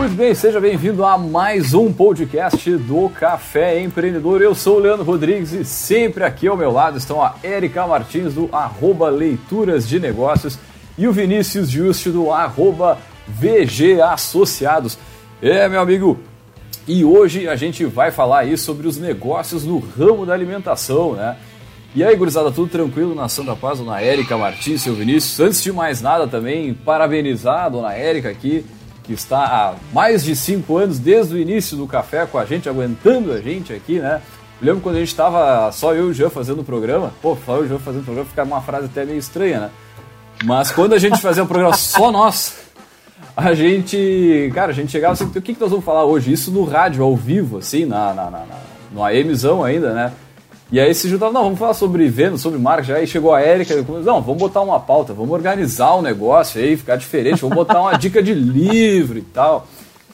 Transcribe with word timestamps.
Muito 0.00 0.16
bem, 0.16 0.34
seja 0.34 0.58
bem-vindo 0.58 1.04
a 1.04 1.18
mais 1.18 1.74
um 1.74 1.92
podcast 1.92 2.74
do 2.74 3.10
Café 3.10 3.82
Empreendedor. 3.82 4.40
Eu 4.40 4.54
sou 4.54 4.78
o 4.78 4.80
Leandro 4.80 5.04
Rodrigues 5.04 5.52
e 5.52 5.62
sempre 5.62 6.24
aqui 6.24 6.48
ao 6.48 6.56
meu 6.56 6.70
lado 6.70 6.96
estão 6.96 7.22
a 7.22 7.34
Erika 7.44 7.86
Martins 7.86 8.32
do 8.32 8.48
arroba 8.50 9.10
Leituras 9.10 9.86
de 9.86 10.00
Negócios 10.00 10.58
e 10.96 11.06
o 11.06 11.12
Vinícius 11.12 11.68
Juste 11.68 12.08
do 12.08 12.32
arroba 12.32 12.96
VG 13.28 14.00
Associados. 14.00 14.96
É, 15.42 15.68
meu 15.68 15.82
amigo, 15.82 16.18
e 16.88 17.04
hoje 17.04 17.46
a 17.46 17.54
gente 17.54 17.84
vai 17.84 18.10
falar 18.10 18.38
aí 18.38 18.56
sobre 18.56 18.88
os 18.88 18.96
negócios 18.96 19.66
no 19.66 19.80
ramo 19.80 20.24
da 20.24 20.32
alimentação, 20.32 21.12
né? 21.12 21.36
E 21.94 22.02
aí, 22.02 22.16
gurizada, 22.16 22.50
tudo 22.50 22.70
tranquilo 22.70 23.14
na 23.14 23.28
Santa 23.28 23.54
Paz, 23.54 23.80
dona 23.80 24.00
Érica 24.00 24.38
Martins, 24.38 24.80
seu 24.80 24.94
Vinícius? 24.94 25.38
Antes 25.40 25.62
de 25.62 25.70
mais 25.70 26.00
nada 26.00 26.26
também, 26.26 26.72
parabenizar 26.72 27.66
a 27.66 27.68
dona 27.68 27.92
Érica 27.92 28.30
aqui, 28.30 28.64
que 29.10 29.14
está 29.14 29.44
há 29.44 29.74
mais 29.92 30.22
de 30.22 30.36
cinco 30.36 30.76
anos, 30.76 31.00
desde 31.00 31.34
o 31.34 31.38
início 31.38 31.76
do 31.76 31.84
café 31.84 32.24
com 32.26 32.38
a 32.38 32.44
gente, 32.44 32.68
aguentando 32.68 33.32
a 33.32 33.40
gente 33.40 33.72
aqui, 33.72 33.98
né? 33.98 34.22
Eu 34.60 34.66
lembro 34.68 34.82
quando 34.82 34.96
a 34.96 34.98
gente 35.00 35.08
estava 35.08 35.72
só 35.72 35.92
eu 35.92 36.06
e 36.06 36.10
o 36.10 36.14
Jean 36.14 36.30
fazendo 36.30 36.60
o 36.60 36.64
programa, 36.64 37.12
pô, 37.20 37.36
só 37.44 37.56
eu 37.56 37.62
e 37.62 37.64
o 37.64 37.68
Jean 37.70 37.78
fazendo 37.80 38.02
o 38.02 38.04
programa, 38.04 38.28
ficava 38.28 38.48
uma 38.48 38.60
frase 38.60 38.86
até 38.86 39.04
meio 39.04 39.18
estranha, 39.18 39.60
né? 39.62 39.70
Mas 40.44 40.70
quando 40.70 40.94
a 40.94 40.98
gente 40.98 41.20
fazia 41.20 41.42
o 41.42 41.46
programa 41.46 41.74
só 41.76 42.12
nós, 42.12 42.56
a 43.36 43.52
gente, 43.52 44.52
cara, 44.54 44.70
a 44.70 44.74
gente 44.74 44.92
chegava 44.92 45.14
assim, 45.14 45.24
o 45.24 45.30
que, 45.30 45.54
que 45.54 45.60
nós 45.60 45.70
vamos 45.70 45.84
falar 45.84 46.04
hoje? 46.04 46.32
Isso 46.32 46.52
no 46.52 46.62
rádio, 46.62 47.02
ao 47.02 47.16
vivo, 47.16 47.58
assim, 47.58 47.84
na, 47.84 48.14
na, 48.14 48.30
na, 48.30 48.44
no 48.92 49.04
AMzão 49.04 49.64
ainda, 49.64 49.92
né? 49.92 50.12
E 50.72 50.78
aí 50.78 50.94
se 50.94 51.08
juntaram, 51.08 51.32
não, 51.32 51.44
vamos 51.44 51.58
falar 51.58 51.74
sobre 51.74 52.08
venda, 52.08 52.38
sobre 52.38 52.58
marketing. 52.58 52.92
Aí 52.92 53.06
chegou 53.06 53.34
a 53.34 53.40
Érica, 53.40 53.74
não, 54.04 54.22
vamos 54.22 54.38
botar 54.38 54.60
uma 54.60 54.78
pauta, 54.78 55.12
vamos 55.12 55.32
organizar 55.32 55.94
o 55.94 56.02
negócio 56.02 56.60
aí, 56.60 56.76
ficar 56.76 56.96
diferente, 56.96 57.40
vamos 57.40 57.56
botar 57.56 57.80
uma 57.80 57.98
dica 57.98 58.22
de 58.22 58.32
livro 58.32 59.18
e 59.18 59.22
tal. 59.22 59.66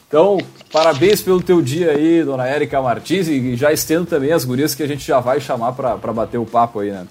Então, 0.07 0.39
parabéns 0.71 1.21
pelo 1.21 1.43
teu 1.43 1.61
dia 1.61 1.91
aí, 1.91 2.23
dona 2.23 2.47
Érica 2.47 2.81
Martins, 2.81 3.27
e 3.27 3.55
já 3.55 3.71
estendo 3.71 4.05
também 4.05 4.31
as 4.31 4.45
gurias 4.45 4.73
que 4.73 4.81
a 4.81 4.87
gente 4.87 5.05
já 5.05 5.19
vai 5.19 5.39
chamar 5.39 5.73
para 5.73 6.13
bater 6.13 6.39
o 6.39 6.45
papo 6.45 6.79
aí, 6.79 6.91
né? 6.91 7.05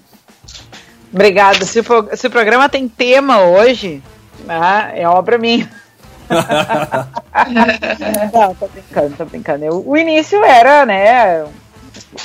Obrigada. 1.13 1.63
Se 1.63 1.79
o, 1.79 1.85
se 2.15 2.27
o 2.27 2.31
programa 2.31 2.67
tem 2.67 2.89
tema 2.89 3.43
hoje, 3.43 4.03
né, 4.45 4.91
é 4.95 5.07
obra 5.07 5.37
minha. 5.37 5.69
Não, 8.33 8.53
tô 8.55 8.67
brincando, 8.67 9.15
tô 9.15 9.25
brincando. 9.25 9.89
O 9.89 9.95
início 9.95 10.43
era, 10.43 10.85
né? 10.85 11.45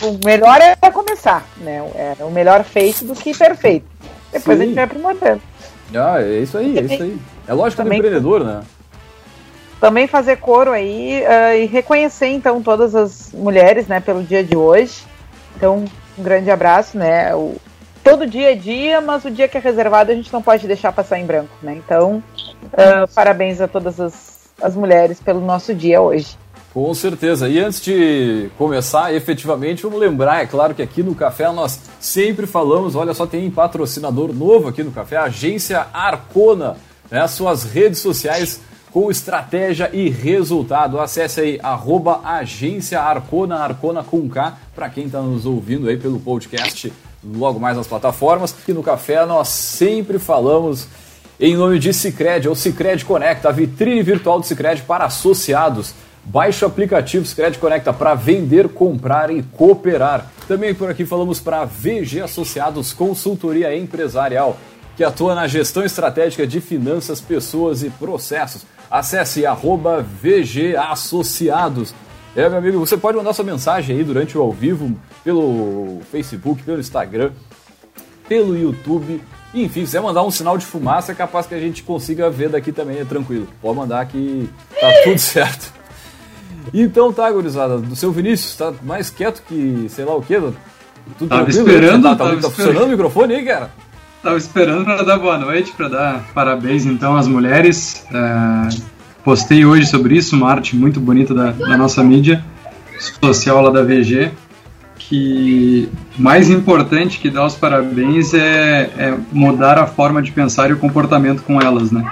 O 0.00 0.24
melhor 0.24 0.58
é 0.60 0.90
começar, 0.90 1.44
né? 1.58 1.82
É 2.20 2.24
o 2.24 2.30
melhor 2.30 2.62
feito 2.64 3.04
do 3.04 3.14
que 3.14 3.36
perfeito. 3.36 3.86
Depois 4.32 4.56
Sim. 4.56 4.62
a 4.62 4.66
gente 4.66 4.74
vai 4.74 4.84
aprimorando. 4.84 5.42
Ah, 5.94 6.22
é 6.22 6.38
isso 6.38 6.56
aí, 6.56 6.78
é 6.78 6.82
isso 6.82 7.02
aí. 7.02 7.18
É 7.46 7.52
lógico 7.52 7.82
do 7.82 7.92
empreendedor, 7.92 8.44
né? 8.44 8.62
Também 9.80 10.06
fazer 10.06 10.36
coro 10.36 10.70
aí 10.70 11.22
uh, 11.22 11.56
e 11.56 11.66
reconhecer 11.66 12.28
então 12.28 12.62
todas 12.62 12.94
as 12.94 13.32
mulheres, 13.32 13.88
né, 13.88 13.98
pelo 14.00 14.22
dia 14.22 14.42
de 14.42 14.56
hoje. 14.56 15.02
Então, 15.56 15.84
um 16.16 16.22
grande 16.22 16.50
abraço, 16.50 16.96
né? 16.96 17.34
O, 17.34 17.56
todo 18.02 18.26
dia 18.26 18.52
é 18.52 18.54
dia, 18.54 19.00
mas 19.00 19.24
o 19.24 19.30
dia 19.30 19.48
que 19.48 19.58
é 19.58 19.60
reservado 19.60 20.12
a 20.12 20.14
gente 20.14 20.32
não 20.32 20.40
pode 20.40 20.66
deixar 20.66 20.92
passar 20.92 21.18
em 21.18 21.26
branco, 21.26 21.52
né? 21.60 21.74
Então, 21.74 22.22
uh, 22.64 23.12
parabéns 23.12 23.60
a 23.60 23.66
todas 23.66 24.00
as, 24.00 24.50
as 24.62 24.76
mulheres 24.76 25.20
pelo 25.20 25.40
nosso 25.40 25.74
dia 25.74 26.00
hoje. 26.00 26.38
Com 26.72 26.94
certeza. 26.94 27.48
E 27.50 27.58
antes 27.58 27.82
de 27.82 28.48
começar, 28.56 29.12
efetivamente, 29.14 29.82
vamos 29.82 30.00
lembrar, 30.00 30.42
é 30.42 30.46
claro 30.46 30.74
que 30.74 30.80
aqui 30.80 31.02
no 31.02 31.14
Café 31.14 31.52
nós 31.52 31.78
sempre 32.00 32.46
falamos, 32.46 32.94
olha 32.94 33.12
só, 33.12 33.26
tem 33.26 33.50
patrocinador 33.50 34.32
novo 34.32 34.68
aqui 34.68 34.82
no 34.82 34.90
Café, 34.90 35.18
a 35.18 35.24
agência 35.24 35.86
Arcona, 35.92 36.76
né? 37.10 37.26
Suas 37.28 37.64
redes 37.64 37.98
sociais 37.98 38.60
com 38.90 39.10
estratégia 39.10 39.90
e 39.92 40.08
resultado. 40.08 40.98
Acesse 40.98 41.40
aí, 41.42 41.60
arroba 41.62 42.20
agência 42.24 43.00
Arcona, 43.00 43.56
Arcona 43.56 44.02
com 44.02 44.26
K, 44.28 44.56
para 44.74 44.88
quem 44.88 45.06
está 45.06 45.20
nos 45.20 45.44
ouvindo 45.44 45.88
aí 45.88 45.98
pelo 45.98 46.20
podcast 46.20 46.90
logo 47.22 47.60
mais 47.60 47.76
nas 47.76 47.86
plataformas. 47.86 48.54
Aqui 48.62 48.72
no 48.72 48.82
Café 48.82 49.26
nós 49.26 49.48
sempre 49.48 50.18
falamos 50.18 50.86
em 51.38 51.56
nome 51.56 51.78
de 51.78 51.92
Cicred, 51.92 52.48
ou 52.48 52.54
Cicred 52.54 53.04
Conecta, 53.04 53.50
a 53.50 53.52
vitrine 53.52 54.02
virtual 54.02 54.40
do 54.40 54.46
Cicred 54.46 54.82
para 54.82 55.04
associados. 55.04 55.94
Baixe 56.24 56.64
o 56.64 56.68
aplicativo 56.68 57.26
Cicred 57.26 57.58
Conecta 57.58 57.92
para 57.92 58.14
vender, 58.14 58.68
comprar 58.68 59.30
e 59.30 59.42
cooperar. 59.42 60.30
Também 60.46 60.74
por 60.74 60.88
aqui 60.88 61.04
falamos 61.04 61.40
para 61.40 61.64
VG 61.64 62.20
Associados 62.20 62.92
Consultoria 62.92 63.76
Empresarial, 63.76 64.56
que 64.96 65.02
atua 65.02 65.34
na 65.34 65.48
gestão 65.48 65.84
estratégica 65.84 66.46
de 66.46 66.60
finanças, 66.60 67.20
pessoas 67.20 67.82
e 67.82 67.90
processos. 67.90 68.62
Acesse 68.90 69.44
arroba 69.44 70.00
VG 70.02 70.76
Associados. 70.76 71.94
É, 72.36 72.48
meu 72.48 72.58
amigo, 72.58 72.78
você 72.78 72.96
pode 72.96 73.16
mandar 73.16 73.32
sua 73.32 73.44
mensagem 73.44 73.96
aí 73.96 74.04
durante 74.04 74.38
o 74.38 74.42
ao 74.42 74.52
vivo, 74.52 74.96
pelo 75.24 76.00
Facebook, 76.10 76.62
pelo 76.62 76.80
Instagram, 76.80 77.32
pelo 78.28 78.56
YouTube. 78.56 79.20
Enfim, 79.52 79.84
se 79.84 79.92
você 79.92 80.00
mandar 80.00 80.22
um 80.22 80.30
sinal 80.30 80.56
de 80.56 80.64
fumaça, 80.64 81.12
é 81.12 81.14
capaz 81.14 81.46
que 81.46 81.54
a 81.54 81.60
gente 81.60 81.82
consiga 81.82 82.30
ver 82.30 82.48
daqui 82.48 82.72
também, 82.72 83.00
é 83.00 83.04
tranquilo. 83.04 83.48
Pode 83.60 83.76
mandar 83.76 84.06
que 84.06 84.48
tá 84.80 84.88
tudo 85.04 85.18
certo. 85.18 85.81
Então 86.72 87.12
tá, 87.12 87.30
gurizada, 87.30 87.78
do 87.78 87.96
seu 87.96 88.12
Vinícius, 88.12 88.56
tá 88.56 88.72
mais 88.82 89.10
quieto 89.10 89.42
que 89.46 89.86
sei 89.88 90.04
lá 90.04 90.14
o 90.14 90.22
quê? 90.22 90.36
Tudo 91.18 91.28
tava 91.28 91.44
tranquilo? 91.44 91.68
esperando, 91.68 92.02
tá, 92.02 92.16
tá, 92.16 92.36
tá 92.36 92.50
funcionando 92.50 92.84
o 92.84 92.88
microfone 92.88 93.34
aí, 93.34 93.44
cara? 93.44 93.70
Tava 94.22 94.36
esperando 94.36 94.84
para 94.84 95.02
dar 95.02 95.18
boa 95.18 95.36
noite, 95.36 95.72
para 95.72 95.88
dar 95.88 96.24
parabéns 96.32 96.86
então 96.86 97.16
às 97.16 97.26
mulheres. 97.26 98.06
É, 98.12 98.68
postei 99.24 99.64
hoje 99.64 99.86
sobre 99.86 100.16
isso, 100.16 100.36
uma 100.36 100.50
arte 100.50 100.76
muito 100.76 101.00
bonita 101.00 101.34
da, 101.34 101.50
da 101.50 101.76
nossa 101.76 102.02
mídia 102.04 102.44
social 103.20 103.60
lá 103.60 103.70
da 103.70 103.82
VG 103.82 104.30
que 105.08 105.88
mais 106.16 106.48
importante 106.48 107.18
que 107.18 107.28
dar 107.28 107.44
os 107.44 107.54
parabéns 107.54 108.32
é, 108.34 108.90
é, 108.96 109.18
mudar 109.32 109.78
a 109.78 109.86
forma 109.86 110.22
de 110.22 110.30
pensar 110.30 110.70
e 110.70 110.72
o 110.72 110.78
comportamento 110.78 111.42
com 111.42 111.60
elas, 111.60 111.90
né? 111.90 112.04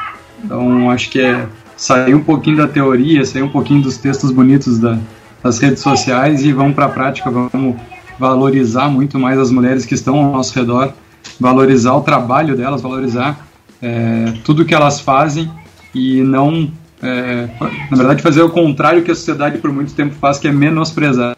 Então 0.45 0.91
acho 0.91 1.09
que 1.11 1.21
é 1.21 1.47
sair 1.81 2.15
um 2.15 2.23
pouquinho 2.23 2.59
da 2.59 2.69
teoria, 2.69 3.25
sair 3.25 3.43
um 3.43 3.49
pouquinho 3.49 3.83
dos 3.83 3.97
textos 3.97 4.31
bonitos 4.31 4.79
da, 4.79 4.99
das 5.43 5.59
redes 5.59 5.83
sociais 5.83 6.45
e 6.45 6.53
vamos 6.53 6.75
para 6.75 6.87
a 6.87 6.89
prática, 6.89 7.31
vamos 7.31 7.77
valorizar 8.19 8.89
muito 8.91 9.19
mais 9.19 9.39
as 9.39 9.51
mulheres 9.51 9.87
que 9.87 9.95
estão 9.95 10.17
ao 10.17 10.33
nosso 10.33 10.55
redor, 10.59 10.93
valorizar 11.39 11.95
o 11.95 12.03
trabalho 12.03 12.57
delas, 12.57 12.83
valorizar 12.83 13.47
é, 13.81 14.35
tudo 14.45 14.65
que 14.65 14.75
elas 14.75 15.01
fazem 15.01 15.51
e 15.95 16.21
não, 16.21 16.71
é, 17.03 17.49
na 17.91 17.97
verdade, 17.97 18.23
fazer 18.23 18.43
o 18.43 18.51
contrário 18.51 19.03
que 19.03 19.11
a 19.11 19.15
sociedade 19.15 19.59
por 19.59 19.73
muito 19.73 19.95
tempo 19.95 20.15
faz, 20.21 20.39
que 20.39 20.49
é 20.49 20.53
menosprezar. 20.53 21.35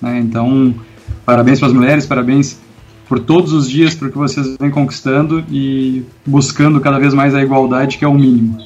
Né? 0.00 0.20
Então 0.20 0.74
Parabéns 1.24 1.58
para 1.58 1.68
as 1.68 1.74
mulheres, 1.74 2.06
parabéns 2.06 2.58
por 3.08 3.20
todos 3.20 3.52
os 3.52 3.68
dias 3.68 3.94
por 3.94 4.10
que 4.10 4.18
vocês 4.18 4.56
vêm 4.58 4.70
conquistando 4.70 5.44
e 5.50 6.04
buscando 6.26 6.80
cada 6.80 6.98
vez 6.98 7.14
mais 7.14 7.34
a 7.34 7.42
igualdade, 7.42 7.98
que 7.98 8.04
é 8.04 8.08
o 8.08 8.14
mínimo. 8.14 8.58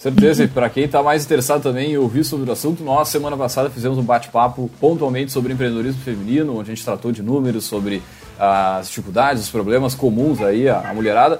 Certeza, 0.00 0.44
e 0.44 0.48
para 0.48 0.70
quem 0.70 0.84
está 0.84 1.02
mais 1.02 1.26
interessado 1.26 1.62
também 1.62 1.92
em 1.92 1.98
ouvir 1.98 2.24
sobre 2.24 2.48
o 2.48 2.52
assunto, 2.54 2.82
nós 2.82 3.06
semana 3.08 3.36
passada 3.36 3.68
fizemos 3.68 3.98
um 3.98 4.02
bate-papo 4.02 4.70
pontualmente 4.80 5.30
sobre 5.30 5.52
empreendedorismo 5.52 6.00
feminino, 6.00 6.56
onde 6.56 6.70
a 6.70 6.74
gente 6.74 6.82
tratou 6.82 7.12
de 7.12 7.22
números, 7.22 7.66
sobre 7.66 8.02
as 8.38 8.86
dificuldades, 8.86 9.42
os 9.42 9.50
problemas 9.50 9.94
comuns 9.94 10.40
aí 10.40 10.70
à 10.70 10.90
mulherada. 10.94 11.38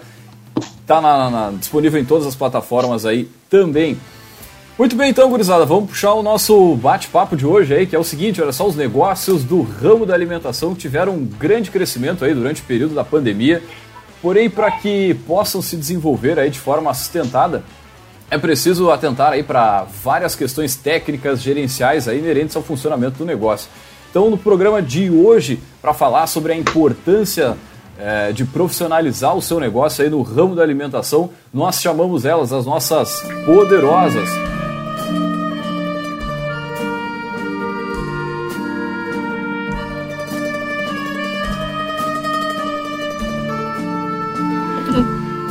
Está 0.82 1.50
disponível 1.58 1.98
em 1.98 2.04
todas 2.04 2.26
as 2.26 2.34
plataformas 2.34 3.06
aí 3.06 3.30
também. 3.48 3.96
Muito 4.78 4.94
bem, 4.94 5.08
então, 5.08 5.30
gurizada, 5.30 5.64
vamos 5.64 5.88
puxar 5.88 6.12
o 6.12 6.22
nosso 6.22 6.76
bate-papo 6.76 7.38
de 7.38 7.46
hoje 7.46 7.72
aí, 7.72 7.86
que 7.86 7.96
é 7.96 7.98
o 7.98 8.04
seguinte, 8.04 8.42
olha 8.42 8.52
só, 8.52 8.66
os 8.66 8.76
negócios 8.76 9.42
do 9.42 9.62
ramo 9.62 10.04
da 10.04 10.12
alimentação 10.12 10.74
tiveram 10.74 11.14
um 11.14 11.24
grande 11.24 11.70
crescimento 11.70 12.26
aí 12.26 12.34
durante 12.34 12.60
o 12.60 12.64
período 12.66 12.94
da 12.94 13.04
pandemia, 13.04 13.62
porém, 14.20 14.50
para 14.50 14.70
que 14.70 15.14
possam 15.26 15.62
se 15.62 15.78
desenvolver 15.78 16.38
aí 16.38 16.50
de 16.50 16.58
forma 16.58 16.92
sustentada, 16.92 17.64
é 18.30 18.38
preciso 18.38 18.90
atentar 18.90 19.32
aí 19.32 19.42
para 19.42 19.84
várias 20.02 20.36
questões 20.36 20.76
técnicas, 20.76 21.42
gerenciais 21.42 22.06
aí 22.06 22.18
inerentes 22.18 22.54
ao 22.54 22.62
funcionamento 22.62 23.18
do 23.18 23.24
negócio. 23.24 23.68
Então, 24.08 24.30
no 24.30 24.38
programa 24.38 24.80
de 24.80 25.10
hoje, 25.10 25.60
para 25.82 25.92
falar 25.92 26.26
sobre 26.26 26.52
a 26.52 26.56
importância 26.56 27.56
é, 27.98 28.32
de 28.32 28.44
profissionalizar 28.44 29.36
o 29.36 29.42
seu 29.42 29.58
negócio 29.58 30.04
aí 30.04 30.10
no 30.10 30.22
ramo 30.22 30.54
da 30.54 30.62
alimentação, 30.62 31.30
nós 31.52 31.80
chamamos 31.80 32.24
elas 32.24 32.52
as 32.52 32.64
nossas 32.64 33.20
poderosas. 33.44 34.28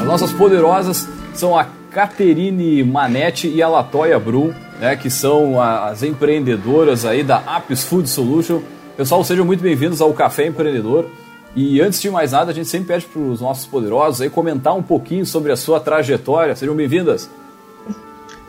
nossas 0.09 0.33
poderosas 0.33 1.07
são 1.35 1.55
a 1.55 1.67
Caterine 1.91 2.83
Manetti 2.83 3.47
e 3.47 3.61
a 3.61 3.67
Latoya 3.67 4.19
Brum, 4.19 4.53
né, 4.79 4.95
que 4.95 5.09
são 5.09 5.61
as 5.61 6.03
empreendedoras 6.03 7.05
aí 7.05 7.23
da 7.23 7.41
Apps 7.57 7.83
Food 7.83 8.09
Solution. 8.09 8.61
Pessoal, 8.95 9.23
sejam 9.23 9.45
muito 9.45 9.61
bem-vindos 9.61 10.01
ao 10.01 10.13
Café 10.13 10.45
Empreendedor. 10.45 11.09
E 11.55 11.81
antes 11.81 11.99
de 12.01 12.09
mais 12.09 12.31
nada, 12.31 12.51
a 12.51 12.53
gente 12.53 12.67
sempre 12.67 12.89
pede 12.89 13.05
para 13.05 13.21
os 13.21 13.41
nossos 13.41 13.65
poderosos 13.65 14.21
aí 14.21 14.29
comentar 14.29 14.75
um 14.75 14.83
pouquinho 14.83 15.25
sobre 15.25 15.51
a 15.51 15.57
sua 15.57 15.79
trajetória. 15.79 16.55
Sejam 16.55 16.75
bem-vindas. 16.75 17.29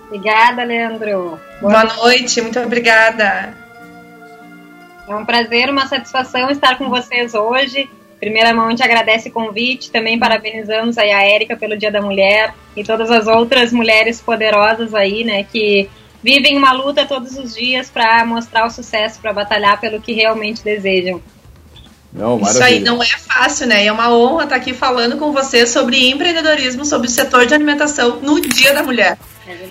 Obrigada, 0.07 0.63
Leandro. 0.65 1.39
Boa, 1.61 1.73
Boa 1.73 1.85
noite, 1.85 2.43
muito 2.43 2.61
obrigada. 2.61 3.55
É 5.09 5.17
um 5.17 5.25
prazer, 5.25 5.71
uma 5.71 5.87
satisfação 5.87 6.51
estar 6.51 6.77
com 6.77 6.91
vocês 6.91 7.35
hoje. 7.35 7.91
Primeira 8.21 8.53
mão, 8.53 8.67
a 8.67 8.71
gente 8.71 8.83
agradece 8.83 9.31
o 9.31 9.33
convite, 9.33 9.91
também 9.91 10.19
parabenizamos 10.19 10.99
aí 10.99 11.11
a 11.11 11.23
Érica 11.23 11.57
pelo 11.57 11.77
Dia 11.77 11.91
da 11.91 12.03
Mulher 12.03 12.55
e 12.77 12.85
todas 12.85 13.11
as 13.11 13.27
outras 13.27 13.73
mulheres 13.73 14.21
poderosas 14.21 14.95
aí, 14.95 15.25
né, 15.25 15.43
que 15.45 15.89
vivem 16.23 16.59
uma 16.59 16.73
luta 16.73 17.07
todos 17.07 17.39
os 17.39 17.55
dias 17.55 17.89
para 17.89 18.23
mostrar 18.27 18.67
o 18.67 18.71
sucesso, 18.71 19.19
para 19.21 19.33
batalhar 19.33 19.81
pelo 19.81 20.03
que 20.03 20.13
realmente 20.13 20.63
desejam. 20.63 21.23
Não, 22.13 22.41
Isso 22.43 22.63
aí 22.63 22.81
não 22.81 23.01
é 23.01 23.07
fácil, 23.07 23.69
né? 23.69 23.87
É 23.87 23.93
uma 23.93 24.13
honra 24.13 24.43
estar 24.43 24.57
aqui 24.57 24.75
falando 24.75 25.17
com 25.17 25.33
você 25.33 25.65
sobre 25.65 26.11
empreendedorismo, 26.11 26.85
sobre 26.85 27.07
o 27.07 27.11
setor 27.11 27.47
de 27.47 27.55
alimentação 27.55 28.19
no 28.21 28.41
Dia 28.41 28.75
da 28.75 28.83
Mulher. 28.83 29.17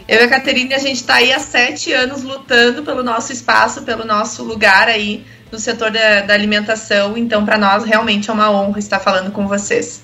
É 0.07 0.15
Eu 0.15 0.21
e 0.21 0.23
a 0.23 0.27
Caterine, 0.29 0.73
a 0.73 0.79
gente 0.79 0.95
está 0.95 1.15
aí 1.15 1.33
há 1.33 1.39
sete 1.39 1.91
anos 1.91 2.23
lutando 2.23 2.81
pelo 2.81 3.03
nosso 3.03 3.33
espaço, 3.33 3.81
pelo 3.81 4.05
nosso 4.05 4.41
lugar 4.41 4.87
aí 4.87 5.25
no 5.51 5.59
setor 5.59 5.91
da, 5.91 6.21
da 6.21 6.33
alimentação. 6.33 7.17
Então, 7.17 7.45
para 7.45 7.57
nós, 7.57 7.83
realmente 7.83 8.29
é 8.29 8.33
uma 8.33 8.51
honra 8.51 8.79
estar 8.79 8.99
falando 8.99 9.31
com 9.31 9.47
vocês. 9.47 10.01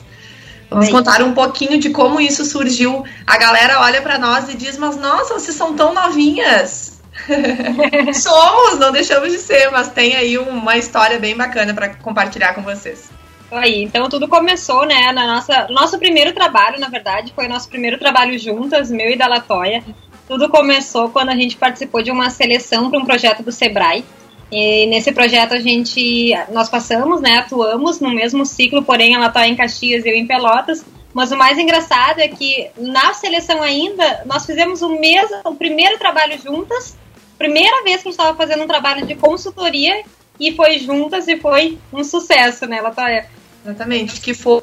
Vamos 0.70 0.90
contar 0.90 1.22
um 1.22 1.34
pouquinho 1.34 1.80
de 1.80 1.90
como 1.90 2.20
isso 2.20 2.44
surgiu. 2.44 3.04
A 3.26 3.38
galera 3.38 3.82
olha 3.82 4.02
para 4.02 4.18
nós 4.18 4.50
e 4.50 4.58
diz: 4.58 4.78
Mas 4.78 4.98
nossa, 4.98 5.34
vocês 5.34 5.56
são 5.56 5.76
tão 5.76 5.94
novinhas. 5.94 7.02
Somos, 8.14 8.80
não 8.80 8.92
deixamos 8.92 9.32
de 9.32 9.38
ser, 9.38 9.72
mas 9.72 9.90
tem 9.90 10.16
aí 10.16 10.38
uma 10.38 10.78
história 10.78 11.18
bem 11.18 11.36
bacana 11.36 11.74
para 11.74 11.90
compartilhar 11.96 12.54
com 12.54 12.62
vocês. 12.62 13.10
Aí, 13.52 13.84
então 13.84 14.10
tudo 14.10 14.28
começou, 14.28 14.86
né, 14.86 15.12
na 15.14 15.26
nossa, 15.28 15.68
nosso 15.70 15.98
primeiro 15.98 16.34
trabalho, 16.34 16.80
na 16.80 16.90
verdade, 16.90 17.32
foi 17.34 17.48
nosso 17.48 17.70
primeiro 17.70 17.98
trabalho 17.98 18.38
juntas, 18.38 18.90
meu 18.90 19.10
e 19.10 19.16
da 19.16 19.28
Latoya. 19.28 19.84
Tudo 20.28 20.50
começou 20.50 21.10
quando 21.10 21.30
a 21.30 21.36
gente 21.36 21.56
participou 21.56 22.02
de 22.02 22.12
uma 22.12 22.30
seleção 22.30 22.90
para 22.90 23.00
um 23.00 23.06
projeto 23.06 23.44
do 23.44 23.52
Sebrae. 23.52 24.04
E 24.52 24.86
nesse 24.88 25.12
projeto 25.12 25.54
a 25.54 25.60
gente, 25.60 26.34
nós 26.52 26.70
passamos, 26.70 27.22
né, 27.22 27.38
atuamos 27.38 28.00
no 28.00 28.14
mesmo 28.14 28.46
ciclo, 28.46 28.84
porém 28.84 29.16
ela 29.16 29.28
está 29.28 29.48
em 29.48 29.56
Caxias 29.56 30.06
e 30.06 30.10
eu 30.10 30.16
em 30.16 30.28
Pelotas. 30.28 30.86
Mas 31.14 31.32
o 31.32 31.38
mais 31.38 31.58
engraçado 31.58 32.20
é 32.20 32.28
que 32.28 32.68
na 32.78 33.14
seleção 33.14 33.62
ainda 33.62 34.24
nós 34.26 34.46
fizemos 34.46 34.82
o 34.82 34.90
mesmo, 34.90 35.38
o 35.46 35.56
primeiro 35.56 35.98
trabalho 35.98 36.38
juntas 36.42 36.96
primeira 37.38 37.84
vez 37.84 38.02
que 38.02 38.08
a 38.08 38.12
gente 38.12 38.20
estava 38.20 38.38
fazendo 38.38 38.64
um 38.64 38.68
trabalho 38.68 39.06
de 39.06 39.16
consultoria 39.16 40.04
e 40.40 40.54
foi 40.54 40.80
juntas 40.80 41.28
e 41.28 41.38
foi 41.38 41.78
um 41.92 42.04
sucesso, 42.04 42.66
né, 42.66 42.82
Latoya? 42.82 43.26
Exatamente, 43.64 44.22
que 44.22 44.34
foi 44.34 44.62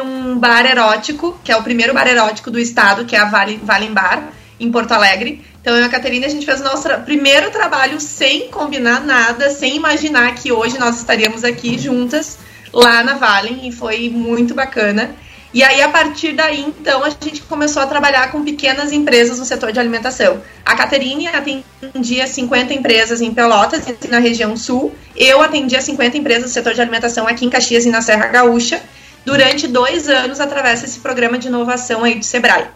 um 0.00 0.38
bar 0.38 0.64
erótico, 0.64 1.38
que 1.42 1.50
é 1.50 1.56
o 1.56 1.62
primeiro 1.62 1.92
bar 1.92 2.06
erótico 2.06 2.50
do 2.50 2.58
estado, 2.58 3.04
que 3.04 3.16
é 3.16 3.18
a 3.18 3.24
vale, 3.24 3.56
vale 3.56 3.88
Bar, 3.88 4.32
em 4.64 4.70
Porto 4.70 4.92
Alegre. 4.92 5.42
Então, 5.60 5.74
eu 5.74 5.82
e 5.82 5.84
a 5.84 5.88
Caterina, 5.88 6.26
a 6.26 6.28
gente 6.28 6.44
fez 6.44 6.60
o 6.60 6.64
nosso 6.64 6.88
primeiro 7.04 7.50
trabalho 7.50 8.00
sem 8.00 8.48
combinar 8.48 9.00
nada, 9.00 9.50
sem 9.50 9.76
imaginar 9.76 10.34
que 10.34 10.52
hoje 10.52 10.78
nós 10.78 10.98
estaríamos 10.98 11.44
aqui 11.44 11.78
juntas 11.78 12.38
lá 12.72 13.02
na 13.02 13.14
Valen, 13.14 13.68
e 13.68 13.72
foi 13.72 14.10
muito 14.10 14.54
bacana. 14.54 15.14
E 15.54 15.62
aí, 15.62 15.80
a 15.80 15.88
partir 15.88 16.32
daí, 16.32 16.60
então, 16.62 17.04
a 17.04 17.10
gente 17.10 17.40
começou 17.42 17.80
a 17.80 17.86
trabalhar 17.86 18.32
com 18.32 18.42
pequenas 18.42 18.90
empresas 18.92 19.38
no 19.38 19.44
setor 19.44 19.70
de 19.70 19.78
alimentação. 19.78 20.42
A 20.66 20.74
Caterine 20.74 21.28
atendia 21.28 22.26
50 22.26 22.74
empresas 22.74 23.20
em 23.20 23.32
Pelotas, 23.32 23.84
na 24.08 24.18
região 24.18 24.56
sul. 24.56 24.92
Eu 25.16 25.40
atendia 25.40 25.80
50 25.80 26.18
empresas 26.18 26.50
do 26.50 26.52
setor 26.52 26.74
de 26.74 26.80
alimentação 26.80 27.28
aqui 27.28 27.46
em 27.46 27.50
Caxias 27.50 27.86
e 27.86 27.90
na 27.90 28.02
Serra 28.02 28.26
Gaúcha, 28.26 28.82
durante 29.24 29.68
dois 29.68 30.08
anos, 30.08 30.40
através 30.40 30.82
desse 30.82 30.98
programa 30.98 31.38
de 31.38 31.46
inovação 31.46 32.02
aí 32.02 32.16
do 32.16 32.24
Sebrae. 32.24 32.66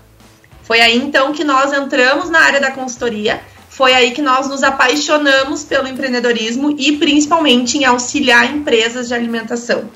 Foi 0.69 0.83
aí, 0.83 0.99
então, 0.99 1.33
que 1.33 1.45
nós 1.45 1.73
entramos 1.73 2.29
na 2.29 2.41
área 2.41 2.61
da 2.61 2.71
consultoria, 2.71 3.41
foi 3.71 3.95
aí 3.95 4.11
que 4.11 4.21
nós 4.21 4.51
nos 4.51 4.63
apaixonamos 4.63 5.65
pelo 5.65 5.89
empreendedorismo 5.89 6.77
e 6.79 6.99
principalmente 6.99 7.79
em 7.79 7.87
auxiliar 7.87 8.55
empresas 8.55 9.09
de 9.09 9.15
alimentação. 9.15 9.89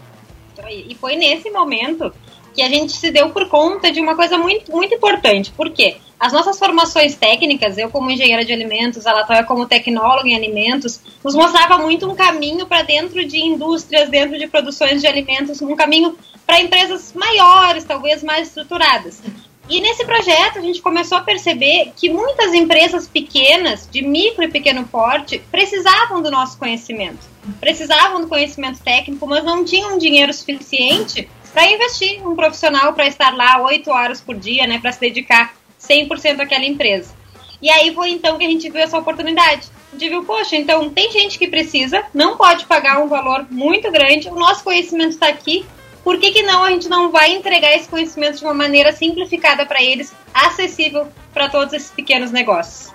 E 0.67 0.95
foi 0.95 1.15
nesse 1.15 1.51
momento 1.51 2.11
que 2.55 2.63
a 2.63 2.71
gente 2.71 2.93
se 2.93 3.11
deu 3.11 3.29
por 3.29 3.51
conta 3.51 3.93
de 3.93 4.01
uma 4.01 4.17
coisa 4.17 4.39
muito, 4.39 4.73
muito 4.73 4.95
importante. 4.95 5.51
Por 5.51 5.69
quê? 5.69 5.99
As 6.19 6.33
nossas 6.33 6.59
formações 6.59 7.17
técnicas, 7.17 7.77
eu 7.77 7.91
como 7.91 8.11
engenheira 8.11 8.43
de 8.43 8.53
alimentos, 8.55 9.07
a 9.07 9.13
Latoya 9.13 9.45
como 9.45 9.67
tecnóloga 9.67 10.27
em 10.27 10.37
alimentos, 10.37 11.03
nos 11.23 11.35
mostrava 11.35 11.77
muito 11.77 12.11
um 12.11 12.15
caminho 12.15 12.65
para 12.65 12.81
dentro 12.81 13.23
de 13.27 13.39
indústrias, 13.39 14.09
dentro 14.09 14.39
de 14.39 14.47
produções 14.47 15.03
de 15.03 15.07
alimentos, 15.07 15.61
um 15.61 15.77
caminho 15.77 16.17
para 16.47 16.63
empresas 16.63 17.13
maiores, 17.13 17.85
talvez 17.85 18.23
mais 18.23 18.49
estruturadas. 18.49 19.21
E 19.69 19.81
nesse 19.81 20.05
projeto 20.05 20.59
a 20.59 20.63
gente 20.63 20.83
começou 20.83 21.19
a 21.19 21.23
perceber 21.23 21.93
que 21.97 22.11
muitas 22.11 22.53
empresas 22.53 23.07
pequenas, 23.07 23.89
de 23.91 24.03
micro 24.03 24.45
e 24.45 24.49
pequeno 24.49 24.87
porte, 24.87 25.39
precisavam 25.51 26.21
do 26.21 26.31
nosso 26.31 26.59
conhecimento. 26.59 27.27
Precisavam 27.61 28.21
do 28.21 28.29
conhecimento 28.29 28.81
técnico, 28.83 29.27
mas 29.27 29.45
não 29.45 29.65
tinham 29.65 29.99
dinheiro 29.99 30.33
suficiente 30.33 31.29
para 31.53 31.71
investir 31.71 32.27
um 32.27 32.35
profissional 32.35 32.93
para 32.93 33.07
estar 33.07 33.35
lá 33.35 33.63
oito 33.63 33.91
horas 33.91 34.21
por 34.21 34.37
dia, 34.37 34.67
né, 34.67 34.79
para 34.81 34.93
se 34.93 35.01
dedicar 35.01 35.55
100% 35.81 36.41
àquela 36.41 36.65
empresa. 36.65 37.15
E 37.61 37.71
aí 37.71 37.95
foi 37.95 38.11
então 38.11 38.39
que 38.39 38.45
a 38.45 38.49
gente 38.49 38.69
viu 38.69 38.81
essa 38.81 38.99
oportunidade. 38.99 39.69
A 39.93 39.97
gente 39.97 40.09
viu, 40.09 40.25
poxa, 40.25 40.57
então 40.57 40.91
tem 40.91 41.13
gente 41.13 41.39
que 41.39 41.47
precisa, 41.47 42.05
não 42.13 42.37
pode 42.37 42.65
pagar 42.65 43.01
um 43.01 43.09
valor 43.09 43.47
muito 43.51 43.91
grande, 43.91 44.29
o 44.29 44.35
nosso 44.35 44.65
conhecimento 44.65 45.11
está 45.11 45.29
aqui, 45.29 45.65
por 46.05 46.19
que, 46.19 46.33
que 46.33 46.43
não 46.43 46.65
a 46.65 46.71
gente 46.71 46.89
não 46.89 47.11
vai 47.11 47.33
entregar 47.33 47.75
esse 47.77 47.89
conhecimento 47.89 48.39
de 48.39 48.45
uma 48.45 48.55
maneira 48.55 48.93
simplificada 48.93 49.65
para 49.65 49.83
eles, 49.83 50.13
acessível 50.35 51.09
para 51.33 51.49
todos 51.49 51.73
esses 51.73 51.91
pequenos 51.91 52.31
negócios? 52.31 52.93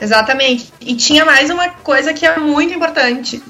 Exatamente. 0.00 0.72
E 0.80 0.94
tinha 0.94 1.24
mais 1.24 1.50
uma 1.50 1.68
coisa 1.68 2.14
que 2.14 2.24
é 2.24 2.38
muito 2.38 2.72
importante 2.72 3.42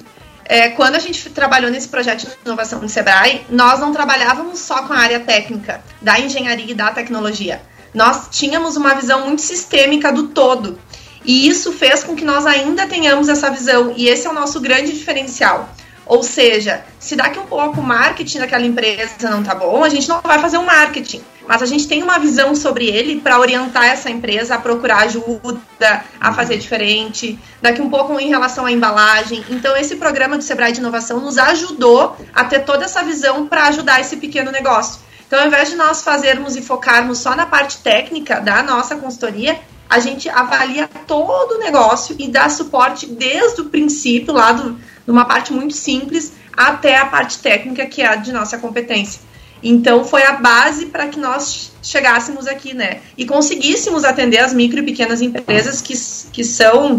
é, 0.50 0.70
quando 0.70 0.96
a 0.96 0.98
gente 0.98 1.30
trabalhou 1.30 1.70
nesse 1.70 1.88
projeto 1.88 2.26
de 2.26 2.36
inovação 2.44 2.80
no 2.80 2.88
Sebrae, 2.88 3.46
nós 3.48 3.78
não 3.78 3.92
trabalhávamos 3.92 4.58
só 4.58 4.82
com 4.82 4.92
a 4.92 4.98
área 4.98 5.20
técnica, 5.20 5.80
da 6.02 6.18
engenharia 6.18 6.72
e 6.72 6.74
da 6.74 6.90
tecnologia. 6.90 7.62
Nós 7.94 8.26
tínhamos 8.32 8.76
uma 8.76 8.92
visão 8.94 9.26
muito 9.26 9.42
sistêmica 9.42 10.12
do 10.12 10.26
todo. 10.28 10.76
E 11.24 11.46
isso 11.46 11.72
fez 11.72 12.02
com 12.02 12.16
que 12.16 12.24
nós 12.24 12.46
ainda 12.46 12.84
tenhamos 12.88 13.28
essa 13.28 13.48
visão, 13.48 13.94
e 13.96 14.08
esse 14.08 14.26
é 14.26 14.30
o 14.30 14.32
nosso 14.32 14.58
grande 14.60 14.90
diferencial. 14.92 15.68
Ou 16.10 16.24
seja, 16.24 16.82
se 16.98 17.14
daqui 17.14 17.38
um 17.38 17.46
pouco 17.46 17.80
o 17.80 17.84
marketing 17.84 18.40
daquela 18.40 18.66
empresa 18.66 19.30
não 19.30 19.44
tá 19.44 19.54
bom, 19.54 19.84
a 19.84 19.88
gente 19.88 20.08
não 20.08 20.20
vai 20.20 20.40
fazer 20.40 20.58
um 20.58 20.64
marketing. 20.64 21.22
Mas 21.46 21.62
a 21.62 21.66
gente 21.66 21.86
tem 21.86 22.02
uma 22.02 22.18
visão 22.18 22.52
sobre 22.56 22.88
ele 22.88 23.20
para 23.20 23.38
orientar 23.38 23.84
essa 23.84 24.10
empresa 24.10 24.56
a 24.56 24.58
procurar 24.58 25.04
ajuda, 25.04 26.04
a 26.20 26.32
fazer 26.34 26.58
diferente. 26.58 27.38
Daqui 27.62 27.80
um 27.80 27.88
pouco 27.88 28.18
em 28.18 28.28
relação 28.28 28.66
à 28.66 28.72
embalagem. 28.72 29.44
Então, 29.50 29.76
esse 29.76 29.94
programa 29.94 30.36
do 30.36 30.42
Sebrae 30.42 30.72
de 30.72 30.80
Inovação 30.80 31.20
nos 31.20 31.38
ajudou 31.38 32.16
a 32.34 32.42
ter 32.42 32.64
toda 32.64 32.86
essa 32.86 33.04
visão 33.04 33.46
para 33.46 33.68
ajudar 33.68 34.00
esse 34.00 34.16
pequeno 34.16 34.50
negócio. 34.50 35.00
Então, 35.28 35.38
ao 35.38 35.46
invés 35.46 35.70
de 35.70 35.76
nós 35.76 36.02
fazermos 36.02 36.56
e 36.56 36.60
focarmos 36.60 37.18
só 37.18 37.36
na 37.36 37.46
parte 37.46 37.78
técnica 37.78 38.40
da 38.40 38.64
nossa 38.64 38.96
consultoria, 38.96 39.60
a 39.88 40.00
gente 40.00 40.28
avalia 40.28 40.88
todo 41.06 41.56
o 41.56 41.58
negócio 41.58 42.14
e 42.18 42.28
dá 42.28 42.48
suporte 42.48 43.06
desde 43.06 43.60
o 43.60 43.64
princípio, 43.66 44.32
lá 44.32 44.52
do, 44.52 44.78
de 45.10 45.12
uma 45.12 45.24
parte 45.24 45.52
muito 45.52 45.74
simples 45.74 46.32
até 46.56 46.96
a 46.96 47.06
parte 47.06 47.38
técnica, 47.38 47.84
que 47.84 48.00
é 48.00 48.06
a 48.06 48.14
de 48.14 48.32
nossa 48.32 48.58
competência. 48.58 49.20
Então, 49.62 50.04
foi 50.04 50.22
a 50.22 50.34
base 50.34 50.86
para 50.86 51.08
que 51.08 51.18
nós 51.18 51.72
chegássemos 51.82 52.46
aqui, 52.46 52.72
né? 52.72 53.00
E 53.18 53.26
conseguíssemos 53.26 54.04
atender 54.04 54.38
as 54.38 54.54
micro 54.54 54.78
e 54.78 54.82
pequenas 54.84 55.20
empresas, 55.20 55.82
que, 55.82 55.94
que 56.32 56.44
são 56.44 56.96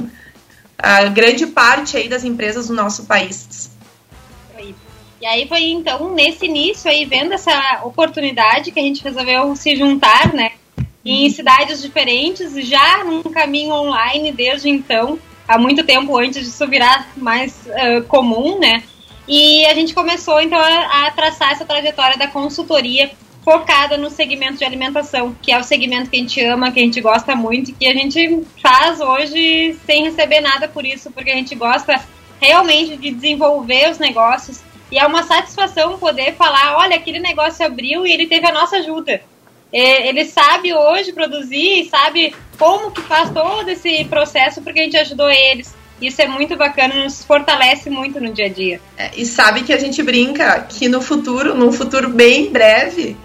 a 0.77 1.05
grande 1.05 1.47
parte 1.47 1.95
aí 1.95 2.09
das 2.09 2.23
empresas 2.23 2.67
do 2.67 2.73
nosso 2.73 3.05
país. 3.05 3.71
E 5.21 5.25
aí 5.25 5.47
foi 5.47 5.65
então 5.65 6.13
nesse 6.13 6.45
início 6.45 6.89
aí 6.89 7.05
vendo 7.05 7.31
essa 7.31 7.81
oportunidade 7.83 8.71
que 8.71 8.79
a 8.79 8.83
gente 8.83 9.03
resolveu 9.03 9.55
se 9.55 9.75
juntar, 9.75 10.33
né? 10.33 10.53
Em 11.05 11.27
uhum. 11.27 11.33
cidades 11.33 11.81
diferentes, 11.81 12.53
já 12.67 13.03
num 13.03 13.21
caminho 13.23 13.71
online 13.71 14.31
desde 14.31 14.69
então 14.69 15.19
há 15.51 15.57
muito 15.57 15.83
tempo 15.83 16.17
antes 16.17 16.45
disso 16.45 16.67
virar 16.67 17.09
mais 17.17 17.67
uh, 17.67 18.03
comum, 18.07 18.57
né? 18.57 18.83
E 19.27 19.65
a 19.65 19.73
gente 19.73 19.93
começou 19.93 20.41
então 20.41 20.59
a, 20.59 21.07
a, 21.07 21.11
traçar 21.11 21.51
essa 21.51 21.65
trajetória 21.65 22.17
da 22.17 22.27
consultoria 22.27 23.11
focada 23.43 23.97
no 23.97 24.09
segmento 24.09 24.57
de 24.57 24.65
alimentação, 24.65 25.35
que 25.41 25.51
é 25.51 25.59
o 25.59 25.63
segmento 25.63 26.09
que 26.09 26.15
a 26.15 26.19
gente 26.19 26.43
ama, 26.45 26.71
que 26.71 26.79
a 26.79 26.83
gente 26.83 27.01
gosta 27.01 27.35
muito 27.35 27.71
e 27.71 27.73
que 27.73 27.87
a 27.87 27.93
gente 27.93 28.43
faz 28.61 28.99
hoje 28.99 29.75
sem 29.85 30.03
receber 30.03 30.41
nada 30.41 30.67
por 30.67 30.85
isso, 30.85 31.11
porque 31.11 31.31
a 31.31 31.35
gente 31.35 31.55
gosta 31.55 31.99
realmente 32.39 32.97
de 32.97 33.11
desenvolver 33.11 33.91
os 33.91 33.99
negócios 33.99 34.61
e 34.91 34.97
é 34.97 35.05
uma 35.05 35.23
satisfação 35.23 35.97
poder 35.97 36.35
falar, 36.35 36.77
olha, 36.77 36.95
aquele 36.95 37.19
negócio 37.19 37.65
abriu 37.65 38.05
e 38.05 38.11
ele 38.11 38.27
teve 38.27 38.45
a 38.45 38.51
nossa 38.51 38.77
ajuda. 38.77 39.21
É, 39.73 40.09
ele 40.09 40.25
sabe 40.25 40.73
hoje 40.73 41.13
produzir, 41.13 41.87
sabe 41.89 42.35
como 42.57 42.91
que 42.91 43.01
faz 43.01 43.29
todo 43.29 43.69
esse 43.69 44.03
processo 44.05 44.61
porque 44.61 44.81
a 44.81 44.83
gente 44.83 44.97
ajudou 44.97 45.29
eles. 45.29 45.73
Isso 46.01 46.19
é 46.21 46.27
muito 46.27 46.57
bacana, 46.57 47.03
nos 47.03 47.23
fortalece 47.23 47.89
muito 47.89 48.19
no 48.19 48.33
dia 48.33 48.47
a 48.47 48.49
dia. 48.49 48.81
É, 48.97 49.11
e 49.15 49.25
sabe 49.25 49.63
que 49.63 49.71
a 49.71 49.77
gente 49.77 50.01
brinca 50.01 50.61
que 50.61 50.89
no 50.89 50.99
futuro, 50.99 51.53
num 51.53 51.71
futuro 51.71 52.09
bem 52.09 52.51
breve, 52.51 53.15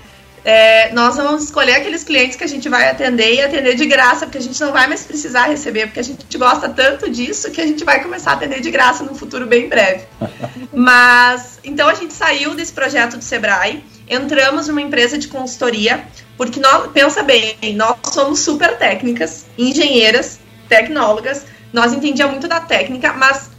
é, 0.44 0.92
nós 0.92 1.16
vamos 1.16 1.42
escolher 1.42 1.74
aqueles 1.74 2.04
clientes 2.04 2.36
que 2.36 2.44
a 2.44 2.46
gente 2.46 2.68
vai 2.68 2.88
atender 2.88 3.34
e 3.34 3.40
atender 3.40 3.74
de 3.74 3.86
graça, 3.86 4.26
porque 4.26 4.38
a 4.38 4.42
gente 4.42 4.60
não 4.60 4.72
vai 4.72 4.86
mais 4.86 5.04
precisar 5.04 5.46
receber, 5.46 5.86
porque 5.86 5.98
a 5.98 6.04
gente 6.04 6.38
gosta 6.38 6.68
tanto 6.68 7.10
disso 7.10 7.50
que 7.50 7.60
a 7.60 7.66
gente 7.66 7.82
vai 7.82 8.00
começar 8.00 8.30
a 8.30 8.34
atender 8.34 8.60
de 8.60 8.70
graça 8.70 9.02
no 9.02 9.14
futuro 9.14 9.44
bem 9.44 9.68
breve. 9.68 10.04
Mas, 10.72 11.58
então 11.64 11.88
a 11.88 11.94
gente 11.94 12.12
saiu 12.12 12.54
desse 12.54 12.72
projeto 12.72 13.16
do 13.16 13.24
Sebrae, 13.24 13.82
entramos 14.08 14.68
numa 14.68 14.82
empresa 14.82 15.18
de 15.18 15.28
consultoria, 15.28 16.06
porque 16.36 16.60
nós, 16.60 16.90
pensa 16.92 17.22
bem, 17.22 17.56
nós 17.74 17.96
somos 18.12 18.40
super 18.40 18.76
técnicas, 18.78 19.46
engenheiras, 19.58 20.38
tecnólogas, 20.68 21.44
nós 21.72 21.92
entendíamos 21.92 22.34
muito 22.34 22.48
da 22.48 22.60
técnica, 22.60 23.12
mas 23.12 23.50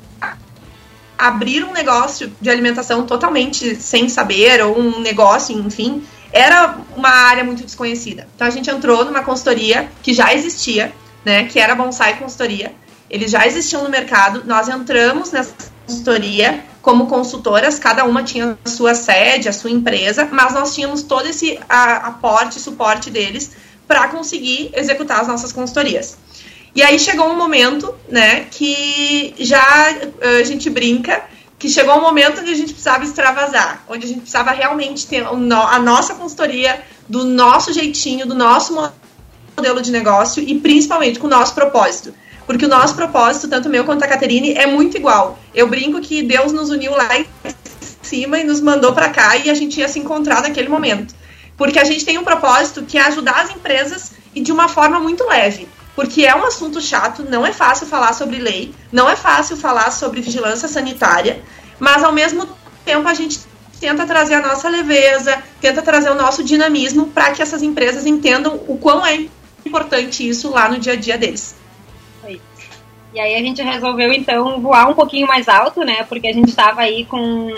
abrir 1.18 1.64
um 1.64 1.74
negócio 1.74 2.32
de 2.40 2.50
alimentação 2.50 3.06
totalmente 3.06 3.76
sem 3.76 4.08
saber, 4.08 4.62
ou 4.64 4.78
um 4.78 5.00
negócio, 5.00 5.58
enfim, 5.58 6.04
era 6.32 6.78
uma 6.96 7.10
área 7.10 7.44
muito 7.44 7.64
desconhecida. 7.64 8.28
Então 8.36 8.46
a 8.46 8.50
gente 8.50 8.70
entrou 8.70 9.04
numa 9.04 9.24
consultoria 9.24 9.90
que 10.04 10.14
já 10.14 10.34
existia, 10.34 10.94
né, 11.26 11.46
que 11.46 11.60
era 11.60 11.74
Bonsai 11.76 12.20
Consultoria. 12.20 12.74
Eles 13.10 13.32
já 13.32 13.48
existiam 13.48 13.84
no 13.84 13.90
mercado. 13.90 14.44
Nós 14.46 14.68
entramos 14.68 15.32
nessa 15.32 15.56
consultoria 15.86 16.64
como 16.88 17.08
consultoras, 17.08 17.78
cada 17.78 18.06
uma 18.06 18.24
tinha 18.24 18.58
a 18.64 18.70
sua 18.70 18.96
sede, 18.96 19.50
a 19.50 19.52
sua 19.52 19.70
empresa, 19.70 20.26
mas 20.32 20.54
nós 20.54 20.74
tínhamos 20.74 21.04
todo 21.04 21.28
esse 21.28 21.60
a, 21.68 22.08
aporte, 22.08 22.62
suporte 22.62 23.10
deles 23.10 23.52
para 23.86 24.08
conseguir 24.08 24.72
executar 24.74 25.20
as 25.20 25.28
nossas 25.28 25.52
consultorias. 25.52 26.18
E 26.74 26.82
aí 26.82 26.98
chegou 26.98 27.28
um 27.28 27.36
momento, 27.36 27.94
né, 28.08 28.46
que 28.50 29.36
já 29.38 29.62
a 30.40 30.44
gente 30.44 30.70
brinca 30.70 31.26
que 31.60 31.68
chegou 31.68 31.98
um 31.98 32.02
momento 32.02 32.40
onde 32.40 32.54
a 32.54 32.56
gente 32.56 32.72
precisava 32.72 33.04
extravasar, 33.04 33.84
onde 33.90 34.06
a 34.06 34.08
gente 34.08 34.22
precisava 34.22 34.52
realmente 34.52 35.08
ter 35.08 35.26
a 35.26 35.80
nossa 35.80 36.16
consultoria 36.16 36.82
do 37.10 37.26
nosso 37.26 37.74
jeitinho, 37.74 38.26
do 38.26 38.34
nosso 38.34 38.74
modelo 39.58 39.82
de 39.82 39.92
negócio 39.92 40.42
e 40.42 40.58
principalmente 40.58 41.20
com 41.20 41.28
o 41.28 41.30
nosso 41.30 41.54
propósito. 41.54 42.14
Porque 42.48 42.66
o 42.66 42.70
nosso 42.70 42.96
propósito, 42.96 43.48
tanto 43.48 43.70
meu 43.70 43.86
quanto 43.86 44.04
a 44.04 44.08
Caterine, 44.08 44.54
é 44.54 44.66
muito 44.66 44.98
igual. 44.98 45.38
Eu 45.54 45.68
brinco 45.68 46.02
que 46.02 46.24
Deus 46.24 46.52
nos 46.52 46.72
uniu 46.72 46.94
lá 46.94 47.20
em 47.20 47.28
cima 48.02 48.40
e 48.40 48.44
nos 48.44 48.62
mandou 48.62 48.94
para 48.94 49.10
cá 49.10 49.38
e 49.38 49.50
a 49.50 49.54
gente 49.54 49.80
ia 49.80 49.88
se 49.88 50.00
encontrar 50.00 50.42
naquele 50.42 50.70
momento. 50.70 51.14
Porque 51.56 51.78
a 51.78 51.84
gente 51.84 52.06
tem 52.06 52.18
um 52.18 52.24
propósito 52.24 52.84
que 52.84 52.98
é 52.98 53.02
ajudar 53.02 53.42
as 53.42 53.52
empresas 53.52 54.14
e 54.34 54.42
de 54.42 54.52
uma 54.52 54.68
forma 54.68 55.00
muito 55.00 55.28
leve 55.28 55.68
porque 55.98 56.28
é 56.28 56.36
um 56.36 56.46
assunto 56.46 56.80
chato, 56.80 57.26
não 57.28 57.44
é 57.44 57.52
fácil 57.52 57.88
falar 57.88 58.14
sobre 58.14 58.38
lei, 58.38 58.72
não 58.92 59.10
é 59.10 59.16
fácil 59.16 59.58
falar 59.58 59.90
sobre 59.90 60.22
vigilância 60.22 60.68
sanitária, 60.68 61.42
mas 61.80 62.04
ao 62.04 62.14
mesmo 62.14 62.48
tempo 62.86 63.08
a 63.08 63.16
gente 63.16 63.40
tenta 63.80 64.06
trazer 64.06 64.36
a 64.36 64.42
nossa 64.42 64.70
leveza, 64.70 65.42
tenta 65.60 65.82
trazer 65.82 66.12
o 66.12 66.16
nosso 66.16 66.44
dinamismo 66.44 67.08
para 67.08 67.32
que 67.32 67.42
essas 67.42 67.64
empresas 67.64 68.06
entendam 68.06 68.62
o 68.68 68.78
quão 68.78 69.04
é 69.04 69.26
importante 69.66 70.28
isso 70.28 70.52
lá 70.52 70.70
no 70.70 70.78
dia 70.78 70.94
a 70.94 70.96
dia 70.96 71.18
deles. 71.18 71.56
E 73.18 73.20
aí 73.20 73.34
a 73.34 73.40
gente 73.40 73.64
resolveu 73.64 74.14
então 74.14 74.62
voar 74.62 74.88
um 74.88 74.94
pouquinho 74.94 75.26
mais 75.26 75.50
alto, 75.50 75.84
né? 75.84 76.04
Porque 76.04 76.28
a 76.28 76.34
gente 76.34 76.50
estava 76.50 76.82
aí 76.82 77.04
com 77.04 77.52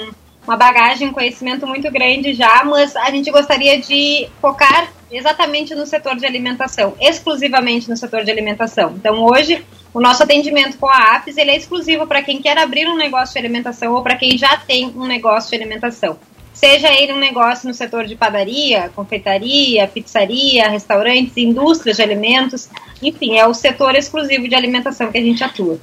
uma 0.47 0.55
bagagem, 0.55 1.09
um 1.09 1.11
conhecimento 1.11 1.67
muito 1.67 1.91
grande 1.91 2.33
já, 2.33 2.63
mas 2.63 2.95
a 2.95 3.11
gente 3.11 3.29
gostaria 3.29 3.77
de 3.77 4.29
focar 4.39 4.89
exatamente 5.11 5.75
no 5.75 5.85
setor 5.85 6.15
de 6.15 6.25
alimentação, 6.25 6.95
exclusivamente 7.01 7.89
no 7.89 7.97
setor 7.97 8.23
de 8.23 8.31
alimentação. 8.31 8.93
Então, 8.95 9.21
hoje, 9.21 9.61
o 9.93 9.99
nosso 9.99 10.23
atendimento 10.23 10.77
com 10.77 10.87
a 10.87 11.17
APES 11.17 11.35
ele 11.35 11.51
é 11.51 11.57
exclusivo 11.57 12.07
para 12.07 12.23
quem 12.23 12.41
quer 12.41 12.57
abrir 12.57 12.87
um 12.87 12.95
negócio 12.95 13.33
de 13.33 13.39
alimentação 13.39 13.91
ou 13.93 14.01
para 14.01 14.15
quem 14.15 14.37
já 14.37 14.55
tem 14.55 14.87
um 14.95 15.05
negócio 15.05 15.49
de 15.49 15.57
alimentação. 15.57 16.17
Seja 16.59 16.91
ele 16.91 17.13
um 17.13 17.17
negócio 17.17 17.69
no 17.69 17.73
setor 17.73 18.05
de 18.05 18.17
padaria, 18.17 18.91
confeitaria, 18.93 19.87
pizzaria, 19.87 20.67
restaurantes, 20.67 21.37
indústrias 21.37 21.95
de 21.95 22.03
alimentos, 22.03 22.67
enfim, 23.01 23.37
é 23.37 23.47
o 23.47 23.53
setor 23.53 23.95
exclusivo 23.95 24.45
de 24.45 24.53
alimentação 24.53 25.09
que 25.09 25.17
a 25.17 25.21
gente 25.21 25.41
atua. 25.41 25.79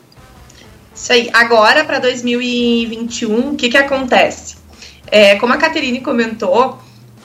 Isso 0.94 1.10
aí. 1.14 1.30
Agora, 1.32 1.82
para 1.82 1.98
2021, 1.98 3.52
o 3.52 3.56
que, 3.56 3.70
que 3.70 3.78
acontece? 3.78 4.56
É, 5.06 5.36
como 5.36 5.54
a 5.54 5.56
Caterine 5.56 6.02
comentou, 6.02 6.78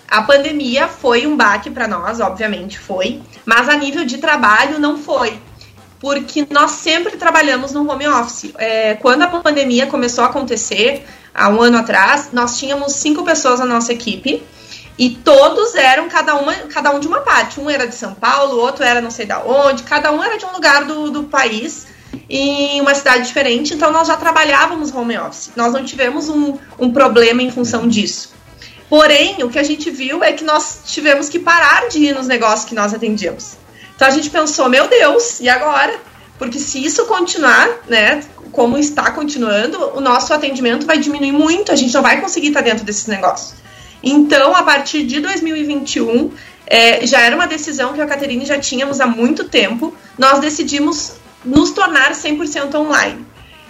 a 0.08 0.22
pandemia 0.22 0.88
foi 0.88 1.28
um 1.28 1.36
baque 1.36 1.70
para 1.70 1.90
nós, 1.90 2.22
obviamente 2.22 2.80
foi, 2.80 3.22
mas 3.46 3.68
a 3.68 3.76
nível 3.76 4.06
de 4.06 4.18
trabalho 4.18 4.80
não 4.80 4.98
foi, 4.98 5.38
porque 6.02 6.48
nós 6.50 6.72
sempre 6.72 7.16
trabalhamos 7.16 7.72
no 7.72 7.90
home 7.90 8.08
office. 8.08 8.52
É, 8.58 8.96
quando 8.96 9.22
a 9.22 9.28
pandemia 9.28 9.86
começou 9.86 10.24
a 10.24 10.28
acontecer, 10.28 11.06
há 11.34 11.48
um 11.48 11.62
ano 11.62 11.78
atrás, 11.78 12.30
nós 12.34 12.58
tínhamos 12.58 12.94
cinco 12.94 13.24
pessoas 13.24 13.60
na 13.60 13.68
nossa 13.68 13.94
equipe 13.94 14.42
e 14.98 15.12
todos 15.12 15.76
eram 15.76 16.10
cada, 16.10 16.34
uma, 16.36 16.54
cada 16.74 16.90
um 16.90 17.00
de 17.00 17.08
uma 17.08 17.22
parte. 17.22 17.60
Um 17.60 17.70
era 17.70 17.86
de 17.86 17.94
São 17.94 18.16
Paulo, 18.16 18.58
outro 18.58 18.84
era 18.84 19.00
não 19.00 19.12
sei 19.12 19.28
da 19.28 19.44
onde, 19.46 19.84
cada 19.84 20.12
um 20.12 20.24
era 20.24 20.40
de 20.40 20.46
um 20.46 20.52
lugar 20.52 20.86
do, 20.86 21.12
do 21.12 21.24
país 21.26 21.86
em 22.28 22.82
uma 22.82 22.96
cidade 22.96 23.28
diferente, 23.28 23.74
então 23.74 23.92
nós 23.92 24.08
já 24.08 24.18
trabalhávamos 24.18 24.94
home 24.94 25.18
office. 25.18 25.52
Nós 25.56 25.72
não 25.72 25.86
tivemos 25.86 26.30
um, 26.30 26.58
um 26.80 26.92
problema 26.92 27.44
em 27.44 27.52
função 27.52 27.88
disso. 27.88 28.34
Porém, 28.90 29.42
o 29.44 29.50
que 29.50 29.60
a 29.60 29.64
gente 29.64 29.90
viu 29.90 30.24
é 30.24 30.34
que 30.34 30.44
nós 30.44 30.82
tivemos 30.88 31.30
que 31.30 31.40
parar 31.40 31.88
de 31.88 32.00
ir 32.00 32.16
nos 32.16 32.28
negócios 32.28 32.66
que 32.68 32.76
nós 32.76 32.94
atendíamos. 32.94 33.61
Então 34.02 34.10
a 34.10 34.16
gente 34.16 34.32
pensou, 34.32 34.68
meu 34.68 34.88
Deus, 34.88 35.40
e 35.40 35.48
agora? 35.48 35.96
Porque 36.40 36.58
se 36.58 36.84
isso 36.84 37.06
continuar, 37.06 37.70
né, 37.88 38.24
como 38.52 38.76
está 38.76 39.12
continuando, 39.12 39.78
o 39.96 40.02
nosso 40.02 40.34
atendimento 40.34 40.88
vai 40.88 40.98
diminuir 40.98 41.32
muito, 41.32 41.72
a 41.72 41.76
gente 41.76 41.94
não 41.94 42.02
vai 42.02 42.20
conseguir 42.20 42.48
estar 42.48 42.62
dentro 42.62 42.84
desses 42.84 43.06
negócios. 43.06 43.54
Então, 44.02 44.56
a 44.56 44.64
partir 44.64 45.04
de 45.04 45.20
2021, 45.20 46.32
é, 46.66 47.06
já 47.06 47.22
era 47.22 47.36
uma 47.36 47.46
decisão 47.46 47.94
que 47.94 48.02
a 48.02 48.08
Caterine 48.08 48.44
já 48.44 48.58
tínhamos 48.58 49.00
há 49.00 49.06
muito 49.06 49.44
tempo, 49.44 49.96
nós 50.18 50.40
decidimos 50.40 51.18
nos 51.46 51.70
tornar 51.70 52.14
100% 52.14 52.74
online. 52.74 53.24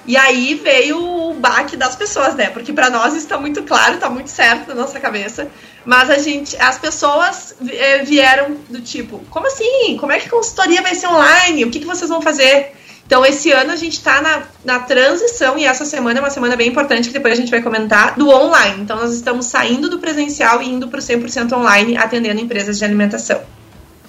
E 0.05 0.17
aí 0.17 0.55
veio 0.55 0.98
o 0.98 1.34
baque 1.36 1.77
das 1.77 1.96
pessoas, 1.96 2.34
né? 2.36 2.50
Porque 2.50 2.74
para 2.74 2.89
nós 2.89 3.15
está 3.15 3.38
muito 3.38 3.62
claro, 3.63 3.96
está 3.96 4.10
muito 4.10 4.29
certo 4.29 4.70
na 4.70 4.75
nossa 4.75 5.00
cabeça. 5.00 5.48
Mas 5.86 6.10
a 6.10 6.17
gente, 6.17 6.58
as 6.58 6.77
pessoas 6.77 7.55
eh, 7.67 8.03
vieram 8.03 8.55
do 8.70 8.81
tipo, 8.81 9.20
como 9.29 9.48
assim? 9.48 9.98
Como 10.00 10.12
é 10.12 10.20
que 10.20 10.27
a 10.27 10.31
consultoria 10.31 10.81
vai 10.81 10.96
ser 10.96 11.08
online? 11.08 11.65
O 11.65 11.72
que, 11.72 11.79
que 11.79 11.86
vocês 11.86 12.10
vão 12.10 12.22
fazer? 12.22 12.74
Então, 13.05 13.25
esse 13.25 13.51
ano 13.51 13.74
a 13.74 13.75
gente 13.75 13.93
está 13.93 14.22
na, 14.22 14.43
na 14.63 14.79
transição, 14.79 15.58
e 15.58 15.65
essa 15.65 15.84
semana 15.84 16.20
é 16.20 16.22
uma 16.22 16.29
semana 16.29 16.55
bem 16.55 16.70
importante, 16.70 17.10
que 17.10 17.13
depois 17.13 17.34
a 17.34 17.36
gente 17.36 17.51
vai 17.51 17.62
comentar, 17.62 18.15
do 18.15 18.29
online. 18.29 18.81
Então, 18.81 18.96
nós 18.96 19.13
estamos 19.13 19.48
saindo 19.48 19.89
do 19.89 20.00
presencial 20.00 20.62
e 20.62 20.70
indo 20.70 20.88
para 20.88 21.00
o 21.00 21.03
100% 21.03 21.51
online, 21.51 21.98
atendendo 21.98 22.39
empresas 22.39 22.77
de 22.77 22.86
alimentação. 22.86 23.41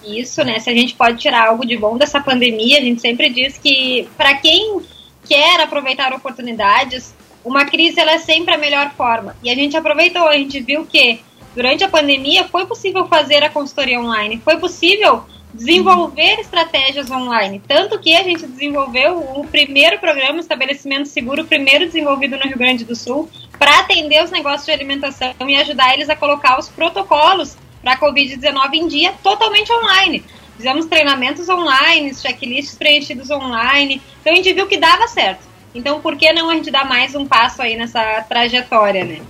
Isso, 0.04 0.44
né? 0.44 0.58
Se 0.60 0.70
a 0.70 0.72
gente 0.72 0.94
pode 0.94 1.18
tirar 1.18 1.48
algo 1.48 1.66
de 1.66 1.76
bom 1.76 1.96
dessa 1.96 2.20
pandemia, 2.20 2.78
a 2.78 2.80
gente 2.80 3.00
sempre 3.00 3.28
diz 3.28 3.58
que, 3.58 4.08
para 4.16 4.34
quem 4.36 4.80
quer 5.28 5.60
aproveitar 5.60 6.12
oportunidades, 6.12 7.14
uma 7.44 7.64
crise 7.64 7.98
ela 8.00 8.12
é 8.12 8.18
sempre 8.18 8.54
a 8.54 8.58
melhor 8.58 8.90
forma. 8.96 9.36
E 9.42 9.50
a 9.50 9.54
gente 9.54 9.76
aproveitou, 9.76 10.28
a 10.28 10.36
gente 10.36 10.60
viu 10.60 10.86
que 10.86 11.20
durante 11.54 11.84
a 11.84 11.88
pandemia 11.88 12.44
foi 12.44 12.66
possível 12.66 13.06
fazer 13.06 13.42
a 13.42 13.50
consultoria 13.50 14.00
online, 14.00 14.40
foi 14.44 14.56
possível 14.58 15.24
desenvolver 15.52 16.40
estratégias 16.40 17.10
online. 17.10 17.60
Tanto 17.66 17.98
que 17.98 18.16
a 18.16 18.22
gente 18.22 18.46
desenvolveu 18.46 19.18
o 19.18 19.46
primeiro 19.46 19.98
programa 19.98 20.40
Estabelecimento 20.40 21.08
Seguro, 21.08 21.44
primeiro 21.44 21.86
desenvolvido 21.86 22.38
no 22.38 22.44
Rio 22.44 22.56
Grande 22.56 22.84
do 22.84 22.96
Sul, 22.96 23.28
para 23.58 23.80
atender 23.80 24.24
os 24.24 24.30
negócios 24.30 24.64
de 24.64 24.72
alimentação 24.72 25.34
e 25.46 25.56
ajudar 25.56 25.92
eles 25.92 26.08
a 26.08 26.16
colocar 26.16 26.58
os 26.58 26.68
protocolos 26.68 27.56
para 27.82 27.92
a 27.92 27.98
Covid-19 27.98 28.74
em 28.74 28.88
dia 28.88 29.12
totalmente 29.22 29.70
online. 29.72 30.24
Fizemos 30.56 30.86
treinamentos 30.86 31.48
online, 31.48 32.14
checklists 32.14 32.76
preenchidos 32.76 33.30
online. 33.30 34.00
Então 34.20 34.32
a 34.32 34.36
gente 34.36 34.52
viu 34.52 34.66
que 34.66 34.78
dava 34.78 35.08
certo. 35.08 35.40
Então 35.74 36.00
por 36.00 36.16
que 36.16 36.32
não 36.32 36.50
a 36.50 36.54
gente 36.54 36.70
dar 36.70 36.88
mais 36.88 37.14
um 37.14 37.26
passo 37.26 37.62
aí 37.62 37.76
nessa 37.76 38.22
trajetória, 38.28 39.04
né? 39.04 39.20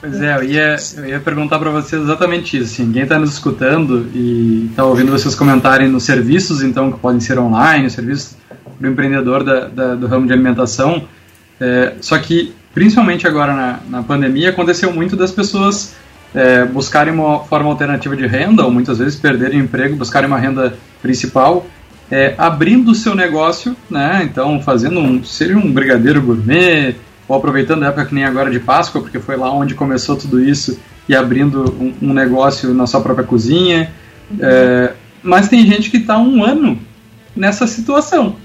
Pois 0.00 0.20
é, 0.20 0.36
eu 0.36 0.44
ia, 0.44 0.76
eu 0.96 1.06
ia 1.06 1.20
perguntar 1.20 1.58
para 1.58 1.70
vocês 1.70 2.00
exatamente 2.00 2.56
isso. 2.56 2.74
Assim, 2.74 2.92
quem 2.92 3.02
está 3.02 3.18
nos 3.18 3.32
escutando 3.32 4.08
e 4.14 4.68
está 4.70 4.84
ouvindo 4.84 5.10
vocês 5.10 5.34
comentarem 5.34 5.88
nos 5.88 6.04
serviços, 6.04 6.62
então, 6.62 6.92
que 6.92 6.98
podem 7.00 7.18
ser 7.18 7.36
online, 7.38 7.90
serviços 7.90 8.36
do 8.78 8.86
empreendedor 8.86 9.42
da, 9.42 9.66
da, 9.66 9.94
do 9.96 10.06
ramo 10.06 10.26
de 10.26 10.32
alimentação. 10.32 11.08
É, 11.60 11.94
só 12.00 12.16
que, 12.18 12.54
principalmente 12.72 13.26
agora 13.26 13.52
na, 13.52 13.80
na 13.88 14.02
pandemia, 14.04 14.50
aconteceu 14.50 14.92
muito 14.92 15.16
das 15.16 15.32
pessoas 15.32 15.96
é, 16.34 16.64
buscarem 16.64 17.12
uma 17.12 17.40
forma 17.40 17.70
alternativa 17.70 18.16
de 18.16 18.26
renda, 18.26 18.64
ou 18.64 18.70
muitas 18.70 18.98
vezes 18.98 19.16
perderem 19.16 19.60
emprego, 19.60 19.96
buscarem 19.96 20.28
uma 20.28 20.38
renda 20.38 20.74
principal, 21.00 21.66
é, 22.10 22.34
abrindo 22.38 22.90
o 22.90 22.94
seu 22.94 23.14
negócio, 23.14 23.76
né? 23.90 24.20
Então, 24.24 24.60
fazendo 24.62 25.00
um, 25.00 25.22
seja 25.22 25.56
um 25.56 25.72
brigadeiro 25.72 26.22
gourmet, 26.22 26.96
ou 27.26 27.36
aproveitando 27.36 27.82
a 27.82 27.88
época 27.88 28.06
que 28.06 28.14
nem 28.14 28.24
agora 28.24 28.50
de 28.50 28.58
Páscoa, 28.58 29.02
porque 29.02 29.18
foi 29.18 29.36
lá 29.36 29.52
onde 29.52 29.74
começou 29.74 30.16
tudo 30.16 30.42
isso, 30.42 30.78
e 31.08 31.14
abrindo 31.14 31.74
um, 31.80 32.10
um 32.10 32.14
negócio 32.14 32.72
na 32.74 32.86
sua 32.86 33.00
própria 33.00 33.26
cozinha. 33.26 33.92
Uhum. 34.30 34.38
É, 34.40 34.92
mas 35.22 35.48
tem 35.48 35.66
gente 35.66 35.90
que 35.90 35.98
está 35.98 36.18
um 36.18 36.44
ano 36.44 36.78
nessa 37.34 37.66
situação. 37.66 38.36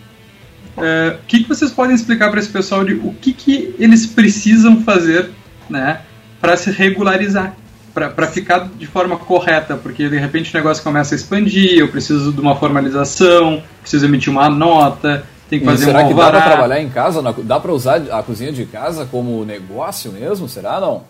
É, 0.78 1.18
o 1.22 1.26
que, 1.28 1.44
que 1.44 1.50
vocês 1.50 1.72
podem 1.72 1.96
explicar 1.96 2.30
para 2.32 2.40
esse 2.40 2.50
pessoal 2.50 2.84
de 2.84 2.94
o 2.94 3.14
que, 3.14 3.34
que 3.34 3.76
eles 3.78 4.08
precisam 4.08 4.82
fazer 4.82 5.30
né, 5.70 6.02
para 6.42 6.58
se 6.58 6.72
regularizar? 6.72 7.56
Para 7.94 8.28
ficar 8.28 8.70
de 8.76 8.88
forma 8.88 9.18
correta, 9.18 9.76
porque 9.76 10.10
de 10.10 10.18
repente 10.18 10.54
o 10.54 10.58
negócio 10.58 10.84
começa 10.84 11.14
a 11.14 11.18
expandir, 11.18 11.78
eu 11.78 11.90
preciso 11.90 12.32
de 12.32 12.42
uma 12.42 12.56
formalização, 12.56 13.62
preciso 13.82 14.06
emitir 14.06 14.32
uma 14.32 14.50
nota, 14.50 15.24
tem 15.50 15.60
que 15.60 15.66
fazer 15.66 15.86
será 15.86 16.04
um 16.04 16.08
que 16.08 16.14
dá 16.14 16.32
para 16.32 16.42
trabalhar 16.42 16.82
em 16.82 16.90
casa? 16.90 17.22
Dá 17.44 17.60
para 17.60 17.72
usar 17.72 18.02
a 18.12 18.24
cozinha 18.24 18.52
de 18.52 18.66
casa 18.66 19.06
como 19.06 19.46
negócio 19.46 20.12
mesmo? 20.12 20.50
Será 20.50 20.80
não? 20.80 21.04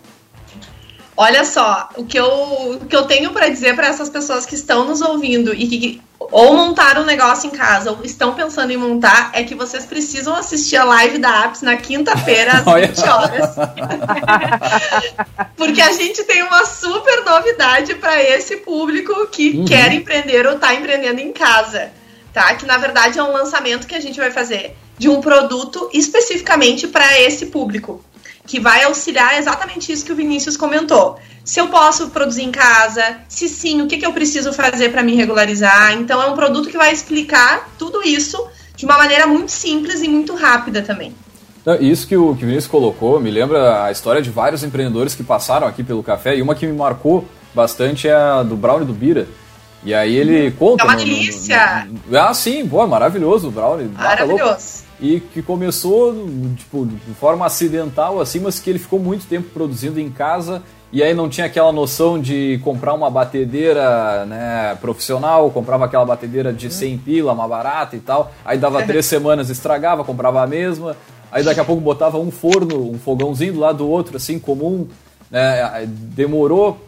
Olha 1.16 1.44
só, 1.44 1.88
o 1.96 2.04
que 2.04 2.18
eu, 2.18 2.26
o 2.26 2.86
que 2.86 2.96
eu 2.96 3.04
tenho 3.04 3.30
para 3.30 3.48
dizer 3.48 3.76
para 3.76 3.86
essas 3.86 4.08
pessoas 4.08 4.44
que 4.44 4.56
estão 4.56 4.84
nos 4.84 5.00
ouvindo 5.00 5.54
e 5.54 5.68
que 5.68 6.02
ou 6.18 6.54
montaram 6.54 7.02
um 7.02 7.04
negócio 7.04 7.46
em 7.48 7.50
casa 7.50 7.92
ou 7.92 8.02
estão 8.02 8.34
pensando 8.34 8.72
em 8.72 8.76
montar 8.76 9.30
é 9.32 9.44
que 9.44 9.54
vocês 9.54 9.84
precisam 9.84 10.34
assistir 10.34 10.76
a 10.76 10.84
live 10.84 11.18
da 11.18 11.44
Apps 11.44 11.62
na 11.62 11.76
quinta-feira 11.76 12.52
às 12.52 12.64
20 12.64 13.08
horas. 13.08 13.54
Porque 15.56 15.80
a 15.80 15.92
gente 15.92 16.24
tem 16.24 16.42
uma 16.42 16.64
super 16.64 17.24
novidade 17.24 17.94
para 17.94 18.20
esse 18.22 18.56
público 18.58 19.26
que 19.28 19.58
uhum. 19.58 19.64
quer 19.66 19.92
empreender 19.92 20.46
ou 20.46 20.54
está 20.54 20.74
empreendendo 20.74 21.20
em 21.20 21.32
casa, 21.32 21.92
tá? 22.32 22.54
Que 22.54 22.66
na 22.66 22.78
verdade 22.78 23.18
é 23.18 23.22
um 23.22 23.32
lançamento 23.32 23.86
que 23.86 23.94
a 23.94 24.00
gente 24.00 24.18
vai 24.18 24.30
fazer 24.30 24.76
de 24.98 25.08
um 25.08 25.20
produto 25.20 25.90
especificamente 25.92 26.88
para 26.88 27.20
esse 27.20 27.46
público 27.46 28.04
que 28.46 28.60
vai 28.60 28.84
auxiliar 28.84 29.38
exatamente 29.38 29.90
isso 29.90 30.04
que 30.04 30.12
o 30.12 30.16
Vinícius 30.16 30.56
comentou. 30.56 31.18
Se 31.44 31.60
eu 31.60 31.68
posso 31.68 32.10
produzir 32.10 32.42
em 32.42 32.50
casa, 32.50 33.18
se 33.28 33.48
sim, 33.48 33.82
o 33.82 33.86
que, 33.86 33.98
que 33.98 34.06
eu 34.06 34.12
preciso 34.12 34.52
fazer 34.52 34.90
para 34.90 35.02
me 35.02 35.14
regularizar. 35.14 35.92
Então, 35.92 36.22
é 36.22 36.26
um 36.26 36.34
produto 36.34 36.68
que 36.68 36.76
vai 36.76 36.92
explicar 36.92 37.70
tudo 37.78 38.02
isso 38.02 38.46
de 38.76 38.84
uma 38.84 38.96
maneira 38.98 39.26
muito 39.26 39.50
simples 39.50 40.02
e 40.02 40.08
muito 40.08 40.34
rápida 40.34 40.82
também. 40.82 41.14
Isso 41.80 42.06
que 42.06 42.16
o, 42.16 42.34
que 42.34 42.44
o 42.44 42.46
Vinícius 42.46 42.66
colocou 42.66 43.18
me 43.18 43.30
lembra 43.30 43.84
a 43.84 43.90
história 43.90 44.20
de 44.20 44.28
vários 44.28 44.62
empreendedores 44.62 45.14
que 45.14 45.22
passaram 45.22 45.66
aqui 45.66 45.82
pelo 45.82 46.02
café, 46.02 46.36
e 46.36 46.42
uma 46.42 46.54
que 46.54 46.66
me 46.66 46.74
marcou 46.74 47.26
bastante 47.54 48.06
é 48.06 48.14
a 48.14 48.42
do 48.42 48.56
Brownie 48.56 48.86
do 48.86 48.92
Bira. 48.92 49.26
E 49.82 49.94
aí 49.94 50.14
ele 50.14 50.50
conta. 50.52 50.82
É 50.82 50.86
uma 50.86 50.96
delícia! 50.96 51.86
No, 51.86 52.12
no, 52.12 52.18
ah, 52.18 52.34
sim, 52.34 52.66
pô, 52.66 52.86
maravilhoso 52.86 53.48
o 53.48 53.50
Brownie. 53.50 53.88
Maravilhoso 53.88 54.84
e 55.00 55.20
que 55.20 55.42
começou 55.42 56.14
tipo, 56.56 56.86
de 56.86 57.14
forma 57.14 57.46
acidental 57.46 58.20
assim, 58.20 58.40
mas 58.40 58.58
que 58.58 58.70
ele 58.70 58.78
ficou 58.78 58.98
muito 58.98 59.26
tempo 59.26 59.48
produzindo 59.50 60.00
em 60.00 60.10
casa. 60.10 60.62
E 60.92 61.02
aí 61.02 61.12
não 61.12 61.28
tinha 61.28 61.48
aquela 61.48 61.72
noção 61.72 62.20
de 62.20 62.60
comprar 62.62 62.94
uma 62.94 63.10
batedeira 63.10 64.24
né, 64.26 64.78
profissional, 64.80 65.50
comprava 65.50 65.86
aquela 65.86 66.04
batedeira 66.04 66.52
de 66.52 66.72
100 66.72 66.98
pila, 66.98 67.32
uma 67.32 67.48
barata 67.48 67.96
e 67.96 67.98
tal, 67.98 68.32
aí 68.44 68.56
dava 68.58 68.80
três 68.86 69.04
semanas, 69.04 69.50
estragava, 69.50 70.04
comprava 70.04 70.40
a 70.40 70.46
mesma, 70.46 70.96
aí 71.32 71.42
daqui 71.42 71.58
a 71.58 71.64
pouco 71.64 71.82
botava 71.82 72.16
um 72.16 72.30
forno, 72.30 72.92
um 72.92 72.96
fogãozinho 72.96 73.54
do 73.54 73.58
lado 73.58 73.78
do 73.78 73.88
outro, 73.88 74.16
assim, 74.16 74.38
comum, 74.38 74.86
né, 75.28 75.84
demorou 75.84 76.78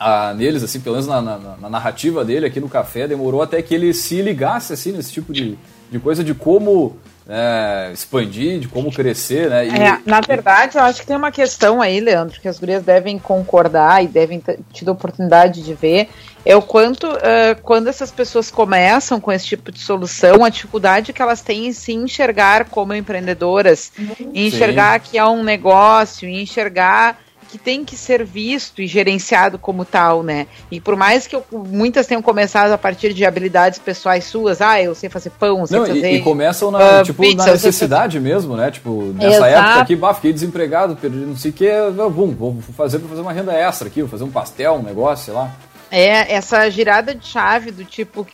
a, 0.00 0.34
neles, 0.34 0.64
assim, 0.64 0.80
pelo 0.80 0.96
menos 0.96 1.08
na, 1.08 1.22
na, 1.22 1.38
na 1.38 1.70
narrativa 1.70 2.24
dele 2.24 2.46
aqui 2.46 2.58
no 2.58 2.68
café, 2.68 3.06
demorou 3.06 3.40
até 3.40 3.62
que 3.62 3.72
ele 3.72 3.94
se 3.94 4.20
ligasse, 4.20 4.72
assim, 4.72 4.90
nesse 4.90 5.12
tipo 5.12 5.32
de, 5.32 5.56
de 5.92 5.98
coisa, 6.00 6.24
de 6.24 6.34
como 6.34 6.96
é, 7.28 7.90
expandir, 7.92 8.58
de 8.58 8.68
como 8.68 8.90
crescer, 8.90 9.50
né? 9.50 9.66
E, 9.66 9.70
é, 9.70 9.98
na 10.06 10.20
verdade, 10.20 10.78
eu 10.78 10.82
acho 10.82 11.00
que 11.00 11.06
tem 11.06 11.16
uma 11.16 11.30
questão 11.30 11.82
aí, 11.82 12.00
Leandro, 12.00 12.40
que 12.40 12.48
as 12.48 12.58
gurias 12.58 12.82
devem 12.82 13.18
concordar 13.18 14.02
e 14.02 14.08
devem 14.08 14.40
ter 14.40 14.58
tido 14.72 14.88
a 14.88 14.92
oportunidade 14.92 15.62
de 15.62 15.74
ver, 15.74 16.08
é 16.42 16.56
o 16.56 16.62
quanto, 16.62 17.06
uh, 17.06 17.60
quando 17.62 17.88
essas 17.88 18.10
pessoas 18.10 18.50
começam 18.50 19.20
com 19.20 19.30
esse 19.30 19.44
tipo 19.44 19.70
de 19.70 19.78
solução, 19.78 20.42
a 20.42 20.48
dificuldade 20.48 21.12
que 21.12 21.20
elas 21.20 21.42
têm 21.42 21.66
em 21.66 21.72
se 21.72 21.92
enxergar 21.92 22.64
como 22.64 22.94
empreendedoras, 22.94 23.92
em 24.32 24.46
enxergar 24.46 24.98
Sim. 24.98 25.10
que 25.10 25.18
é 25.18 25.24
um 25.26 25.42
negócio, 25.42 26.26
em 26.26 26.40
enxergar 26.40 27.20
que 27.48 27.56
tem 27.56 27.84
que 27.84 27.96
ser 27.96 28.24
visto 28.24 28.82
e 28.82 28.86
gerenciado 28.86 29.58
como 29.58 29.84
tal, 29.84 30.22
né? 30.22 30.46
E 30.70 30.80
por 30.80 30.94
mais 30.96 31.26
que 31.26 31.34
eu, 31.34 31.44
muitas 31.50 32.06
tenham 32.06 32.20
começado 32.20 32.72
a 32.72 32.78
partir 32.78 33.14
de 33.14 33.24
habilidades 33.24 33.78
pessoais 33.78 34.24
suas, 34.24 34.60
ah, 34.60 34.80
eu 34.80 34.94
sei 34.94 35.08
fazer 35.08 35.30
pão, 35.30 35.66
sei 35.66 35.78
não, 35.78 35.86
fazer. 35.86 36.12
E, 36.12 36.16
e 36.16 36.22
começam 36.22 36.70
na, 36.70 37.00
uh, 37.00 37.04
tipo, 37.04 37.22
pizza, 37.22 37.46
na 37.46 37.52
necessidade 37.52 38.20
mesmo, 38.20 38.54
né? 38.54 38.70
Tipo, 38.70 39.14
nessa 39.14 39.48
Exato. 39.48 39.54
época 39.54 39.80
aqui, 39.80 39.96
bah, 39.96 40.14
fiquei 40.14 40.32
desempregado, 40.32 40.94
perdi 40.96 41.16
não 41.18 41.36
sei 41.36 41.50
o 41.50 41.54
que, 41.54 41.70
bum, 42.14 42.32
vou 42.32 42.56
fazer 42.76 42.98
para 42.98 43.08
fazer 43.08 43.22
uma 43.22 43.32
renda 43.32 43.54
extra 43.54 43.88
aqui, 43.88 44.02
vou 44.02 44.10
fazer 44.10 44.24
um 44.24 44.30
pastel, 44.30 44.74
um 44.74 44.82
negócio, 44.82 45.24
sei 45.24 45.34
lá. 45.34 45.50
É, 45.90 46.34
essa 46.34 46.68
girada 46.68 47.14
de 47.14 47.26
chave 47.26 47.70
do 47.70 47.82
tipo, 47.82 48.26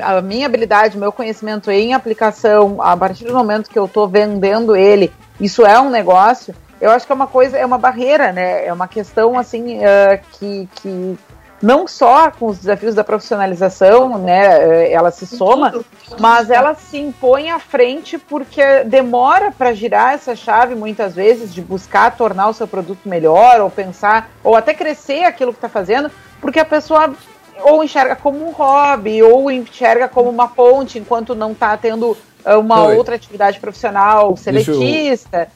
a, 0.00 0.18
a, 0.18 0.20
minha 0.22 0.46
habilidade, 0.46 0.96
meu 0.96 1.10
conhecimento 1.10 1.68
em 1.68 1.94
aplicação, 1.94 2.80
a 2.80 2.96
partir 2.96 3.24
do 3.24 3.34
momento 3.34 3.68
que 3.68 3.78
eu 3.78 3.86
estou 3.86 4.06
vendendo 4.06 4.76
ele, 4.76 5.10
isso 5.40 5.66
é 5.66 5.80
um 5.80 5.90
negócio, 5.90 6.54
eu 6.80 6.90
acho 6.90 7.06
que 7.06 7.12
é 7.12 7.14
uma 7.14 7.26
coisa, 7.26 7.58
é 7.58 7.66
uma 7.66 7.78
barreira, 7.78 8.32
né? 8.32 8.66
É 8.66 8.72
uma 8.72 8.88
questão 8.88 9.38
assim 9.38 9.78
uh, 9.78 10.20
que, 10.32 10.68
que 10.76 11.18
não 11.62 11.86
só 11.86 12.30
com 12.30 12.46
os 12.46 12.58
desafios 12.58 12.94
da 12.94 13.04
profissionalização, 13.04 14.16
né, 14.18 14.86
eh, 14.86 14.92
ela 14.92 15.10
se 15.10 15.26
soma, 15.26 15.84
mas 16.18 16.48
ela 16.48 16.74
se 16.74 16.98
impõe 16.98 17.50
à 17.50 17.58
frente 17.58 18.16
porque 18.18 18.82
demora 18.84 19.52
para 19.52 19.74
girar 19.74 20.14
essa 20.14 20.34
chave 20.34 20.74
muitas 20.74 21.14
vezes 21.14 21.52
de 21.52 21.60
buscar 21.60 22.16
tornar 22.16 22.48
o 22.48 22.54
seu 22.54 22.66
produto 22.66 23.06
melhor 23.06 23.60
ou 23.60 23.70
pensar 23.70 24.30
ou 24.42 24.56
até 24.56 24.72
crescer 24.72 25.24
aquilo 25.24 25.52
que 25.52 25.58
está 25.58 25.68
fazendo, 25.68 26.10
porque 26.40 26.58
a 26.58 26.64
pessoa 26.64 27.14
ou 27.62 27.84
enxerga 27.84 28.16
como 28.16 28.42
um 28.48 28.52
hobby 28.52 29.22
ou 29.22 29.50
enxerga 29.50 30.08
como 30.08 30.30
uma 30.30 30.48
ponte 30.48 30.98
enquanto 30.98 31.34
não 31.34 31.52
está 31.52 31.76
tendo 31.76 32.16
eh, 32.42 32.56
uma 32.56 32.86
Oi. 32.86 32.96
outra 32.96 33.16
atividade 33.16 33.60
profissional 33.60 34.34
seletista. 34.34 35.48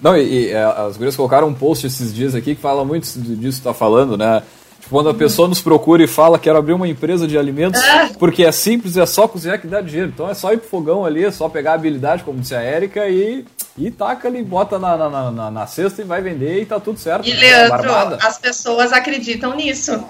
Não, 0.00 0.16
e, 0.16 0.46
e 0.46 0.48
é, 0.50 0.62
as 0.62 0.96
gurias 0.96 1.16
colocaram 1.16 1.48
um 1.48 1.54
post 1.54 1.86
esses 1.86 2.14
dias 2.14 2.34
aqui 2.34 2.54
que 2.54 2.60
fala 2.60 2.84
muito 2.84 3.06
disso 3.18 3.58
que 3.58 3.64
tá 3.64 3.74
falando, 3.74 4.16
né? 4.16 4.42
Tipo, 4.80 4.90
quando 4.90 5.10
a 5.10 5.14
pessoa 5.14 5.48
nos 5.48 5.60
procura 5.60 6.02
e 6.02 6.06
fala 6.06 6.38
quero 6.38 6.56
abrir 6.56 6.72
uma 6.72 6.86
empresa 6.86 7.26
de 7.26 7.36
alimentos, 7.36 7.82
é. 7.82 8.08
porque 8.18 8.44
é 8.44 8.52
simples, 8.52 8.96
é 8.96 9.04
só 9.04 9.26
cozinhar 9.26 9.60
que 9.60 9.66
dá 9.66 9.80
dinheiro. 9.80 10.10
Então 10.14 10.30
é 10.30 10.34
só 10.34 10.52
ir 10.52 10.58
pro 10.58 10.68
fogão 10.68 11.04
ali, 11.04 11.24
é 11.24 11.30
só 11.30 11.48
pegar 11.48 11.72
a 11.72 11.74
habilidade, 11.74 12.22
como 12.22 12.40
disse 12.40 12.54
a 12.54 12.62
Érica, 12.62 13.08
e, 13.08 13.44
e 13.76 13.90
taca 13.90 14.28
ali, 14.28 14.42
bota 14.42 14.78
na, 14.78 14.96
na, 14.96 15.30
na, 15.30 15.50
na 15.50 15.66
cesta 15.66 16.00
e 16.00 16.04
vai 16.04 16.22
vender 16.22 16.62
e 16.62 16.66
tá 16.66 16.78
tudo 16.78 16.98
certo. 16.98 17.26
E 17.26 17.34
né? 17.34 17.40
Leandro, 17.40 18.18
as 18.22 18.38
pessoas 18.38 18.92
acreditam 18.92 19.54
nisso. 19.54 20.02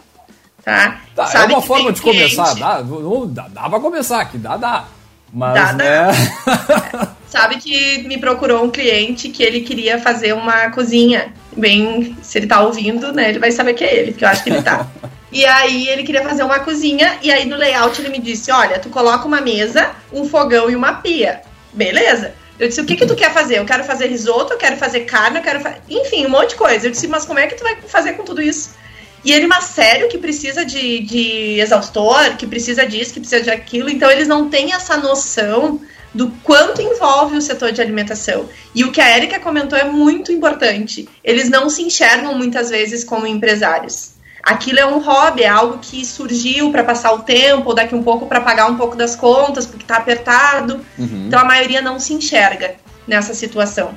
Tá? 0.63 1.01
tá 1.17 1.31
é 1.35 1.45
uma 1.45 1.63
forma 1.63 1.91
de 1.91 2.03
cliente. 2.03 2.37
começar, 2.37 2.55
dá, 2.55 2.83
dá, 2.83 3.49
dá 3.49 3.71
pra 3.71 3.81
começar, 3.81 4.25
que 4.27 4.37
dá, 4.37 4.57
dá. 4.57 4.85
Mas, 5.33 5.55
dá, 5.55 5.73
né? 5.73 6.07
Sabe 7.29 7.57
que 7.57 8.07
me 8.09 8.19
procurou 8.19 8.65
um 8.65 8.71
cliente 8.71 9.29
que 9.29 9.43
ele 9.43 9.61
queria 9.61 9.99
fazer 9.99 10.33
uma 10.33 10.71
cozinha. 10.71 11.33
Bem, 11.57 12.17
se 12.23 12.39
ele 12.39 12.47
tá 12.47 12.63
ouvindo, 12.63 13.13
né, 13.13 13.29
ele 13.31 13.39
vai 13.39 13.51
saber 13.51 13.75
que 13.75 13.85
é 13.85 13.95
ele, 13.95 14.13
porque 14.13 14.25
eu 14.25 14.29
acho 14.29 14.43
que 14.43 14.51
ele 14.51 14.63
tá. 14.63 14.87
e 15.31 15.45
aí 15.45 15.89
ele 15.89 16.05
queria 16.05 16.23
fazer 16.23 16.43
uma 16.43 16.61
cozinha, 16.61 17.19
e 17.23 17.31
aí 17.31 17.45
no 17.45 17.57
layout 17.57 18.01
ele 18.01 18.11
me 18.11 18.19
disse: 18.19 18.51
olha, 18.51 18.79
tu 18.79 18.89
coloca 18.89 19.27
uma 19.27 19.41
mesa, 19.41 19.91
um 20.13 20.25
fogão 20.25 20.71
e 20.71 20.77
uma 20.77 20.95
pia. 20.95 21.43
Beleza. 21.73 22.35
Eu 22.59 22.67
disse, 22.67 22.81
o 22.81 22.85
que 22.85 22.97
que 22.97 23.07
tu 23.07 23.15
quer 23.15 23.33
fazer? 23.33 23.59
Eu 23.59 23.65
quero 23.65 23.85
fazer 23.85 24.09
risoto, 24.09 24.53
eu 24.53 24.59
quero 24.59 24.77
fazer 24.77 25.01
carne, 25.01 25.39
eu 25.39 25.43
quero 25.43 25.61
fazer... 25.61 25.77
Enfim, 25.89 26.27
um 26.27 26.31
monte 26.31 26.51
de 26.51 26.57
coisa. 26.57 26.89
Eu 26.89 26.91
disse, 26.91 27.07
mas 27.07 27.25
como 27.25 27.39
é 27.39 27.47
que 27.47 27.55
tu 27.55 27.63
vai 27.63 27.77
fazer 27.87 28.15
com 28.15 28.25
tudo 28.25 28.43
isso? 28.43 28.71
E 29.25 29.33
ele, 29.33 29.47
mas 29.47 29.65
sério, 29.65 30.09
que 30.09 30.19
precisa 30.19 30.65
de, 30.65 31.01
de 31.01 31.61
exaustor, 31.61 32.37
que 32.37 32.47
precisa 32.47 32.87
disso, 32.87 33.13
que 33.13 33.21
precisa 33.21 33.43
de 33.43 33.51
aquilo. 33.51 33.91
Então 33.91 34.11
eles 34.11 34.29
não 34.29 34.49
têm 34.49 34.73
essa 34.73 34.97
noção 34.97 35.81
do 36.15 36.31
quanto 36.43 36.81
envolve 36.81 37.37
o 37.37 37.41
setor 37.41 37.73
de 37.73 37.81
alimentação. 37.81 38.49
E 38.75 38.85
o 38.85 38.93
que 38.93 39.01
a 39.01 39.17
Erika 39.17 39.39
comentou 39.39 39.79
é 39.79 39.85
muito 39.85 40.33
importante. 40.33 41.09
Eles 41.23 41.51
não 41.51 41.69
se 41.69 41.83
enxergam 41.83 42.35
muitas 42.35 42.71
vezes 42.71 43.05
como 43.05 43.27
empresários. 43.27 44.13
Aquilo 44.43 44.79
é 44.79 44.87
um 44.87 44.99
hobby, 45.01 45.43
é 45.43 45.49
algo 45.49 45.79
que 45.79 46.07
surgiu 46.07 46.71
para 46.71 46.85
passar 46.85 47.13
o 47.13 47.21
tempo, 47.21 47.69
ou 47.69 47.75
daqui 47.75 47.95
um 47.95 48.03
pouco 48.03 48.27
para 48.27 48.41
pagar 48.41 48.71
um 48.71 48.77
pouco 48.77 48.97
das 48.97 49.15
contas, 49.15 49.67
porque 49.67 49.85
está 49.85 49.97
apertado. 49.97 50.81
Uhum. 50.99 51.27
Então 51.27 51.39
a 51.39 51.45
maioria 51.45 51.83
não 51.83 51.99
se 51.99 52.15
enxerga 52.15 52.77
nessa 53.07 53.35
situação. 53.35 53.95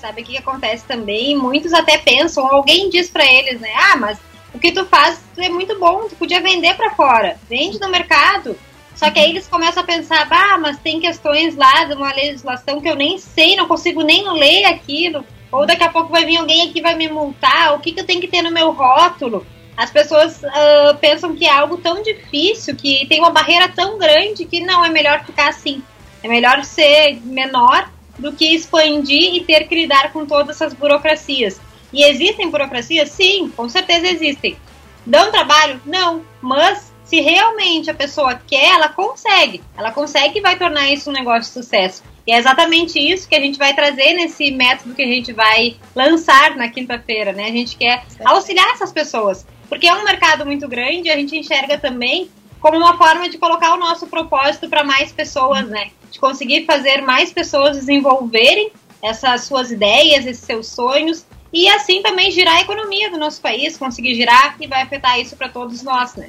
Sabe 0.00 0.22
o 0.22 0.24
que 0.24 0.38
acontece 0.38 0.84
também? 0.84 1.36
Muitos 1.36 1.74
até 1.74 1.98
pensam, 1.98 2.46
alguém 2.46 2.88
diz 2.88 3.10
para 3.10 3.24
eles, 3.24 3.60
né? 3.60 3.68
Ah, 3.76 3.96
mas 3.96 4.18
o 4.52 4.58
que 4.58 4.72
tu 4.72 4.84
faz 4.84 5.20
é 5.36 5.48
muito 5.48 5.78
bom, 5.78 6.08
tu 6.08 6.16
podia 6.16 6.40
vender 6.40 6.74
para 6.74 6.94
fora. 6.94 7.38
Vende 7.48 7.80
no 7.80 7.88
mercado. 7.88 8.56
Só 8.94 9.10
que 9.10 9.18
aí 9.18 9.30
eles 9.30 9.46
começam 9.46 9.82
a 9.82 9.86
pensar, 9.86 10.28
ah, 10.30 10.58
mas 10.58 10.78
tem 10.78 11.00
questões 11.00 11.56
lá 11.56 11.84
de 11.84 11.94
uma 11.94 12.12
legislação 12.12 12.80
que 12.80 12.88
eu 12.88 12.96
nem 12.96 13.16
sei, 13.18 13.56
não 13.56 13.66
consigo 13.66 14.02
nem 14.02 14.30
ler 14.32 14.64
aquilo. 14.64 15.24
Ou 15.50 15.66
daqui 15.66 15.82
a 15.82 15.88
pouco 15.88 16.10
vai 16.10 16.24
vir 16.24 16.36
alguém 16.36 16.68
aqui 16.68 16.80
vai 16.80 16.94
me 16.94 17.08
multar, 17.08 17.74
o 17.74 17.80
que, 17.80 17.92
que 17.92 18.00
eu 18.00 18.06
tenho 18.06 18.20
que 18.20 18.28
ter 18.28 18.42
no 18.42 18.50
meu 18.50 18.70
rótulo? 18.72 19.46
As 19.76 19.90
pessoas 19.90 20.42
uh, 20.42 20.94
pensam 21.00 21.34
que 21.34 21.46
é 21.46 21.50
algo 21.50 21.78
tão 21.78 22.02
difícil, 22.02 22.76
que 22.76 23.06
tem 23.06 23.18
uma 23.18 23.30
barreira 23.30 23.68
tão 23.68 23.98
grande 23.98 24.44
que 24.44 24.60
não, 24.60 24.84
é 24.84 24.90
melhor 24.90 25.24
ficar 25.24 25.48
assim. 25.48 25.82
É 26.22 26.28
melhor 26.28 26.62
ser 26.64 27.18
menor 27.24 27.90
do 28.18 28.32
que 28.32 28.54
expandir 28.54 29.34
e 29.34 29.44
ter 29.44 29.66
que 29.66 29.74
lidar 29.74 30.12
com 30.12 30.26
todas 30.26 30.56
essas 30.56 30.74
burocracias. 30.74 31.58
E 31.92 32.04
existem 32.04 32.50
burocracias? 32.50 33.10
Sim, 33.10 33.52
com 33.56 33.68
certeza 33.68 34.06
existem. 34.06 34.56
Dão 35.04 35.30
trabalho? 35.30 35.80
Não, 35.84 36.22
mas 36.40 36.92
se 37.04 37.20
realmente 37.20 37.90
a 37.90 37.94
pessoa 37.94 38.40
quer, 38.46 38.70
ela 38.70 38.88
consegue. 38.88 39.60
Ela 39.76 39.90
consegue 39.90 40.38
e 40.38 40.42
vai 40.42 40.56
tornar 40.56 40.88
isso 40.92 41.10
um 41.10 41.12
negócio 41.12 41.52
de 41.52 41.64
sucesso. 41.64 42.02
E 42.24 42.32
é 42.32 42.38
exatamente 42.38 43.00
isso 43.00 43.28
que 43.28 43.34
a 43.34 43.40
gente 43.40 43.58
vai 43.58 43.74
trazer 43.74 44.12
nesse 44.12 44.52
método 44.52 44.94
que 44.94 45.02
a 45.02 45.06
gente 45.06 45.32
vai 45.32 45.76
lançar 45.96 46.54
na 46.56 46.68
quinta-feira, 46.68 47.32
né? 47.32 47.46
A 47.46 47.52
gente 47.52 47.76
quer 47.76 48.04
auxiliar 48.24 48.68
essas 48.70 48.92
pessoas, 48.92 49.44
porque 49.68 49.88
é 49.88 49.94
um 49.94 50.04
mercado 50.04 50.46
muito 50.46 50.68
grande 50.68 51.08
e 51.08 51.10
a 51.10 51.16
gente 51.16 51.36
enxerga 51.36 51.78
também 51.78 52.30
como 52.60 52.76
uma 52.76 52.96
forma 52.96 53.28
de 53.28 53.38
colocar 53.38 53.74
o 53.74 53.78
nosso 53.78 54.06
propósito 54.06 54.68
para 54.68 54.84
mais 54.84 55.10
pessoas, 55.10 55.66
né? 55.66 55.90
De 56.12 56.20
conseguir 56.20 56.64
fazer 56.66 57.00
mais 57.00 57.32
pessoas 57.32 57.76
desenvolverem 57.76 58.70
essas 59.02 59.44
suas 59.44 59.72
ideias, 59.72 60.26
esses 60.26 60.44
seus 60.44 60.68
sonhos 60.68 61.26
e 61.52 61.68
assim 61.68 62.02
também 62.02 62.30
girar 62.30 62.56
a 62.56 62.60
economia 62.60 63.10
do 63.10 63.18
nosso 63.18 63.40
país, 63.40 63.76
conseguir 63.76 64.14
girar 64.14 64.56
e 64.60 64.66
vai 64.66 64.82
afetar 64.82 65.18
isso 65.18 65.36
para 65.36 65.48
todos 65.48 65.82
nós, 65.82 66.14
né? 66.14 66.28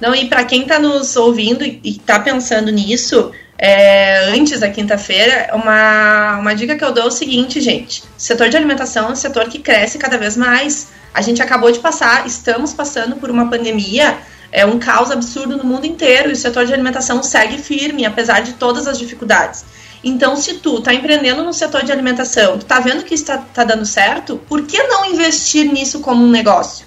Não, 0.00 0.14
e 0.14 0.26
para 0.26 0.44
quem 0.44 0.62
está 0.62 0.78
nos 0.78 1.14
ouvindo 1.16 1.64
e 1.64 1.80
está 1.84 2.18
pensando 2.18 2.72
nisso, 2.72 3.30
é, 3.56 4.30
antes 4.30 4.58
da 4.58 4.68
quinta-feira, 4.68 5.50
uma, 5.54 6.38
uma 6.38 6.54
dica 6.54 6.76
que 6.76 6.84
eu 6.84 6.90
dou 6.90 7.04
é 7.04 7.06
o 7.06 7.10
seguinte, 7.10 7.60
gente: 7.60 8.02
setor 8.18 8.48
de 8.48 8.56
alimentação 8.56 9.08
é 9.08 9.12
um 9.12 9.14
setor 9.14 9.48
que 9.48 9.60
cresce 9.60 9.98
cada 9.98 10.18
vez 10.18 10.36
mais. 10.36 10.88
A 11.14 11.22
gente 11.22 11.40
acabou 11.40 11.70
de 11.70 11.78
passar, 11.78 12.26
estamos 12.26 12.72
passando 12.72 13.16
por 13.16 13.30
uma 13.30 13.48
pandemia, 13.48 14.18
é 14.50 14.66
um 14.66 14.78
caos 14.78 15.10
absurdo 15.10 15.56
no 15.56 15.64
mundo 15.64 15.86
inteiro 15.86 16.30
e 16.30 16.32
o 16.32 16.36
setor 16.36 16.66
de 16.66 16.72
alimentação 16.72 17.22
segue 17.22 17.58
firme, 17.58 18.04
apesar 18.04 18.40
de 18.40 18.54
todas 18.54 18.88
as 18.88 18.98
dificuldades. 18.98 19.64
Então, 20.04 20.36
se 20.36 20.54
tu 20.54 20.78
está 20.78 20.92
empreendendo 20.92 21.44
no 21.44 21.52
setor 21.52 21.84
de 21.84 21.92
alimentação, 21.92 22.58
tu 22.58 22.64
tá 22.64 22.80
vendo 22.80 23.04
que 23.04 23.14
está 23.14 23.38
tá 23.38 23.62
dando 23.62 23.86
certo, 23.86 24.36
por 24.48 24.62
que 24.62 24.82
não 24.82 25.04
investir 25.06 25.70
nisso 25.72 26.00
como 26.00 26.24
um 26.24 26.30
negócio? 26.30 26.86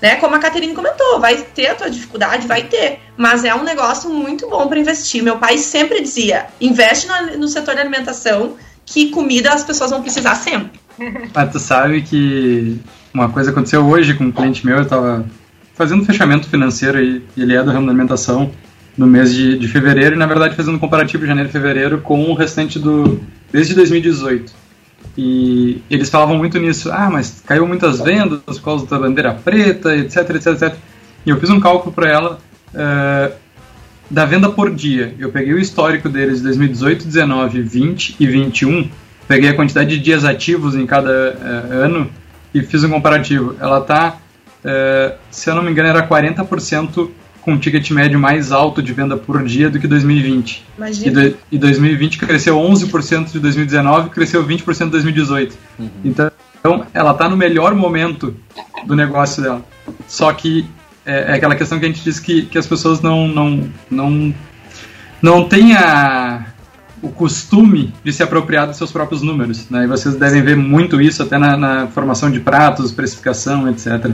Né? 0.00 0.16
Como 0.16 0.34
a 0.34 0.38
Caterine 0.38 0.74
comentou, 0.74 1.20
vai 1.20 1.36
ter 1.36 1.66
a 1.68 1.74
tua 1.74 1.90
dificuldade, 1.90 2.46
vai 2.46 2.62
ter, 2.62 3.00
mas 3.16 3.44
é 3.44 3.54
um 3.54 3.64
negócio 3.64 4.08
muito 4.08 4.48
bom 4.48 4.66
para 4.66 4.78
investir. 4.78 5.22
Meu 5.22 5.38
pai 5.38 5.58
sempre 5.58 6.00
dizia: 6.00 6.46
investe 6.60 7.08
no, 7.08 7.38
no, 7.38 7.48
setor 7.48 7.74
de 7.74 7.80
alimentação, 7.80 8.56
que 8.86 9.10
comida 9.10 9.52
as 9.52 9.64
pessoas 9.64 9.90
vão 9.90 10.00
precisar 10.00 10.36
sempre. 10.36 10.80
Mas 11.34 11.50
tu 11.52 11.58
sabe 11.58 12.02
que 12.02 12.80
uma 13.12 13.28
coisa 13.28 13.50
aconteceu 13.50 13.84
hoje 13.84 14.14
com 14.14 14.24
um 14.24 14.32
cliente 14.32 14.64
meu, 14.64 14.76
eu 14.76 14.82
estava 14.84 15.26
fazendo 15.74 16.04
fechamento 16.04 16.48
financeiro 16.48 17.02
e 17.02 17.22
ele 17.36 17.56
é 17.56 17.62
do 17.62 17.70
ramo 17.70 17.86
da 17.86 17.92
alimentação 17.92 18.52
no 18.98 19.06
mês 19.06 19.32
de, 19.32 19.56
de 19.56 19.68
fevereiro 19.68 20.16
e 20.16 20.18
na 20.18 20.26
verdade 20.26 20.56
fazendo 20.56 20.74
um 20.74 20.78
comparativo 20.78 21.24
janeiro 21.24 21.48
e 21.48 21.52
fevereiro 21.52 22.00
com 22.00 22.24
o 22.24 22.34
restante 22.34 22.78
do 22.80 23.20
desde 23.50 23.74
2018. 23.74 24.52
E 25.16 25.80
eles 25.88 26.10
falavam 26.10 26.36
muito 26.36 26.58
nisso, 26.58 26.90
ah, 26.92 27.08
mas 27.10 27.42
caiu 27.46 27.66
muitas 27.66 28.00
vendas 28.00 28.40
por 28.46 28.62
causa 28.62 28.86
da 28.86 28.98
bandeira 28.98 29.32
preta, 29.32 29.96
etc, 29.96 30.30
etc, 30.30 30.46
etc. 30.46 30.74
E 31.24 31.30
eu 31.30 31.38
fiz 31.40 31.48
um 31.50 31.60
cálculo 31.60 31.92
para 31.92 32.08
ela 32.08 32.38
uh, 32.74 33.34
da 34.10 34.24
venda 34.24 34.48
por 34.48 34.74
dia. 34.74 35.14
Eu 35.18 35.30
peguei 35.30 35.54
o 35.54 35.58
histórico 35.58 36.08
deles 36.08 36.38
de 36.38 36.44
2018, 36.44 37.04
19, 37.04 37.62
20 37.62 38.16
e 38.18 38.26
21, 38.26 38.90
peguei 39.26 39.50
a 39.50 39.54
quantidade 39.54 39.90
de 39.90 39.98
dias 39.98 40.24
ativos 40.24 40.74
em 40.74 40.86
cada 40.86 41.10
uh, 41.10 41.72
ano 41.84 42.10
e 42.54 42.62
fiz 42.62 42.84
um 42.84 42.90
comparativo. 42.90 43.56
Ela 43.60 43.80
está, 43.80 44.10
uh, 44.10 44.18
eh, 44.64 45.16
se 45.30 45.50
eu 45.50 45.54
não 45.54 45.62
me 45.62 45.70
engano, 45.70 45.88
era 45.88 46.06
40% 46.06 47.10
com 47.48 47.54
um 47.54 47.58
ticket 47.58 47.90
médio 47.92 48.18
mais 48.18 48.52
alto 48.52 48.82
de 48.82 48.92
venda 48.92 49.16
por 49.16 49.42
dia 49.42 49.70
do 49.70 49.80
que 49.80 49.86
2020. 49.86 50.66
Imagina. 50.76 51.06
E, 51.06 51.30
do, 51.30 51.36
e 51.52 51.58
2020 51.58 52.18
cresceu 52.18 52.56
11% 52.56 53.32
de 53.32 53.40
2019, 53.40 54.10
cresceu 54.10 54.46
20% 54.46 54.84
de 54.84 54.90
2018. 54.90 55.56
Uhum. 55.78 55.88
Então, 56.04 56.30
ela 56.92 57.12
está 57.12 57.26
no 57.26 57.38
melhor 57.38 57.74
momento 57.74 58.36
do 58.86 58.94
negócio 58.94 59.42
dela. 59.42 59.64
Só 60.06 60.30
que 60.34 60.66
é, 61.06 61.32
é, 61.32 61.34
aquela 61.36 61.56
questão 61.56 61.78
que 61.78 61.86
a 61.86 61.88
gente 61.88 62.04
diz 62.04 62.20
que, 62.20 62.42
que 62.42 62.58
as 62.58 62.66
pessoas 62.66 63.00
não, 63.00 63.26
não, 63.26 63.66
não, 63.90 64.34
não 65.22 65.48
têm 65.48 65.74
a, 65.74 66.48
o 67.00 67.08
costume 67.08 67.94
de 68.04 68.12
se 68.12 68.22
apropriar 68.22 68.66
dos 68.66 68.76
seus 68.76 68.92
próprios 68.92 69.22
números. 69.22 69.70
Né? 69.70 69.84
E 69.84 69.86
vocês 69.86 70.16
devem 70.16 70.42
ver 70.42 70.56
muito 70.56 71.00
isso 71.00 71.22
até 71.22 71.38
na, 71.38 71.56
na 71.56 71.86
formação 71.86 72.30
de 72.30 72.40
pratos, 72.40 72.92
precificação, 72.92 73.66
etc. 73.70 74.10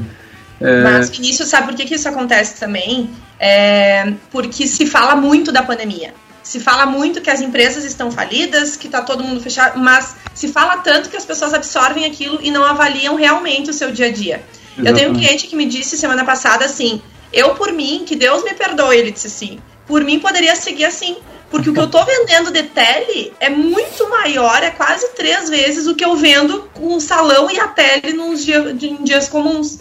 É... 0.64 0.82
Mas, 0.82 1.10
Vinícius, 1.10 1.48
sabe 1.48 1.68
por 1.68 1.76
que, 1.76 1.84
que 1.84 1.94
isso 1.94 2.08
acontece 2.08 2.58
também? 2.58 3.10
É 3.38 4.12
porque 4.30 4.66
se 4.66 4.86
fala 4.86 5.14
muito 5.14 5.52
da 5.52 5.62
pandemia. 5.62 6.14
Se 6.42 6.60
fala 6.60 6.84
muito 6.84 7.20
que 7.20 7.30
as 7.30 7.40
empresas 7.40 7.84
estão 7.84 8.10
falidas, 8.10 8.76
que 8.76 8.86
está 8.86 9.00
todo 9.00 9.24
mundo 9.24 9.40
fechado, 9.40 9.78
mas 9.78 10.16
se 10.34 10.48
fala 10.48 10.78
tanto 10.78 11.08
que 11.08 11.16
as 11.16 11.24
pessoas 11.24 11.54
absorvem 11.54 12.04
aquilo 12.04 12.38
e 12.42 12.50
não 12.50 12.64
avaliam 12.64 13.14
realmente 13.14 13.70
o 13.70 13.72
seu 13.72 13.90
dia 13.90 14.06
a 14.06 14.12
dia. 14.12 14.44
Exatamente. 14.76 14.88
Eu 14.88 14.94
tenho 14.94 15.10
um 15.10 15.14
cliente 15.14 15.46
que 15.46 15.56
me 15.56 15.64
disse 15.64 15.96
semana 15.96 16.24
passada 16.24 16.64
assim: 16.64 17.00
eu 17.32 17.54
por 17.54 17.72
mim, 17.72 18.04
que 18.06 18.14
Deus 18.14 18.44
me 18.44 18.54
perdoe, 18.54 18.96
ele 18.96 19.10
disse 19.10 19.26
assim, 19.26 19.58
por 19.86 20.04
mim 20.04 20.20
poderia 20.20 20.54
seguir 20.54 20.84
assim. 20.84 21.16
Porque 21.50 21.70
o 21.70 21.72
que 21.72 21.78
eu 21.78 21.84
estou 21.84 22.04
vendendo 22.04 22.50
de 22.50 22.64
tele 22.64 23.32
é 23.38 23.48
muito 23.48 24.08
maior, 24.10 24.62
é 24.62 24.70
quase 24.70 25.10
três 25.10 25.48
vezes 25.48 25.86
o 25.86 25.94
que 25.94 26.04
eu 26.04 26.16
vendo 26.16 26.68
com 26.74 26.96
o 26.96 27.00
salão 27.00 27.48
e 27.50 27.60
a 27.60 27.68
tele 27.68 28.12
nos 28.12 28.44
dia, 28.44 28.76
em 28.80 29.04
dias 29.04 29.28
comuns. 29.28 29.78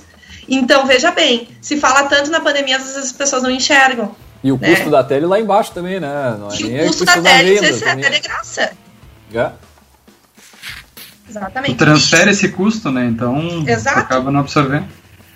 Então, 0.53 0.85
veja 0.85 1.11
bem, 1.11 1.47
se 1.61 1.79
fala 1.79 2.03
tanto 2.03 2.29
na 2.29 2.39
pandemia, 2.39 2.77
às 2.77 2.83
vezes 2.83 2.97
as 2.97 3.11
pessoas 3.11 3.43
não 3.43 3.51
enxergam. 3.51 4.15
E 4.43 4.51
o 4.51 4.57
custo 4.57 4.85
né? 4.85 4.91
da 4.91 5.03
tele 5.03 5.25
lá 5.25 5.39
embaixo 5.39 5.71
também, 5.71 5.99
né? 5.99 6.35
Não 6.37 6.51
é 6.51 6.55
e 6.57 6.81
o 6.81 6.87
custo 6.87 7.05
da 7.05 7.13
tele, 7.13 7.61
da 7.61 7.71
venda, 7.71 8.07
é 8.07 8.09
de 8.09 8.19
graça. 8.19 8.71
Já? 9.31 9.53
Exatamente. 11.29 11.75
Tu 11.75 11.77
transfere 11.77 12.31
esse 12.31 12.49
custo, 12.49 12.91
né? 12.91 13.05
Então, 13.05 13.63
Exato. 13.65 13.99
acaba 13.99 14.29
não 14.29 14.41
absorvendo. 14.41 14.87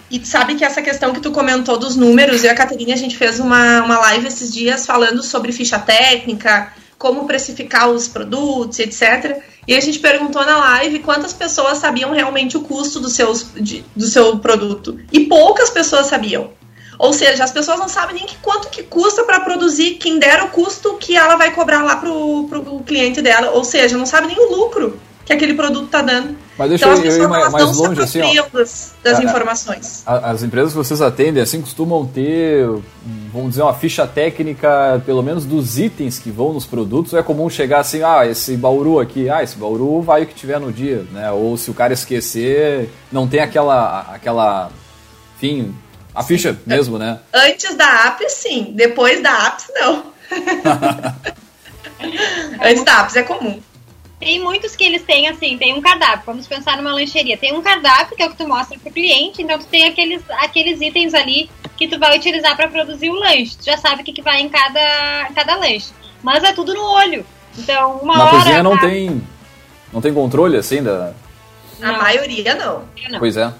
E 0.10 0.26
sabe 0.26 0.56
que 0.56 0.64
essa 0.64 0.82
questão 0.82 1.14
que 1.14 1.20
tu 1.20 1.32
comentou 1.32 1.78
dos 1.78 1.96
números, 1.96 2.44
eu 2.44 2.50
e 2.50 2.54
a 2.54 2.56
Caterina, 2.56 2.94
a 2.94 2.98
gente 2.98 3.18
fez 3.18 3.40
uma, 3.40 3.82
uma 3.84 4.00
live 4.00 4.28
esses 4.28 4.54
dias 4.54 4.86
falando 4.86 5.22
sobre 5.24 5.52
ficha 5.52 5.80
técnica, 5.80 6.72
como 6.98 7.28
precificar 7.28 7.90
os 7.90 8.08
produtos, 8.08 8.80
etc. 8.80 9.42
E 9.68 9.76
a 9.76 9.80
gente 9.80 10.00
perguntou 10.00 10.44
na 10.46 10.58
live 10.58 11.00
quantas 11.00 11.34
pessoas 11.34 11.78
sabiam 11.78 12.12
realmente 12.12 12.58
o 12.58 12.62
custo 12.62 13.00
do, 13.00 13.10
seus, 13.10 13.48
de, 13.56 13.84
do 13.96 14.08
seu 14.08 14.40
produto. 14.40 15.00
E 15.12 15.22
poucas 15.22 15.70
pessoas 15.70 16.08
sabiam. 16.08 16.52
Ou 16.98 17.14
seja, 17.14 17.44
as 17.44 17.52
pessoas 17.52 17.80
não 17.80 17.88
sabem 17.88 18.16
nem 18.16 18.26
que 18.26 18.38
quanto 18.38 18.70
que 18.70 18.82
custa 18.82 19.24
para 19.24 19.42
produzir, 19.42 19.96
quem 19.96 20.18
dera 20.18 20.46
o 20.46 20.50
custo 20.50 20.98
que 20.98 21.16
ela 21.16 21.36
vai 21.36 21.54
cobrar 21.54 21.84
lá 21.84 21.98
pro, 21.98 22.48
pro 22.50 22.80
cliente 22.80 23.22
dela. 23.22 23.52
Ou 23.52 23.64
seja, 23.64 23.98
não 23.98 24.06
sabe 24.06 24.28
nem 24.28 24.40
o 24.40 24.56
lucro 24.56 25.00
que 25.28 25.34
aquele 25.34 25.54
produto 25.54 25.88
está 25.88 26.02
dando. 26.02 26.38
Mas 26.58 26.70
deixa 26.70 26.86
então, 26.86 27.04
eu, 27.04 27.12
eu 27.12 27.24
ir 27.24 27.28
mais, 27.28 27.52
mais 27.52 27.76
longe, 27.76 28.02
assim, 28.02 28.22
ó, 28.40 28.46
das, 28.52 28.94
das 29.04 29.20
a, 29.20 29.24
informações. 29.24 30.04
A, 30.06 30.32
as 30.32 30.42
empresas 30.42 30.72
que 30.72 30.78
vocês 30.78 31.02
atendem, 31.02 31.44
assim, 31.44 31.62
costumam 31.62 32.06
ter, 32.06 32.66
vamos 33.34 33.50
dizer, 33.50 33.64
uma 33.64 33.74
ficha 33.74 34.08
técnica, 34.08 35.04
pelo 35.06 35.22
menos 35.22 35.44
dos 35.44 35.78
itens 35.78 36.18
que 36.18 36.32
vão 36.32 36.54
nos 36.54 36.66
produtos. 36.66 37.14
É 37.14 37.22
comum 37.22 37.50
chegar 37.50 37.82
assim, 37.82 38.02
ah, 38.02 38.26
esse 38.26 38.56
bauru 38.56 39.02
aqui, 39.02 39.30
ah, 39.30 39.44
esse 39.44 39.58
bauru 39.58 40.02
vai 40.02 40.24
o 40.24 40.26
que 40.26 40.34
tiver 40.34 40.62
no 40.62 40.72
dia, 40.72 41.06
né? 41.12 41.30
Ou 41.30 41.58
se 41.58 41.70
o 41.70 41.74
cara 41.74 41.92
esquecer, 41.92 42.90
não 43.12 43.28
tem 43.28 43.42
aquela, 43.42 44.08
aquela, 44.14 44.72
enfim, 45.36 45.76
a 46.16 46.22
sim. 46.22 46.28
ficha 46.30 46.58
mesmo, 46.66 46.98
né? 46.98 47.20
Antes 47.34 47.76
da 47.76 48.08
app, 48.08 48.26
sim. 48.30 48.72
Depois 48.74 49.22
da 49.22 49.48
app, 49.48 49.62
não. 49.76 50.04
Antes 52.64 52.86
da 52.86 53.02
app 53.02 53.18
é 53.18 53.24
comum. 53.24 53.60
Tem 54.20 54.40
muitos 54.40 54.76
que 54.76 54.84
eles 54.84 55.04
têm, 55.04 55.28
assim, 55.28 55.58
tem 55.58 55.76
um 55.76 55.82
cardápio. 55.82 56.24
Vamos 56.26 56.48
pensar 56.48 56.76
numa 56.76 56.92
lancheria. 56.92 57.38
Tem 57.38 57.54
um 57.54 57.62
cardápio, 57.62 58.16
que 58.16 58.24
é 58.24 58.26
o 58.26 58.32
que 58.32 58.38
tu 58.38 58.48
mostra 58.48 58.78
pro 58.80 58.92
cliente, 58.92 59.44
então 59.44 59.60
tu 59.60 59.66
tem 59.68 59.86
aqueles, 59.86 60.24
aqueles 60.40 60.82
itens 60.82 61.14
ali 61.14 61.50
que 61.76 61.88
tu 61.88 62.00
vai 62.00 62.18
utilizar 62.18 62.56
para 62.56 62.68
produzir 62.68 63.12
o 63.12 63.14
lanche. 63.14 63.56
Tu 63.58 63.66
já 63.66 63.78
sabe 63.78 64.02
o 64.02 64.06
que, 64.06 64.12
que 64.12 64.24
vai 64.24 64.42
em 64.42 64.50
cada, 64.50 65.28
em 65.30 65.34
cada 65.34 65.56
lanche. 65.56 65.92
Mas 66.24 66.44
é 66.44 66.52
tudo 66.52 66.74
no 66.74 66.84
olho. 66.84 67.24
Então, 67.56 67.98
uma 67.98 68.18
Na 68.18 68.24
hora. 68.24 68.34
Na 68.34 68.40
cozinha 68.40 68.64
não 68.64 68.76
tá... 68.76 68.88
tem. 68.88 69.22
Não 69.94 70.02
tem 70.02 70.14
controle 70.14 70.58
assim 70.58 70.82
da. 70.82 71.14
A 71.80 71.94
maioria 71.94 72.56
não. 72.56 72.84
não. 73.10 73.20
Pois 73.20 73.38
é. 73.38 73.54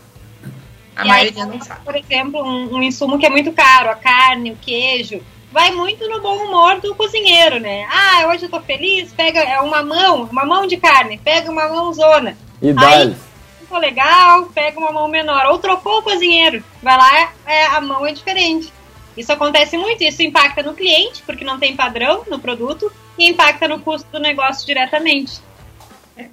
A 0.96 1.06
e 1.06 1.08
maioria 1.08 1.44
aí, 1.44 1.50
não 1.50 1.62
sabe. 1.62 1.82
Por 1.86 1.96
exemplo, 1.96 2.44
um, 2.44 2.78
um 2.78 2.82
insumo 2.82 3.20
que 3.20 3.28
é 3.28 3.30
muito 3.30 3.52
caro, 3.52 3.92
a 3.92 3.96
carne, 3.96 4.52
o 4.52 4.58
queijo 4.60 5.22
vai 5.52 5.72
muito 5.72 6.08
no 6.08 6.22
bom 6.22 6.36
humor 6.46 6.80
do 6.82 6.94
cozinheiro, 6.96 7.60
né? 7.60 7.88
Ah, 7.90 8.28
hoje 8.28 8.46
eu 8.46 8.50
tô 8.50 8.60
feliz, 8.62 9.12
pega 9.14 9.40
é 9.40 9.60
uma 9.60 9.84
mão, 9.84 10.24
uma 10.32 10.46
mão 10.46 10.68
de 10.68 10.78
carne, 10.78 11.18
pega 11.18 11.50
uma 11.50 11.68
mãozona. 11.68 12.38
E 12.62 12.74
Aí, 12.78 13.16
ficou 13.60 13.78
legal, 13.80 14.46
pega 14.54 14.80
uma 14.80 14.92
mão 14.92 15.08
menor. 15.08 15.46
Ou 15.48 15.60
trocou 15.60 16.00
o 16.00 16.04
cozinheiro, 16.04 16.64
vai 16.82 16.98
lá, 16.98 17.32
é, 17.46 17.66
a 17.68 17.82
mão 17.82 18.06
é 18.06 18.12
diferente. 18.12 18.74
Isso 19.16 19.32
acontece 19.32 19.78
muito, 19.78 20.04
isso 20.04 20.22
impacta 20.22 20.62
no 20.62 20.76
cliente, 20.76 21.24
porque 21.26 21.44
não 21.44 21.58
tem 21.58 21.76
padrão 21.76 22.24
no 22.28 22.40
produto, 22.40 22.92
e 23.18 23.30
impacta 23.30 23.68
no 23.68 23.80
custo 23.80 24.08
do 24.12 24.20
negócio 24.20 24.66
diretamente. 24.66 25.42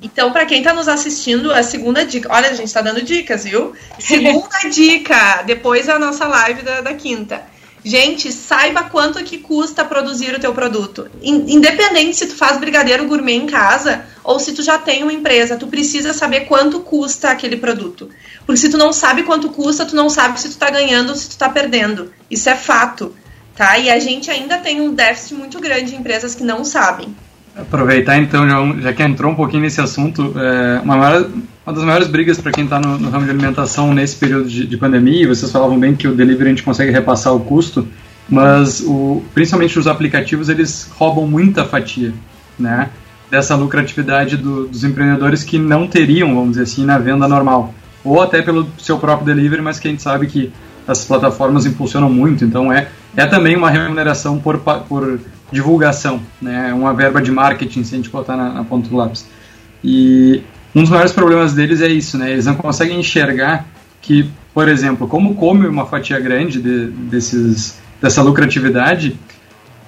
Então, 0.03 0.33
para 0.33 0.47
quem 0.47 0.59
está 0.59 0.73
nos 0.73 0.89
assistindo, 0.89 1.51
a 1.51 1.63
segunda 1.63 2.05
dica. 2.05 2.31
Olha, 2.33 2.49
a 2.49 2.55
gente 2.55 2.67
está 2.67 2.81
dando 2.81 3.03
dicas, 3.03 3.45
viu? 3.45 3.75
Segunda 3.99 4.71
dica, 4.71 5.43
depois 5.43 5.87
da 5.87 5.99
nossa 5.99 6.27
live 6.27 6.63
da, 6.63 6.81
da 6.81 6.95
quinta 6.95 7.54
Gente, 7.85 8.33
saiba 8.33 8.85
quanto 8.85 9.23
que 9.23 9.37
custa 9.37 9.85
produzir 9.85 10.35
o 10.35 10.41
teu 10.41 10.55
produto. 10.55 11.07
Independente 11.23 12.17
se 12.17 12.27
tu 12.27 12.35
faz 12.35 12.59
brigadeiro 12.59 13.07
gourmet 13.07 13.35
em 13.35 13.47
casa 13.47 14.07
ou 14.25 14.41
se 14.41 14.55
tu 14.55 14.63
já 14.63 14.79
tem 14.79 15.03
uma 15.03 15.13
empresa, 15.13 15.59
tu 15.59 15.67
precisa 15.67 16.15
saber 16.15 16.47
quanto 16.47 16.81
custa 16.81 17.29
aquele 17.29 17.59
produto. 17.59 18.09
Porque 18.47 18.61
se 18.61 18.71
tu 18.71 18.79
não 18.79 18.91
sabe 18.91 19.23
quanto 19.25 19.51
custa, 19.51 19.85
tu 19.85 19.95
não 19.95 20.09
sabe 20.09 20.41
se 20.41 20.49
tu 20.49 20.57
tá 20.57 20.71
ganhando 20.71 21.11
ou 21.11 21.15
se 21.15 21.29
tu 21.29 21.37
tá 21.37 21.51
perdendo. 21.51 22.11
Isso 22.31 22.49
é 22.49 22.57
fato, 22.57 23.15
tá? 23.55 23.77
E 23.79 23.91
a 23.91 24.01
gente 24.01 24.31
ainda 24.31 24.57
tem 24.57 24.81
um 24.81 24.95
déficit 24.95 25.35
muito 25.35 25.61
grande 25.61 25.91
de 25.91 25.97
empresas 25.97 26.35
que 26.35 26.43
não 26.43 26.65
sabem. 26.65 27.15
Aproveitar 27.55 28.17
então, 28.17 28.81
já, 28.81 28.93
que 28.95 29.03
entrou 29.03 29.31
um 29.31 29.37
pouquinho 29.37 29.63
nesse 29.63 29.81
assunto, 29.81 30.35
é, 30.37 30.81
uma, 30.81 30.97
maior, 30.97 31.31
uma 31.67 31.75
das 31.75 31.85
maiores 31.85 32.09
brigas 32.09 32.39
para 32.39 32.53
quem 32.53 32.65
está 32.65 32.79
no, 32.79 32.99
no, 32.99 33.09
ramo 33.09 33.25
de 33.25 33.31
alimentação 33.31 33.95
nesse 33.95 34.17
período 34.17 34.49
de, 34.49 34.67
de 34.67 34.77
pandemia, 34.77 35.27
vocês 35.27 35.51
falavam 35.51 35.79
bem 35.79 35.95
que 35.97 36.07
o 36.07 36.15
delivery 36.15 36.49
a 36.49 36.51
gente 36.51 36.63
consegue 36.63 36.93
repassar 36.93 37.35
o 37.35 37.41
custo, 37.41 37.89
mas 38.29 38.81
o, 38.81 39.23
principalmente 39.33 39.79
os 39.79 39.87
aplicativos 39.87 40.49
eles 40.49 40.91
roubam 40.95 41.27
muita 41.27 41.65
fatia, 41.65 42.13
né? 42.59 42.91
Dessa 43.31 43.57
lucratividade 43.57 44.37
do, 44.37 44.67
dos 44.67 44.85
empreendedores 44.85 45.43
que 45.43 45.59
não 45.59 45.87
teriam, 45.87 46.35
vamos 46.35 46.51
dizer 46.51 46.65
assim, 46.65 46.85
na 46.85 46.99
venda 46.99 47.27
normal, 47.27 47.75
ou 48.05 48.21
até 48.21 48.43
pelo 48.43 48.69
seu 48.79 48.99
próprio 48.99 49.27
delivery, 49.27 49.63
mas 49.63 49.79
que 49.79 49.89
a 49.89 49.91
gente 49.91 50.03
sabe 50.03 50.27
que 50.27 50.53
as 50.87 51.07
plataformas 51.07 51.65
impulsionam 51.65 52.11
muito, 52.11 52.45
então 52.45 52.71
é, 52.71 52.89
é 53.17 53.25
também 53.25 53.57
uma 53.57 53.71
remuneração 53.71 54.39
por, 54.39 54.59
por 54.87 55.19
divulgação, 55.51 56.21
né? 56.43 56.69
É 56.71 56.75
uma 56.75 56.93
verba 56.93 57.23
de 57.23 57.33
marketing, 57.33 57.85
se 57.85 57.95
a 57.95 57.97
gente 57.97 58.11
botar 58.11 58.37
na, 58.37 58.51
na 58.51 58.65
ponta 58.65 58.87
do 58.87 58.97
lápis. 58.97 59.27
E 59.83 60.43
um 60.75 60.83
dos 60.83 60.91
maiores 60.91 61.13
problemas 61.13 61.53
deles 61.53 61.81
é 61.81 61.89
isso, 61.89 62.19
né? 62.19 62.33
Eles 62.33 62.47
não 62.47 62.55
conseguem 62.55 62.99
enxergar 62.99 63.67
que, 64.03 64.29
por 64.53 64.69
exemplo, 64.69 65.07
como 65.07 65.35
come 65.35 65.67
uma 65.67 65.87
fatia 65.87 66.19
grande 66.19 66.61
de, 66.61 66.87
desses, 66.87 67.79
dessa 68.01 68.23
lucratividade, 68.23 69.19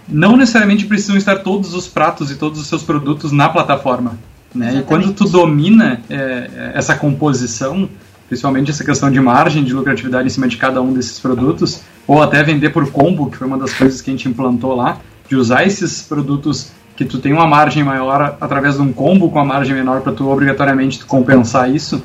não 0.09 0.37
necessariamente 0.37 0.87
precisam 0.87 1.17
estar 1.17 1.37
todos 1.37 1.75
os 1.75 1.89
pratos 1.89 2.31
e 2.31 2.37
todos 2.37 2.61
os 2.61 2.67
seus 2.67 2.83
produtos 2.83 3.33
na 3.33 3.49
plataforma. 3.49 4.19
Né? 4.55 4.79
E 4.79 4.83
quando 4.83 5.13
tu 5.13 5.29
domina 5.29 6.01
é, 6.09 6.15
é, 6.17 6.73
essa 6.75 6.95
composição, 6.95 7.89
principalmente 8.29 8.71
essa 8.71 8.85
questão 8.85 9.11
de 9.11 9.21
margem 9.21 9.65
de 9.65 9.75
lucratividade 9.75 10.27
em 10.27 10.31
cima 10.31 10.49
de 10.49 10.57
cada 10.57 10.81
um 10.81 10.93
desses 10.93 11.19
produtos, 11.19 11.83
ou 12.07 12.23
até 12.23 12.43
vender 12.43 12.71
por 12.71 12.91
combo, 12.91 13.31
que 13.31 13.37
foi 13.37 13.47
uma 13.47 13.59
das 13.59 13.75
coisas 13.75 14.01
que 14.01 14.11
a 14.11 14.13
gente 14.13 14.29
implantou 14.29 14.75
lá, 14.75 15.01
de 15.29 15.37
usar 15.37 15.67
esses 15.67 16.03
produtos 16.03 16.71
que 16.97 17.05
tu 17.05 17.19
tem 17.19 17.33
uma 17.33 17.47
margem 17.47 17.85
maior 17.85 18.37
através 18.41 18.77
de 18.77 18.83
um 18.83 18.93
combo 18.93 19.31
com 19.31 19.39
a 19.39 19.45
margem 19.45 19.75
menor 19.75 20.01
para 20.01 20.13
tu 20.13 20.29
obrigatoriamente 20.29 21.05
compensar 21.05 21.71
isso. 21.71 22.03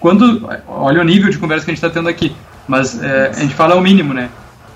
Quando 0.00 0.48
olha 0.66 1.02
o 1.02 1.04
nível 1.04 1.30
de 1.30 1.38
conversa 1.38 1.64
que 1.64 1.70
a 1.70 1.74
gente 1.74 1.84
está 1.84 1.94
tendo 1.94 2.08
aqui, 2.08 2.34
mas 2.66 3.02
é, 3.02 3.28
a 3.28 3.32
gente 3.40 3.54
fala 3.54 3.74
o 3.74 3.80
mínimo, 3.80 4.14
né? 4.14 4.30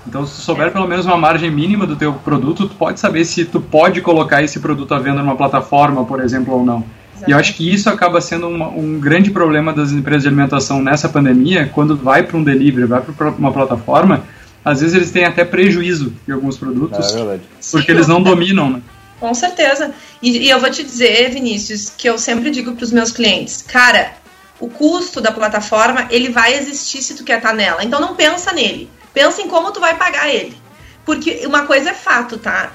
Então, 0.07 0.25
se 0.25 0.35
tu 0.35 0.41
souber 0.41 0.71
pelo 0.71 0.87
menos 0.87 1.05
uma 1.05 1.17
margem 1.17 1.49
mínima 1.49 1.87
do 1.87 1.95
teu 1.95 2.13
produto, 2.13 2.67
tu 2.67 2.75
pode 2.75 2.99
saber 2.99 3.25
se 3.25 3.43
tu 3.43 3.59
pode 3.59 4.01
colocar 4.01 4.43
esse 4.43 4.59
produto 4.59 4.93
à 4.93 4.99
venda 4.99 5.23
numa 5.23 5.35
plataforma, 5.35 6.05
por 6.05 6.21
exemplo, 6.21 6.53
ou 6.53 6.63
não. 6.63 6.83
Exatamente. 7.15 7.29
E 7.29 7.31
eu 7.31 7.37
acho 7.39 7.55
que 7.55 7.73
isso 7.73 7.89
acaba 7.89 8.21
sendo 8.21 8.47
uma, 8.47 8.67
um 8.67 8.99
grande 8.99 9.31
problema 9.31 9.73
das 9.73 9.91
empresas 9.91 10.21
de 10.21 10.27
alimentação 10.27 10.79
nessa 10.79 11.09
pandemia, 11.09 11.71
quando 11.73 11.97
vai 11.97 12.21
para 12.21 12.37
um 12.37 12.43
delivery, 12.43 12.85
vai 12.85 13.01
para 13.01 13.29
uma 13.31 13.51
plataforma, 13.51 14.23
às 14.63 14.81
vezes 14.81 14.95
eles 14.95 15.11
têm 15.11 15.25
até 15.25 15.43
prejuízo 15.43 16.13
em 16.27 16.31
alguns 16.31 16.55
produtos, 16.57 17.15
é 17.15 17.39
porque 17.71 17.91
eles 17.91 18.07
não 18.07 18.21
dominam, 18.21 18.69
né? 18.69 18.81
Com 19.19 19.33
certeza. 19.33 19.93
E, 20.21 20.45
e, 20.45 20.49
eu 20.49 20.59
vou 20.59 20.69
te 20.69 20.83
dizer, 20.83 21.31
Vinícius, 21.31 21.89
que 21.89 22.07
eu 22.07 22.17
sempre 22.17 22.51
digo 22.51 22.73
para 22.73 22.83
os 22.83 22.91
meus 22.91 23.11
clientes, 23.11 23.61
cara, 23.61 24.13
o 24.59 24.69
custo 24.69 25.21
da 25.21 25.31
plataforma 25.31 26.07
ele 26.09 26.29
vai 26.29 26.53
existir 26.53 27.01
se 27.01 27.15
tu 27.15 27.23
quer 27.23 27.37
estar 27.37 27.49
tá 27.49 27.55
nela. 27.55 27.83
Então 27.83 27.99
não 27.99 28.15
pensa 28.15 28.51
nele, 28.51 28.89
pensa 29.13 29.41
em 29.41 29.47
como 29.47 29.71
tu 29.71 29.79
vai 29.79 29.95
pagar 29.95 30.29
ele, 30.29 30.57
porque 31.05 31.43
uma 31.45 31.65
coisa 31.65 31.91
é 31.91 31.93
fato, 31.93 32.37
tá? 32.37 32.71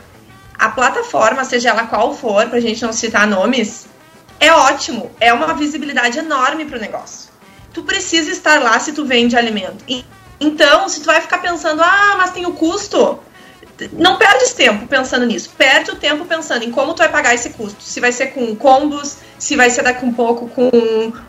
A 0.59 0.69
plataforma, 0.69 1.45
seja 1.45 1.71
ela 1.71 1.87
qual 1.87 2.15
for, 2.15 2.47
para 2.49 2.59
a 2.59 2.61
gente 2.61 2.83
não 2.83 2.93
citar 2.93 3.27
nomes, 3.27 3.87
é 4.39 4.53
ótimo, 4.53 5.11
é 5.21 5.33
uma 5.33 5.55
visibilidade 5.55 6.19
enorme 6.19 6.65
para 6.65 6.79
o 6.79 6.81
negócio. 6.81 7.31
Tu 7.73 7.83
precisa 7.83 8.31
estar 8.31 8.61
lá 8.63 8.79
se 8.81 8.93
tu 8.93 9.05
vende 9.05 9.37
alimento. 9.37 9.85
E 9.89 10.05
então, 10.41 10.89
se 10.89 11.01
tu 11.01 11.07
vai 11.07 11.21
ficar 11.21 11.39
pensando, 11.39 11.83
ah, 11.83 12.15
mas 12.17 12.31
tem 12.31 12.47
o 12.47 12.53
custo, 12.53 13.21
não 13.93 14.17
perde 14.17 14.41
tempo 14.61 14.87
pensando 14.87 15.25
nisso. 15.25 15.51
Perde 15.57 15.91
o 15.91 15.97
tempo 15.97 16.25
pensando 16.27 16.65
em 16.65 16.71
como 16.71 16.93
tu 16.93 16.99
vai 16.99 17.09
pagar 17.09 17.35
esse 17.35 17.51
custo. 17.51 17.83
Se 17.83 18.01
vai 18.01 18.13
ser 18.13 18.29
com 18.29 18.55
combos, 18.55 19.17
se 19.39 19.57
vai 19.57 19.71
ser 19.71 19.83
daqui 19.83 20.05
um 20.05 20.13
pouco 20.13 20.49
com 20.49 20.71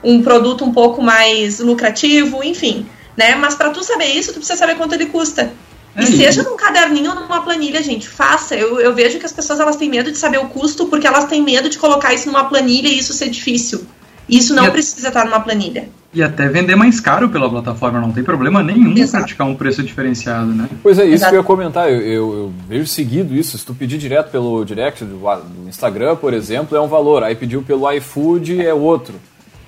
um 0.04 0.22
produto 0.22 0.66
um 0.66 0.74
pouco 0.74 1.02
mais 1.02 1.60
lucrativo, 1.60 2.44
enfim. 2.44 2.86
Né? 3.16 3.36
Mas 3.36 3.56
para 3.56 3.70
tu 3.70 3.84
saber 3.84 4.08
isso, 4.08 4.34
tu 4.34 4.40
precisa 4.40 4.58
saber 4.58 4.76
quanto 4.76 4.94
ele 4.94 5.06
custa. 5.06 5.54
E 5.98 6.04
é 6.04 6.06
seja 6.06 6.44
num 6.44 6.56
caderninho 6.56 7.12
ou 7.12 7.16
numa 7.16 7.42
planilha, 7.42 7.82
gente, 7.82 8.08
faça. 8.08 8.56
Eu, 8.56 8.80
eu 8.80 8.94
vejo 8.94 9.20
que 9.20 9.26
as 9.26 9.32
pessoas 9.32 9.60
elas 9.60 9.76
têm 9.76 9.90
medo 9.90 10.12
de 10.12 10.18
saber 10.18 10.38
o 10.38 10.48
custo 10.48 10.88
porque 10.88 11.08
elas 11.08 11.26
têm 11.26 11.42
medo 11.42 11.70
de 11.70 11.78
colocar 11.78 12.14
isso 12.14 12.28
numa 12.28 12.46
planilha 12.46 12.88
e 12.88 12.98
isso 12.98 13.14
ser 13.14 13.30
difícil. 13.30 13.86
Isso 14.32 14.56
não 14.56 14.72
precisa 14.72 15.10
estar 15.10 15.26
numa 15.26 15.42
planilha. 15.42 15.90
E 16.14 16.24
até 16.24 16.48
vender 16.48 16.76
mais 16.76 17.00
caro 17.00 17.30
pela 17.30 17.50
plataforma, 17.50 18.00
não 18.00 18.12
tem 18.12 18.24
problema 18.24 18.64
nenhum 18.64 18.98
Exato. 18.98 19.24
praticar 19.24 19.48
um 19.48 19.56
preço 19.56 19.84
diferenciado, 19.84 20.48
né? 20.48 20.70
Pois 20.82 20.98
é, 20.98 21.04
isso 21.04 21.16
Exato. 21.16 21.32
que 21.32 21.36
eu 21.38 21.42
ia 21.42 21.46
comentar, 21.46 21.90
eu, 21.90 22.02
eu, 22.02 22.34
eu, 22.34 22.54
vejo 22.68 22.88
seguido 22.88 23.34
isso, 23.36 23.58
se 23.58 23.66
tu 23.66 23.74
pedir 23.74 23.98
direto 23.98 24.30
pelo 24.30 24.64
direct 24.66 25.06
do, 25.06 25.18
do, 25.18 25.70
Instagram, 25.70 26.16
por 26.16 26.34
exemplo, 26.34 26.78
é 26.78 26.82
um 26.82 26.88
valor, 26.88 27.24
aí 27.24 27.36
pediu 27.36 27.62
pelo 27.62 27.90
iFood 27.94 28.62
é 28.66 28.74
outro. 28.74 29.16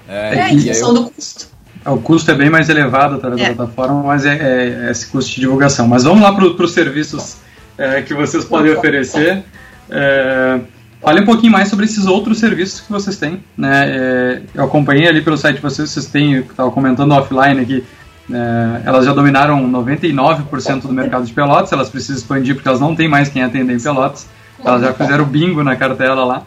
É, 0.08 0.40
é 0.40 0.50
função 0.50 0.94
do 0.94 1.10
custo. 1.10 1.48
É, 1.86 1.90
o 1.90 1.98
custo 1.98 2.32
é 2.32 2.36
bem 2.36 2.50
mais 2.50 2.70
elevado 2.70 3.16
através 3.16 3.42
é. 3.42 3.50
da 3.50 3.56
plataforma, 3.56 4.04
mas 4.04 4.26
é, 4.26 4.34
é, 4.34 4.88
é, 4.88 4.92
esse 4.92 5.08
custo 5.08 5.32
de 5.32 5.42
divulgação. 5.42 5.88
Mas 5.88 6.04
vamos 6.04 6.22
lá 6.22 6.34
para 6.34 6.46
os 6.46 6.72
serviços 6.74 7.38
é, 7.78 8.02
que 8.02 8.14
vocês 8.14 8.44
podem 8.46 8.74
oferecer. 8.74 9.44
Fale 11.04 11.22
um 11.22 11.26
pouquinho 11.26 11.52
mais 11.52 11.68
sobre 11.68 11.86
esses 11.86 12.06
outros 12.06 12.40
serviços 12.40 12.80
que 12.80 12.92
vocês 12.92 13.18
têm. 13.18 13.44
Né? 13.58 13.90
É, 13.90 14.42
eu 14.56 14.64
acompanhei 14.64 15.08
ali 15.08 15.22
pelo 15.22 15.38
site 15.38 15.58
de 15.58 15.62
vocês, 15.62 15.90
vocês 15.90 16.06
têm, 16.06 16.40
estava 16.40 16.72
comentando 16.72 17.12
offline 17.12 17.60
aqui, 17.60 17.84
é, 18.32 18.82
elas 18.86 19.06
já 19.06 19.14
dominaram 19.14 19.70
99% 19.70 20.82
do 20.82 20.94
mercado 20.94 21.26
de 21.26 21.34
Pelotas, 21.34 21.74
elas 21.74 21.90
precisam 21.90 22.16
expandir 22.16 22.56
porque 22.56 22.68
elas 22.68 22.80
não 22.80 22.96
têm 22.96 23.10
mais 23.10 23.28
quem 23.28 23.44
atender 23.44 23.76
em 23.76 23.80
Pelotas. 23.80 24.26
Elas 24.64 24.82
já 24.82 24.94
fizeram 24.94 25.26
bingo 25.26 25.62
na 25.62 25.76
cartela 25.76 26.24
lá. 26.24 26.44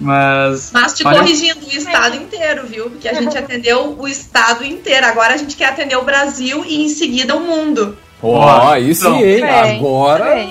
Mas, 0.00 0.70
Mas 0.72 0.92
te 0.92 1.04
corrigindo, 1.04 1.64
o 1.64 1.70
estado 1.70 2.16
inteiro, 2.16 2.66
viu? 2.66 2.90
Porque 2.90 3.08
a 3.08 3.14
gente 3.14 3.38
atendeu 3.38 3.96
o 3.96 4.08
estado 4.08 4.64
inteiro. 4.64 5.06
Agora 5.06 5.34
a 5.34 5.36
gente 5.36 5.54
quer 5.54 5.66
atender 5.66 5.96
o 5.96 6.02
Brasil 6.02 6.64
e 6.66 6.82
em 6.82 6.88
seguida 6.88 7.36
o 7.36 7.40
mundo. 7.40 7.96
Ó, 8.26 8.38
oh, 8.38 8.68
aí 8.70 8.94
sim, 8.94 9.22
hein? 9.22 9.44
Agora. 9.44 10.48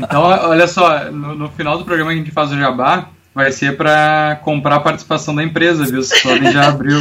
então, 0.00 0.22
olha 0.22 0.66
só, 0.66 1.10
no, 1.10 1.34
no, 1.34 1.50
final 1.50 1.76
do 1.76 1.84
programa 1.84 2.12
que 2.12 2.16
a 2.16 2.18
gente 2.22 2.30
faz 2.30 2.50
o 2.50 2.58
jabá, 2.58 3.10
vai 3.34 3.52
ser 3.52 3.76
para 3.76 4.40
comprar 4.42 4.76
a 4.76 4.80
participação 4.80 5.34
da 5.34 5.42
empresa, 5.42 5.84
viu? 5.84 6.00
O 6.00 6.02
Sony 6.02 6.50
já 6.50 6.68
abriu. 6.68 6.98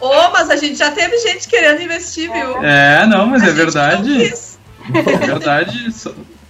Ô, 0.00 0.08
oh, 0.08 0.30
mas 0.32 0.48
a 0.48 0.56
gente 0.56 0.76
já 0.76 0.90
teve 0.90 1.18
gente 1.18 1.46
querendo 1.46 1.82
investir, 1.82 2.32
viu? 2.32 2.64
É, 2.64 3.04
não, 3.06 3.26
mas 3.26 3.42
a 3.42 3.48
é 3.48 3.52
verdade. 3.52 4.32
É 4.94 5.26
verdade. 5.26 5.86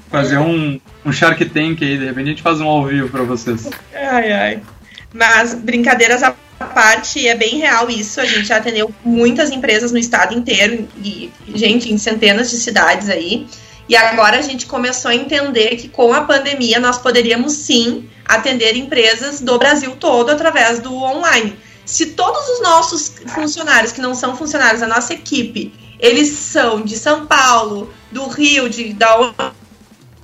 Fazer 0.09 0.38
um, 0.38 0.80
um 1.04 1.12
Shark 1.12 1.44
Tank 1.46 1.83
aí, 1.83 1.98
de 1.98 2.04
repente 2.04 2.26
a 2.26 2.30
gente 2.30 2.42
faz 2.42 2.61
um 2.61 2.68
ao 2.68 2.87
vivo 2.87 3.09
para 3.09 3.24
vocês. 3.24 3.68
Ai, 3.92 4.33
ai. 4.33 4.62
Mas 5.12 5.54
brincadeiras 5.54 6.22
à 6.22 6.35
parte, 6.66 7.26
é 7.26 7.34
bem 7.34 7.58
real 7.58 7.88
isso. 7.90 8.20
A 8.20 8.24
gente 8.24 8.44
já 8.44 8.56
atendeu 8.56 8.92
muitas 9.04 9.50
empresas 9.50 9.92
no 9.92 9.98
estado 9.98 10.34
inteiro 10.34 10.88
e, 11.02 11.30
gente, 11.54 11.92
em 11.92 11.98
centenas 11.98 12.50
de 12.50 12.56
cidades 12.56 13.08
aí. 13.08 13.46
E 13.88 13.96
agora 13.96 14.38
a 14.38 14.42
gente 14.42 14.66
começou 14.66 15.10
a 15.10 15.14
entender 15.14 15.76
que 15.76 15.88
com 15.88 16.14
a 16.14 16.22
pandemia 16.22 16.78
nós 16.78 16.98
poderíamos 16.98 17.52
sim 17.54 18.08
atender 18.24 18.76
empresas 18.76 19.40
do 19.40 19.58
Brasil 19.58 19.96
todo 19.96 20.30
através 20.30 20.78
do 20.78 20.94
online. 20.94 21.58
Se 21.84 22.06
todos 22.06 22.48
os 22.50 22.62
nossos 22.62 23.12
funcionários, 23.34 23.90
que 23.90 24.00
não 24.00 24.14
são 24.14 24.36
funcionários 24.36 24.80
da 24.80 24.86
nossa 24.86 25.12
equipe, 25.12 25.74
eles 25.98 26.28
são 26.28 26.82
de 26.82 26.96
São 26.96 27.26
Paulo, 27.26 27.92
do 28.12 28.28
Rio, 28.28 28.68
de 28.68 28.92
da 28.92 29.34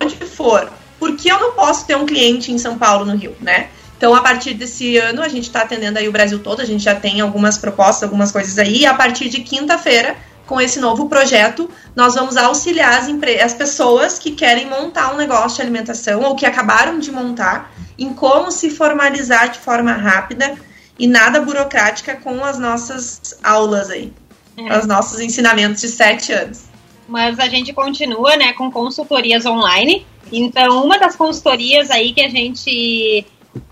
onde 0.01 0.15
for, 0.27 0.71
por 0.99 1.17
que 1.17 1.29
eu 1.29 1.41
não 1.41 1.53
posso 1.53 1.87
ter 1.87 1.97
um 1.97 2.07
cliente 2.07 2.53
em 2.53 2.59
São 2.59 2.79
Paulo, 2.79 3.05
no 3.05 3.17
Rio, 3.17 3.35
né? 3.41 3.71
Então, 3.97 4.15
a 4.15 4.21
partir 4.21 4.55
desse 4.55 4.99
ano, 4.99 5.23
a 5.23 5.29
gente 5.29 5.45
está 5.45 5.63
atendendo 5.63 5.99
aí 5.99 6.09
o 6.09 6.13
Brasil 6.13 6.39
todo, 6.39 6.61
a 6.61 6.65
gente 6.65 6.85
já 6.85 6.95
tem 6.95 7.21
algumas 7.21 7.57
propostas, 7.57 8.03
algumas 8.03 8.31
coisas 8.31 8.59
aí, 8.59 8.81
e 8.81 8.87
a 8.87 8.93
partir 8.93 9.29
de 9.29 9.41
quinta-feira, 9.41 10.17
com 10.47 10.61
esse 10.61 10.79
novo 10.79 11.09
projeto, 11.09 11.69
nós 11.95 12.15
vamos 12.15 12.37
auxiliar 12.37 13.01
as, 13.01 13.09
as 13.43 13.55
pessoas 13.55 14.19
que 14.19 14.31
querem 14.31 14.67
montar 14.67 15.13
um 15.13 15.17
negócio 15.17 15.57
de 15.57 15.63
alimentação 15.63 16.23
ou 16.23 16.37
que 16.37 16.47
acabaram 16.47 16.99
de 16.99 17.11
montar 17.11 17.73
em 17.99 18.13
como 18.13 18.53
se 18.53 18.71
formalizar 18.71 19.51
de 19.51 19.59
forma 19.59 19.93
rápida 19.93 20.55
e 20.99 21.07
nada 21.07 21.41
burocrática 21.41 22.17
com 22.17 22.45
as 22.45 22.59
nossas 22.59 23.39
aulas 23.43 23.91
aí, 23.91 24.13
é. 24.57 24.79
os 24.79 24.87
nossos 24.87 25.21
ensinamentos 25.21 25.81
de 25.81 25.89
sete 25.89 26.33
anos. 26.33 26.65
Mas 27.09 27.39
a 27.39 27.49
gente 27.49 27.73
continua, 27.73 28.37
né, 28.37 28.53
com 28.53 28.71
consultorias 28.71 29.47
online. 29.47 30.07
Então, 30.31 30.85
uma 30.85 30.99
das 30.99 31.15
consultorias 31.15 31.91
aí 31.91 32.13
que 32.13 32.21
a 32.21 32.29
gente 32.29 33.25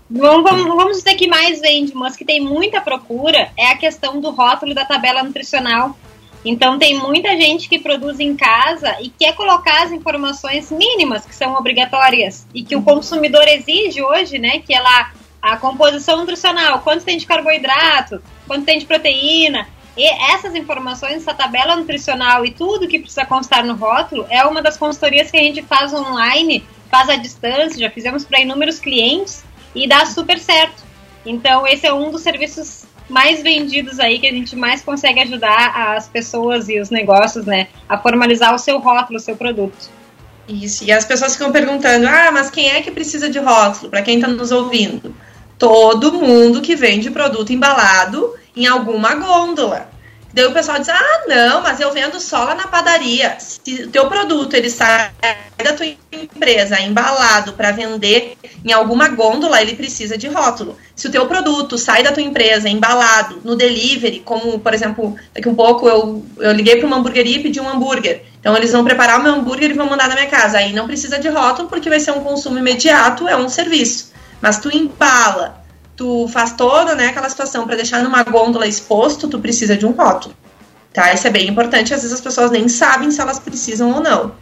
Vamos, 0.09 0.43
vamos, 0.43 0.75
vamos 0.75 0.97
dizer 0.97 1.15
que 1.15 1.27
mais 1.27 1.59
vende, 1.59 1.95
mas 1.95 2.15
que 2.15 2.23
tem 2.23 2.39
muita 2.39 2.79
procura 2.79 3.49
é 3.57 3.71
a 3.71 3.77
questão 3.77 4.21
do 4.21 4.29
rótulo 4.29 4.73
da 4.75 4.85
tabela 4.85 5.23
nutricional. 5.23 5.97
Então 6.43 6.77
tem 6.77 6.95
muita 6.99 7.29
gente 7.35 7.67
que 7.67 7.79
produz 7.79 8.19
em 8.19 8.35
casa 8.35 8.95
e 9.01 9.09
quer 9.09 9.33
colocar 9.33 9.83
as 9.83 9.91
informações 9.91 10.69
mínimas 10.71 11.25
que 11.25 11.35
são 11.35 11.55
obrigatórias 11.55 12.45
e 12.53 12.63
que 12.63 12.75
o 12.75 12.83
consumidor 12.83 13.47
exige 13.47 14.03
hoje, 14.03 14.37
né? 14.37 14.59
Que 14.59 14.75
ela 14.75 15.11
a 15.41 15.57
composição 15.57 16.17
nutricional, 16.17 16.79
quanto 16.79 17.03
tem 17.03 17.17
de 17.17 17.25
carboidrato, 17.25 18.21
quanto 18.47 18.65
tem 18.65 18.79
de 18.79 18.85
proteína. 18.85 19.67
E 19.97 20.03
essas 20.31 20.55
informações, 20.55 21.17
essa 21.17 21.33
tabela 21.33 21.75
nutricional 21.75 22.45
e 22.45 22.51
tudo 22.51 22.87
que 22.87 22.99
precisa 22.99 23.25
constar 23.25 23.63
no 23.63 23.75
rótulo 23.75 24.25
é 24.29 24.43
uma 24.45 24.61
das 24.61 24.77
consultorias 24.77 25.31
que 25.31 25.37
a 25.37 25.41
gente 25.41 25.61
faz 25.63 25.93
online, 25.93 26.63
faz 26.91 27.09
à 27.09 27.15
distância, 27.15 27.79
já 27.79 27.89
fizemos 27.89 28.25
para 28.25 28.41
inúmeros 28.41 28.79
clientes 28.79 29.43
e 29.75 29.87
dá 29.87 30.05
super 30.05 30.39
certo. 30.39 30.83
Então, 31.25 31.67
esse 31.67 31.85
é 31.85 31.93
um 31.93 32.09
dos 32.09 32.21
serviços 32.21 32.85
mais 33.09 33.43
vendidos 33.43 33.99
aí 33.99 34.19
que 34.19 34.27
a 34.27 34.31
gente 34.31 34.55
mais 34.55 34.81
consegue 34.81 35.19
ajudar 35.19 35.95
as 35.95 36.07
pessoas 36.07 36.69
e 36.69 36.79
os 36.79 36.89
negócios, 36.89 37.45
né, 37.45 37.67
a 37.87 37.97
formalizar 37.97 38.53
o 38.55 38.59
seu 38.59 38.79
rótulo, 38.79 39.17
o 39.17 39.21
seu 39.21 39.35
produto. 39.35 39.89
Isso, 40.47 40.83
e 40.83 40.91
as 40.91 41.05
pessoas 41.05 41.33
ficam 41.33 41.51
perguntando: 41.51 42.07
ah, 42.07 42.31
mas 42.31 42.49
quem 42.49 42.69
é 42.69 42.81
que 42.81 42.91
precisa 42.91 43.29
de 43.29 43.39
rótulo? 43.39 43.89
Para 43.89 44.03
quem 44.03 44.15
está 44.15 44.27
nos 44.27 44.51
ouvindo, 44.51 45.15
todo 45.57 46.13
mundo 46.13 46.61
que 46.61 46.75
vende 46.75 47.09
produto 47.09 47.51
embalado 47.51 48.33
em 48.55 48.67
alguma 48.67 49.15
gôndola. 49.15 49.89
Daí 50.35 50.45
o 50.45 50.51
pessoal 50.51 50.77
diz: 50.77 50.89
ah, 50.89 51.23
não, 51.27 51.61
mas 51.61 51.79
eu 51.79 51.93
vendo 51.93 52.19
só 52.19 52.43
lá 52.43 52.53
na 52.53 52.67
padaria. 52.67 53.37
Se 53.39 53.83
o 53.83 53.89
teu 53.89 54.07
produto 54.07 54.53
ele 54.53 54.69
sai 54.69 55.09
da 55.63 55.71
tua 55.71 55.85
empresa 56.11 56.77
embalado 56.81 57.53
para 57.53 57.71
vender 57.71 58.37
em 58.63 58.73
alguma 58.73 59.07
gôndola, 59.07 59.61
ele 59.61 59.75
precisa 59.75 60.17
de 60.17 60.27
rótulo. 60.27 60.77
Se 60.93 61.07
o 61.07 61.11
teu 61.11 61.25
produto 61.25 61.77
sai 61.77 62.03
da 62.03 62.11
tua 62.11 62.21
empresa 62.21 62.67
embalado 62.67 63.39
no 63.45 63.55
delivery, 63.55 64.19
como 64.25 64.59
por 64.59 64.73
exemplo, 64.73 65.15
daqui 65.33 65.47
um 65.47 65.55
pouco 65.55 65.87
eu, 65.87 66.25
eu 66.39 66.51
liguei 66.51 66.75
para 66.75 66.87
uma 66.87 66.97
hamburgueria 66.97 67.37
e 67.37 67.43
pedi 67.43 67.61
um 67.61 67.69
hambúrguer. 67.69 68.23
Então 68.37 68.57
eles 68.57 68.73
vão 68.73 68.83
preparar 68.83 69.21
o 69.21 69.23
meu 69.23 69.35
hambúrguer 69.35 69.71
e 69.71 69.73
vão 69.73 69.89
mandar 69.89 70.09
na 70.09 70.15
minha 70.15 70.27
casa. 70.27 70.57
Aí 70.57 70.73
não 70.73 70.85
precisa 70.85 71.17
de 71.17 71.29
rótulo 71.29 71.69
porque 71.69 71.89
vai 71.89 72.01
ser 72.01 72.11
um 72.11 72.19
consumo 72.19 72.59
imediato, 72.59 73.25
é 73.25 73.37
um 73.37 73.47
serviço. 73.47 74.11
Mas 74.41 74.59
tu 74.59 74.69
embala 74.69 75.64
tu 75.95 76.27
faz 76.27 76.53
toda 76.53 76.95
né, 76.95 77.07
aquela 77.07 77.29
situação 77.29 77.65
para 77.65 77.75
deixar 77.75 78.03
numa 78.03 78.23
gôndola 78.23 78.67
exposto, 78.67 79.27
tu 79.27 79.39
precisa 79.39 79.77
de 79.77 79.85
um 79.85 79.91
rótulo. 79.91 80.35
Tá? 80.93 81.13
Isso 81.13 81.27
é 81.27 81.29
bem 81.29 81.47
importante, 81.47 81.93
às 81.93 82.01
vezes 82.01 82.13
as 82.13 82.21
pessoas 82.21 82.51
nem 82.51 82.67
sabem 82.67 83.11
se 83.11 83.19
elas 83.19 83.39
precisam 83.39 83.91
ou 83.91 84.01
não. 84.01 84.33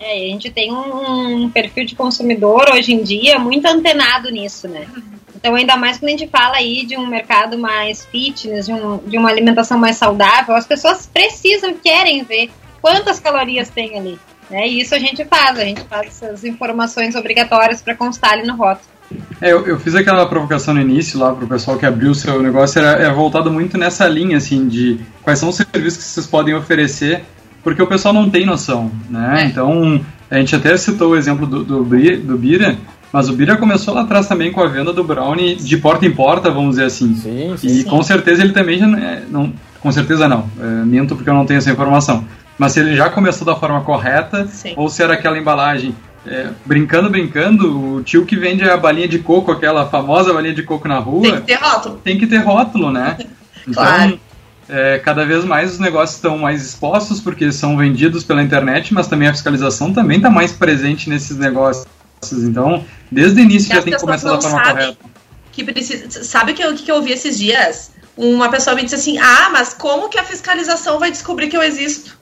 É, 0.00 0.12
a 0.12 0.30
gente 0.30 0.48
tem 0.50 0.72
um, 0.72 1.50
perfil 1.50 1.84
de 1.84 1.96
consumidor 1.96 2.70
hoje 2.72 2.92
em 2.92 3.02
dia 3.02 3.38
muito 3.38 3.66
antenado 3.66 4.30
nisso, 4.30 4.68
né? 4.68 4.86
Então, 5.34 5.56
ainda 5.56 5.76
mais 5.76 5.98
quando 5.98 6.08
a 6.08 6.16
gente 6.16 6.28
fala 6.28 6.56
aí 6.56 6.86
de 6.86 6.96
um 6.96 7.06
mercado 7.06 7.58
mais 7.58 8.04
fitness, 8.06 8.66
de, 8.66 8.72
um, 8.72 8.98
de 8.98 9.18
uma 9.18 9.28
alimentação 9.28 9.76
mais 9.76 9.96
saudável, 9.96 10.54
as 10.54 10.66
pessoas 10.66 11.06
precisam, 11.06 11.74
querem 11.74 12.22
ver 12.22 12.50
quantas 12.80 13.18
calorias 13.18 13.68
tem 13.68 13.98
ali. 13.98 14.18
Né? 14.48 14.68
E 14.68 14.80
isso 14.80 14.94
a 14.94 14.98
gente 14.98 15.24
faz, 15.24 15.58
a 15.58 15.64
gente 15.64 15.82
faz 15.82 16.06
essas 16.08 16.44
informações 16.44 17.16
obrigatórias 17.16 17.82
para 17.82 17.94
constar 17.94 18.32
ali 18.34 18.46
no 18.46 18.56
rótulo. 18.56 18.97
É, 19.40 19.52
eu, 19.52 19.66
eu, 19.66 19.78
fiz 19.78 19.94
aquela 19.94 20.26
provocação 20.26 20.74
no 20.74 20.80
início 20.80 21.18
lá 21.18 21.32
para 21.32 21.44
o 21.44 21.48
pessoal 21.48 21.78
que 21.78 21.86
abriu 21.86 22.10
o 22.10 22.14
seu 22.14 22.42
negócio, 22.42 22.80
era, 22.80 23.12
voltado 23.12 23.50
muito 23.50 23.78
nessa 23.78 24.06
linha, 24.06 24.36
assim, 24.36 24.68
de 24.68 24.98
quais 25.22 25.38
são 25.38 25.48
os 25.48 25.56
serviços 25.56 26.04
que 26.04 26.10
vocês 26.10 26.26
podem 26.26 26.54
oferecer, 26.54 27.24
porque 27.62 27.82
o 27.82 27.86
pessoal 27.86 28.12
não 28.12 28.28
tem 28.28 28.44
noção, 28.44 28.90
né? 29.08 29.42
É. 29.42 29.46
Então, 29.46 30.00
a 30.30 30.38
gente 30.38 30.54
até 30.54 30.76
citou 30.76 31.12
o 31.12 31.16
exemplo 31.16 31.46
do, 31.46 31.64
do, 31.64 31.84
do 31.84 32.38
Bira, 32.38 32.76
mas 33.12 33.28
o 33.28 33.32
Bira 33.32 33.56
começou 33.56 33.94
lá 33.94 34.02
atrás 34.02 34.26
também 34.26 34.52
com 34.52 34.60
a 34.60 34.66
venda 34.66 34.92
do 34.92 35.02
Brownie 35.02 35.56
de 35.56 35.76
porta 35.78 36.04
em 36.04 36.10
porta, 36.10 36.50
vamos 36.50 36.70
dizer 36.70 36.84
assim. 36.84 37.14
Sim, 37.14 37.54
sim, 37.56 37.66
e 37.66 37.70
sim. 37.70 37.84
com 37.84 38.02
certeza 38.02 38.42
ele 38.42 38.52
também 38.52 38.78
já 38.78 38.86
não, 38.86 38.98
é, 38.98 39.22
não 39.30 39.52
com 39.80 39.90
certeza 39.92 40.28
não, 40.28 40.48
é, 40.60 40.84
minto 40.84 41.14
porque 41.14 41.30
eu 41.30 41.34
não 41.34 41.46
tenho 41.46 41.58
essa 41.58 41.70
informação. 41.70 42.24
Mas 42.58 42.72
se 42.72 42.80
ele 42.80 42.96
já 42.96 43.08
começou 43.08 43.46
da 43.46 43.54
forma 43.54 43.80
correta, 43.82 44.46
sim. 44.48 44.74
ou 44.76 44.88
se 44.88 45.02
era 45.02 45.14
aquela 45.14 45.38
embalagem 45.38 45.94
é, 46.26 46.50
brincando, 46.64 47.08
brincando, 47.08 47.94
o 47.94 48.02
tio 48.02 48.26
que 48.26 48.36
vende 48.36 48.68
a 48.68 48.76
balinha 48.76 49.08
de 49.08 49.18
coco, 49.18 49.52
aquela 49.52 49.88
famosa 49.88 50.32
balinha 50.32 50.54
de 50.54 50.62
coco 50.62 50.88
na 50.88 50.98
rua. 50.98 51.22
Tem 51.22 51.36
que 51.36 51.46
ter 51.46 51.54
rótulo. 51.54 52.00
Tem 52.04 52.18
que 52.18 52.26
ter 52.26 52.38
rótulo, 52.38 52.90
né? 52.90 53.18
Então, 53.66 53.84
claro. 53.84 54.20
é, 54.66 54.98
cada 54.98 55.26
vez 55.26 55.44
mais 55.44 55.72
os 55.72 55.78
negócios 55.78 56.16
estão 56.16 56.38
mais 56.38 56.64
expostos 56.64 57.20
porque 57.20 57.52
são 57.52 57.76
vendidos 57.76 58.24
pela 58.24 58.42
internet, 58.42 58.94
mas 58.94 59.06
também 59.06 59.28
a 59.28 59.32
fiscalização 59.32 59.92
também 59.92 60.16
está 60.16 60.30
mais 60.30 60.52
presente 60.52 61.10
nesses 61.10 61.36
negócios. 61.36 61.86
Então, 62.32 62.82
desde 63.12 63.38
o 63.38 63.44
início 63.44 63.74
já 63.74 63.82
tem 63.82 63.92
que 63.92 64.00
começar 64.00 64.30
da 64.30 64.40
forma 64.40 64.62
correta. 64.62 64.96
Que 65.52 65.64
precisa, 65.64 66.24
sabe 66.24 66.52
o 66.52 66.54
que, 66.54 66.62
eu, 66.62 66.74
que 66.74 66.90
eu 66.90 66.96
ouvi 66.96 67.12
esses 67.12 67.36
dias? 67.36 67.90
Uma 68.16 68.48
pessoa 68.48 68.74
me 68.74 68.82
disse 68.82 68.94
assim: 68.94 69.18
Ah, 69.18 69.50
mas 69.52 69.74
como 69.74 70.08
que 70.08 70.18
a 70.18 70.24
fiscalização 70.24 70.98
vai 70.98 71.10
descobrir 71.10 71.48
que 71.48 71.56
eu 71.56 71.62
existo? 71.62 72.18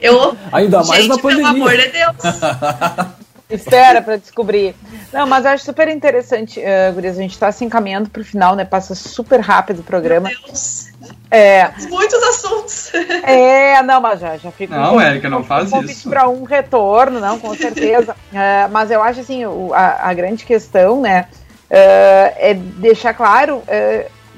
Eu, 0.00 0.36
Ainda 0.52 0.84
mais 0.84 1.04
gente, 1.04 1.08
na 1.08 1.18
pandemia. 1.18 1.52
Pelo 1.52 1.68
amor 1.68 1.76
de 1.76 1.88
Deus. 1.88 3.16
Espera 3.48 4.02
para 4.02 4.16
descobrir. 4.16 4.74
Não, 5.12 5.24
mas 5.24 5.44
eu 5.44 5.52
acho 5.52 5.64
super 5.64 5.86
interessante, 5.86 6.58
uh, 6.58 6.92
Gurias, 6.92 7.16
a 7.16 7.22
gente 7.22 7.32
está 7.32 7.52
se 7.52 7.64
encaminhando 7.64 8.10
para 8.10 8.20
o 8.20 8.24
final, 8.24 8.56
né? 8.56 8.64
Passa 8.64 8.92
super 8.96 9.38
rápido 9.38 9.80
o 9.80 9.82
programa. 9.84 10.28
Meu 10.28 10.38
Deus. 10.46 10.88
É, 11.30 11.70
Muitos 11.88 12.22
assuntos. 12.22 12.92
É, 13.22 13.82
não, 13.82 14.00
mas 14.00 14.20
já, 14.20 14.36
já 14.36 14.50
fica. 14.50 14.76
Não, 14.76 14.96
um, 14.96 15.00
Érica, 15.00 15.28
não 15.28 15.44
faz 15.44 15.72
um 15.72 15.82
isso. 15.82 16.08
para 16.08 16.28
um 16.28 16.42
retorno, 16.42 17.20
não, 17.20 17.38
com 17.38 17.54
certeza. 17.54 18.12
uh, 18.12 18.68
mas 18.70 18.90
eu 18.90 19.02
acho 19.02 19.20
assim, 19.20 19.44
o, 19.46 19.72
a, 19.72 20.08
a, 20.10 20.14
grande 20.14 20.44
questão, 20.44 21.00
né, 21.00 21.28
uh, 21.70 22.34
é 22.36 22.54
deixar 22.54 23.14
claro. 23.14 23.62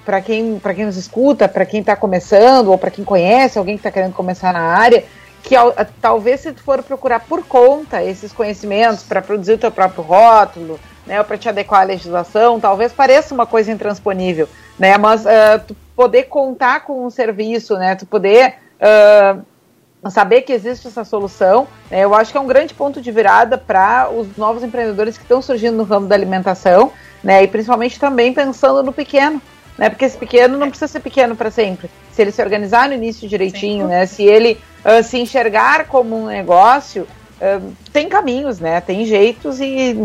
para 0.04 0.20
quem, 0.20 0.60
quem 0.74 0.84
nos 0.84 0.96
escuta, 0.96 1.48
para 1.48 1.64
quem 1.64 1.80
está 1.80 1.96
começando, 1.96 2.68
ou 2.68 2.78
para 2.78 2.90
quem 2.90 3.04
conhece 3.04 3.58
alguém 3.58 3.76
que 3.76 3.80
está 3.80 3.90
querendo 3.90 4.12
começar 4.12 4.52
na 4.52 4.60
área, 4.60 5.04
que 5.48 5.54
talvez 5.98 6.40
se 6.40 6.52
tu 6.52 6.62
for 6.62 6.82
procurar 6.82 7.20
por 7.20 7.42
conta 7.42 8.04
esses 8.04 8.32
conhecimentos 8.34 9.02
para 9.02 9.22
produzir 9.22 9.54
o 9.54 9.58
teu 9.58 9.70
próprio 9.70 10.04
rótulo, 10.04 10.78
né, 11.06 11.22
para 11.22 11.38
te 11.38 11.48
adequar 11.48 11.80
à 11.80 11.84
legislação, 11.84 12.61
talvez 12.61 12.92
pareça 12.92 13.32
uma 13.32 13.46
coisa 13.46 13.72
intransponível, 13.72 14.46
né, 14.78 14.98
mas 14.98 15.24
uh, 15.24 15.58
tu 15.66 15.74
poder 15.96 16.24
contar 16.24 16.84
com 16.84 17.06
um 17.06 17.08
serviço, 17.08 17.78
né, 17.78 17.96
tu 17.96 18.04
poder 18.04 18.56
uh, 18.78 20.11
saber 20.11 20.42
que 20.42 20.52
existe 20.52 20.87
essa 20.87 21.02
solução, 21.02 21.66
né, 21.90 22.04
eu 22.04 22.14
acho 22.14 22.30
que 22.30 22.37
é 22.37 22.40
um 22.40 22.46
grande 22.46 22.74
ponto 22.74 23.00
de 23.00 23.11
virada 23.11 23.56
para 23.56 24.11
os 24.11 24.37
novos 24.37 24.62
empreendedores 24.62 25.16
que 25.16 25.24
estão 25.24 25.40
surgindo 25.40 25.78
no 25.78 25.84
ramo 25.84 26.06
da 26.06 26.14
alimentação, 26.14 26.92
né, 27.24 27.42
e 27.42 27.48
principalmente 27.48 27.98
também 27.98 28.34
pensando 28.34 28.82
no 28.82 28.92
pequeno, 28.92 29.40
né? 29.78 29.88
Porque 29.88 30.04
esse 30.04 30.18
pequeno 30.18 30.58
não 30.58 30.68
precisa 30.68 30.88
ser 30.88 31.00
pequeno 31.00 31.36
para 31.36 31.50
sempre. 31.50 31.88
Se 32.12 32.20
ele 32.20 32.32
se 32.32 32.42
organizar 32.42 32.88
no 32.88 32.94
início 32.94 33.28
direitinho, 33.28 33.84
Sim. 33.84 33.90
né? 33.90 34.06
Se 34.06 34.24
ele 34.24 34.58
uh, 34.84 35.02
se 35.04 35.18
enxergar 35.18 35.86
como 35.86 36.16
um 36.16 36.26
negócio, 36.26 37.06
uh, 37.40 37.72
tem 37.92 38.08
caminhos, 38.08 38.58
né? 38.58 38.80
Tem 38.80 39.06
jeitos 39.06 39.60
e, 39.60 39.96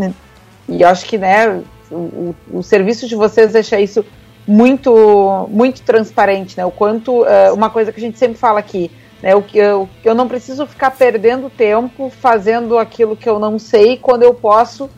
e 0.68 0.84
acho 0.84 1.04
que, 1.04 1.18
né? 1.18 1.60
O, 1.90 1.94
o, 1.94 2.36
o 2.52 2.62
serviço 2.62 3.08
de 3.08 3.16
vocês 3.16 3.52
deixa 3.52 3.78
isso 3.80 4.06
muito 4.46 5.48
muito 5.50 5.82
transparente, 5.82 6.56
né? 6.56 6.64
O 6.64 6.70
quanto 6.70 7.22
uh, 7.22 7.52
uma 7.52 7.68
coisa 7.68 7.90
que 7.90 7.98
a 7.98 8.02
gente 8.02 8.18
sempre 8.18 8.38
fala 8.38 8.60
aqui, 8.60 8.92
né? 9.20 9.34
O 9.34 9.42
que 9.42 9.58
eu, 9.58 9.88
eu 10.04 10.14
não 10.14 10.28
preciso 10.28 10.66
ficar 10.68 10.92
perdendo 10.92 11.50
tempo 11.50 12.10
fazendo 12.20 12.78
aquilo 12.78 13.16
que 13.16 13.28
eu 13.28 13.40
não 13.40 13.58
sei 13.58 13.96
quando 13.96 14.22
eu 14.22 14.32
posso 14.32 14.88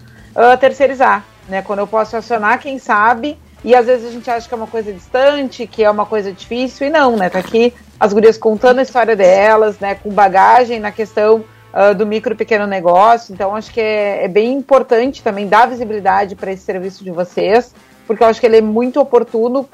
terceirizar, 0.61 1.25
né? 1.49 1.63
Quando 1.63 1.79
eu 1.79 1.87
posso 1.87 2.15
acionar 2.15 2.61
quem 2.61 2.79
sabe 2.79 3.39
e 3.67 3.75
às 3.75 3.87
vezes 3.87 4.07
a 4.07 4.13
gente 4.13 4.31
acha 4.31 4.47
que 4.47 4.55
é 4.55 4.57
uma 4.57 4.69
coisa 4.69 4.93
distante, 4.93 5.67
que 5.67 5.83
é 5.83 5.91
uma 5.91 6.07
coisa 6.07 6.33
difícil, 6.33 6.87
e 6.87 6.91
não, 6.91 7.17
né? 7.17 7.29
Tá 7.29 7.41
aqui 7.41 7.75
as 7.99 8.13
gurias 8.13 8.39
contando 8.39 8.79
a 8.79 8.83
história 8.83 9.17
delas, 9.17 9.81
né? 9.81 9.97
Com 9.97 10.09
bagagem 10.11 10.79
na 10.79 10.93
questão 10.93 11.45
uh, 11.75 11.93
do 11.93 12.07
micro 12.07 12.33
e 12.33 12.37
pequeno 12.37 12.65
negócio. 12.65 13.35
Então, 13.35 13.57
acho 13.57 13.73
que 13.73 13.81
é, 13.81 14.25
é 14.25 14.29
bem 14.29 14.53
importante 14.53 15.21
também 15.21 15.49
dar 15.49 15.67
visibilidade 15.67 16.37
para 16.37 16.53
esse 16.53 16.63
serviço 16.63 17.03
de 17.03 17.11
vocês, 17.11 17.75
porque 18.07 18.23
eu 18.23 18.29
acho 18.29 18.39
que 18.39 18.47
ele 18.47 18.59
é 18.59 18.63
muito 18.63 19.01
oportuno, 19.01 19.69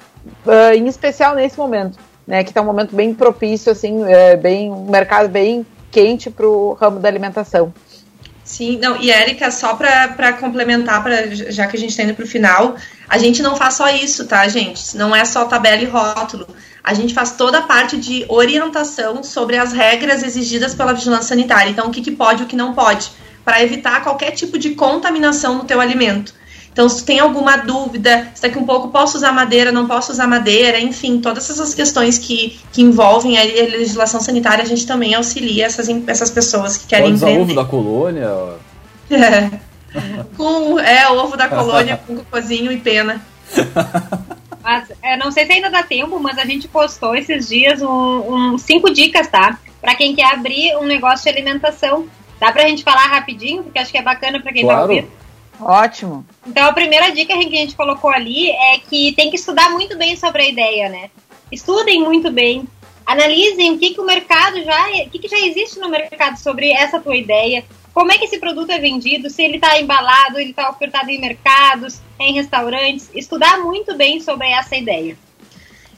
uh, 0.47 0.75
em 0.75 0.87
especial 0.87 1.35
nesse 1.35 1.59
momento, 1.59 1.99
né? 2.27 2.43
Que 2.43 2.49
está 2.49 2.63
um 2.63 2.65
momento 2.65 2.97
bem 2.97 3.13
propício, 3.13 3.71
assim, 3.71 4.11
é, 4.11 4.39
bem, 4.39 4.73
um 4.73 4.91
mercado 4.91 5.29
bem 5.29 5.67
quente 5.91 6.31
para 6.31 6.49
o 6.49 6.73
ramo 6.73 6.99
da 6.99 7.11
alimentação. 7.11 7.75
Sim, 8.45 8.79
não, 8.79 9.01
e 9.01 9.11
Érica, 9.11 9.51
só 9.51 9.75
para 9.75 10.33
complementar, 10.35 11.03
pra, 11.03 11.29
já 11.29 11.67
que 11.67 11.77
a 11.77 11.79
gente 11.79 11.91
está 11.91 12.03
indo 12.03 12.15
para 12.15 12.25
o 12.25 12.29
final, 12.29 12.77
a 13.09 13.17
gente 13.17 13.41
não 13.41 13.57
faz 13.57 13.75
só 13.75 13.89
isso, 13.89 14.27
tá, 14.27 14.47
gente? 14.49 14.97
Não 14.97 15.15
é 15.15 15.25
só 15.25 15.45
tabela 15.45 15.81
e 15.81 15.87
rótulo. 15.87 16.47
A 16.83 16.93
gente 16.93 17.15
faz 17.15 17.33
toda 17.33 17.59
a 17.59 17.63
parte 17.63 17.97
de 17.97 18.25
orientação 18.29 19.23
sobre 19.23 19.57
as 19.57 19.73
regras 19.73 20.25
exigidas 20.25 20.75
pela 20.75 20.93
vigilância 20.93 21.29
sanitária. 21.29 21.71
Então, 21.71 21.87
o 21.87 21.91
que, 21.93 22.03
que 22.03 22.11
pode 22.11 22.43
e 22.43 22.45
o 22.45 22.49
que 22.49 22.57
não 22.57 22.75
pode, 22.75 23.13
para 23.45 23.63
evitar 23.63 24.03
qualquer 24.03 24.33
tipo 24.33 24.59
de 24.59 24.71
contaminação 24.71 25.57
no 25.59 25.65
teu 25.65 25.81
alimento. 25.81 26.35
Então, 26.73 26.89
se 26.89 27.03
tu 27.03 27.07
tem 27.07 27.21
alguma 27.21 27.59
dúvida, 27.59 28.29
se 28.35 28.41
daqui 28.41 28.59
um 28.59 28.65
pouco 28.65 28.89
posso 28.89 29.19
usar 29.19 29.31
madeira, 29.31 29.71
não 29.71 29.87
posso 29.87 30.11
usar 30.11 30.27
madeira, 30.27 30.81
enfim, 30.81 31.21
todas 31.21 31.49
essas 31.51 31.75
questões 31.75 32.17
que, 32.17 32.59
que 32.73 32.81
envolvem 32.81 33.39
a 33.39 33.43
legislação 33.43 34.21
sanitária, 34.21 34.65
a 34.65 34.67
gente 34.67 34.87
também 34.87 35.15
auxilia 35.15 35.67
essas, 35.67 35.89
essas 36.07 36.31
pessoas 36.31 36.79
que 36.79 36.87
querem 36.87 37.11
Pode 37.11 37.17
usar 37.17 37.29
ovo 37.29 37.55
da 37.55 37.65
colônia? 37.65 38.29
É. 39.11 39.51
com, 40.37 40.79
é, 40.79 41.07
ovo 41.11 41.37
da 41.37 41.49
colônia 41.49 42.01
com 42.07 42.17
cocôzinho 42.17 42.73
e 42.73 42.79
pena. 42.79 43.21
Mas, 44.63 44.91
é, 45.03 45.17
não 45.17 45.31
sei 45.31 45.45
se 45.45 45.53
ainda 45.53 45.69
dá 45.69 45.83
tempo, 45.83 46.21
mas 46.21 46.39
a 46.39 46.45
gente 46.45 46.69
postou 46.69 47.17
esses 47.17 47.49
dias 47.49 47.83
um, 47.83 48.53
um 48.53 48.59
cinco 48.59 48.91
dicas, 48.91 49.27
tá? 49.27 49.59
Para 49.81 49.97
quem 49.97 50.15
quer 50.15 50.33
abrir 50.33 50.77
um 50.77 50.85
negócio 50.85 51.25
de 51.25 51.31
alimentação. 51.31 52.07
Dá 52.39 52.53
pra 52.53 52.69
gente 52.69 52.85
falar 52.85 53.09
rapidinho, 53.09 53.65
porque 53.65 53.81
acho 53.81 53.91
que 53.91 53.99
é 53.99 54.03
bacana 54.03 54.41
para 54.41 54.53
quem 54.53 54.63
tá 54.63 54.73
claro. 54.73 54.87
tá 54.87 54.95
ouvindo. 54.95 55.11
Ótimo. 55.65 56.25
Então 56.47 56.67
a 56.67 56.73
primeira 56.73 57.11
dica 57.11 57.37
que 57.37 57.45
a 57.45 57.61
gente 57.61 57.77
colocou 57.77 58.11
ali 58.11 58.51
é 58.51 58.79
que 58.79 59.13
tem 59.13 59.31
que 59.31 59.37
estudar 59.37 59.71
muito 59.71 59.97
bem 59.97 60.17
sobre 60.17 60.43
a 60.43 60.49
ideia, 60.49 60.89
né? 60.89 61.11
Estudem 61.51 62.03
muito 62.03 62.31
bem, 62.31 62.67
analisem 63.07 63.73
o 63.73 63.79
que, 63.79 63.95
que 63.95 64.01
o 64.01 64.07
mercado 64.07 64.63
já, 64.63 64.89
o 64.89 65.11
que, 65.11 65.19
que 65.19 65.29
já 65.29 65.39
existe 65.39 65.79
no 65.79 65.89
mercado 65.89 66.39
sobre 66.39 66.71
essa 66.71 66.99
tua 66.99 67.17
ideia, 67.17 67.65
como 67.93 68.11
é 68.11 68.17
que 68.17 68.25
esse 68.25 68.39
produto 68.39 68.71
é 68.71 68.79
vendido, 68.79 69.29
se 69.29 69.43
ele 69.43 69.57
está 69.57 69.79
embalado, 69.79 70.39
ele 70.39 70.51
está 70.51 70.71
ofertado 70.71 71.11
em 71.11 71.21
mercados, 71.21 72.01
em 72.19 72.33
restaurantes, 72.33 73.11
estudar 73.15 73.59
muito 73.59 73.95
bem 73.95 74.21
sobre 74.21 74.49
essa 74.49 74.75
ideia. 74.77 75.17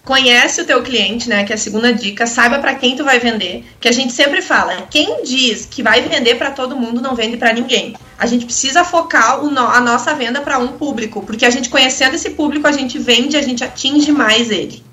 Conhece 0.04 0.60
o 0.60 0.66
teu 0.66 0.82
cliente, 0.82 1.30
né? 1.30 1.44
Que 1.44 1.52
é 1.52 1.54
a 1.54 1.58
segunda 1.58 1.92
dica. 1.92 2.26
Saiba 2.26 2.58
para 2.58 2.74
quem 2.74 2.94
tu 2.94 3.02
vai 3.02 3.18
vender. 3.18 3.64
Que 3.80 3.88
a 3.88 3.92
gente 3.92 4.12
sempre 4.12 4.42
fala. 4.42 4.82
Quem 4.90 5.22
diz 5.24 5.64
que 5.64 5.82
vai 5.82 6.02
vender 6.02 6.34
para 6.34 6.50
todo 6.50 6.76
mundo 6.76 7.00
não 7.00 7.14
vende 7.14 7.38
para 7.38 7.54
ninguém. 7.54 7.94
A 8.18 8.26
gente 8.26 8.44
precisa 8.44 8.84
focar 8.84 9.42
no, 9.42 9.60
a 9.60 9.80
nossa 9.80 10.14
venda 10.14 10.42
para 10.42 10.58
um 10.58 10.68
público, 10.68 11.22
porque 11.22 11.46
a 11.46 11.50
gente 11.50 11.70
conhecendo 11.70 12.16
esse 12.16 12.30
público 12.30 12.66
a 12.66 12.72
gente 12.72 12.98
vende, 12.98 13.36
a 13.36 13.42
gente 13.42 13.64
atinge 13.64 14.12
mais 14.12 14.50
ele. 14.50 14.84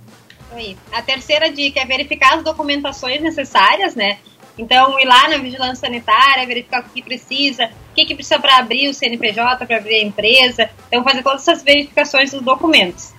Aí. 0.53 0.77
A 0.93 1.01
terceira 1.01 1.51
dica 1.51 1.81
é 1.81 1.85
verificar 1.85 2.35
as 2.35 2.43
documentações 2.43 3.21
necessárias, 3.21 3.95
né? 3.95 4.17
Então, 4.57 4.99
ir 4.99 5.05
lá 5.05 5.27
na 5.27 5.37
vigilância 5.37 5.87
sanitária, 5.87 6.45
verificar 6.45 6.81
o 6.81 6.89
que 6.89 7.01
precisa, 7.01 7.65
o 7.65 7.95
que, 7.95 8.05
que 8.05 8.15
precisa 8.15 8.39
para 8.39 8.57
abrir 8.57 8.89
o 8.89 8.93
CNPJ, 8.93 9.65
para 9.65 9.77
abrir 9.77 9.95
a 9.95 10.03
empresa. 10.03 10.69
Então, 10.87 11.03
fazer 11.03 11.23
todas 11.23 11.41
essas 11.41 11.63
verificações 11.63 12.31
dos 12.31 12.41
documentos. 12.41 13.13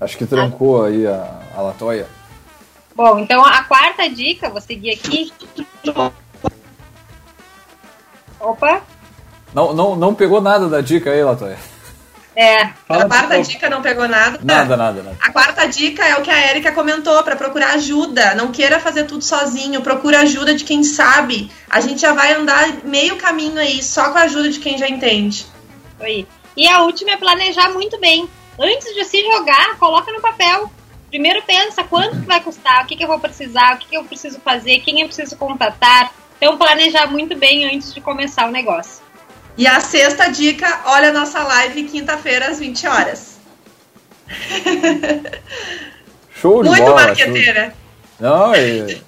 Acho 0.00 0.16
que 0.16 0.26
trancou 0.26 0.84
aí 0.84 1.06
a, 1.06 1.40
a 1.54 1.60
Latoia. 1.60 2.08
Bom, 2.94 3.18
então 3.18 3.44
a 3.44 3.62
quarta 3.64 4.08
dica, 4.08 4.48
vou 4.48 4.60
seguir 4.60 4.92
aqui. 4.92 5.32
Opa! 8.40 8.82
Não, 9.52 9.72
não, 9.74 9.96
não 9.96 10.14
pegou 10.14 10.40
nada 10.40 10.68
da 10.68 10.80
dica 10.80 11.10
aí, 11.10 11.22
Latoia. 11.22 11.58
É. 12.34 12.68
Fala 12.88 13.04
a 13.04 13.08
quarta 13.08 13.42
dica 13.42 13.68
não 13.68 13.82
pegou 13.82 14.08
nada. 14.08 14.40
Nada, 14.42 14.76
nada, 14.76 15.02
nada. 15.02 15.16
A 15.20 15.30
quarta 15.30 15.66
dica 15.66 16.06
é 16.06 16.16
o 16.16 16.22
que 16.22 16.30
a 16.30 16.50
Erika 16.50 16.72
comentou, 16.72 17.22
para 17.22 17.36
procurar 17.36 17.74
ajuda. 17.74 18.34
Não 18.34 18.50
queira 18.50 18.80
fazer 18.80 19.04
tudo 19.04 19.22
sozinho, 19.22 19.82
procura 19.82 20.20
ajuda 20.20 20.54
de 20.54 20.64
quem 20.64 20.82
sabe. 20.82 21.50
A 21.68 21.80
gente 21.80 22.00
já 22.00 22.14
vai 22.14 22.32
andar 22.32 22.84
meio 22.84 23.16
caminho 23.16 23.58
aí, 23.58 23.82
só 23.82 24.10
com 24.10 24.18
a 24.18 24.22
ajuda 24.22 24.48
de 24.48 24.58
quem 24.58 24.78
já 24.78 24.88
entende. 24.88 25.44
Aí. 26.00 26.26
E 26.56 26.66
a 26.66 26.80
última 26.82 27.10
é 27.12 27.16
planejar 27.16 27.70
muito 27.70 28.00
bem. 28.00 28.28
Antes 28.60 28.94
de 28.94 29.04
se 29.04 29.22
jogar, 29.22 29.78
coloca 29.78 30.12
no 30.12 30.20
papel. 30.20 30.70
Primeiro 31.08 31.42
pensa 31.42 31.82
quanto 31.82 32.20
que 32.20 32.26
vai 32.26 32.40
custar, 32.40 32.84
o 32.84 32.86
que, 32.86 32.94
que 32.94 33.02
eu 33.02 33.08
vou 33.08 33.18
precisar, 33.18 33.74
o 33.74 33.78
que, 33.78 33.88
que 33.88 33.96
eu 33.96 34.04
preciso 34.04 34.38
fazer, 34.40 34.80
quem 34.80 35.00
eu 35.00 35.06
preciso 35.06 35.34
contatar. 35.36 36.12
Então 36.36 36.58
planejar 36.58 37.06
muito 37.06 37.34
bem 37.36 37.74
antes 37.74 37.92
de 37.92 38.00
começar 38.00 38.46
o 38.46 38.52
negócio. 38.52 39.02
E 39.56 39.66
a 39.66 39.80
sexta 39.80 40.28
dica, 40.30 40.82
olha 40.86 41.08
a 41.08 41.12
nossa 41.12 41.42
live 41.42 41.84
quinta-feira 41.84 42.48
às 42.48 42.58
20 42.58 42.86
horas. 42.86 43.40
Show 46.40 46.62
de 46.62 46.68
Muito 46.68 46.82
bola. 46.82 46.94
marqueteira. 46.94 47.64
Show. 47.64 47.74
Não, 48.20 48.54
é, 48.54 49.00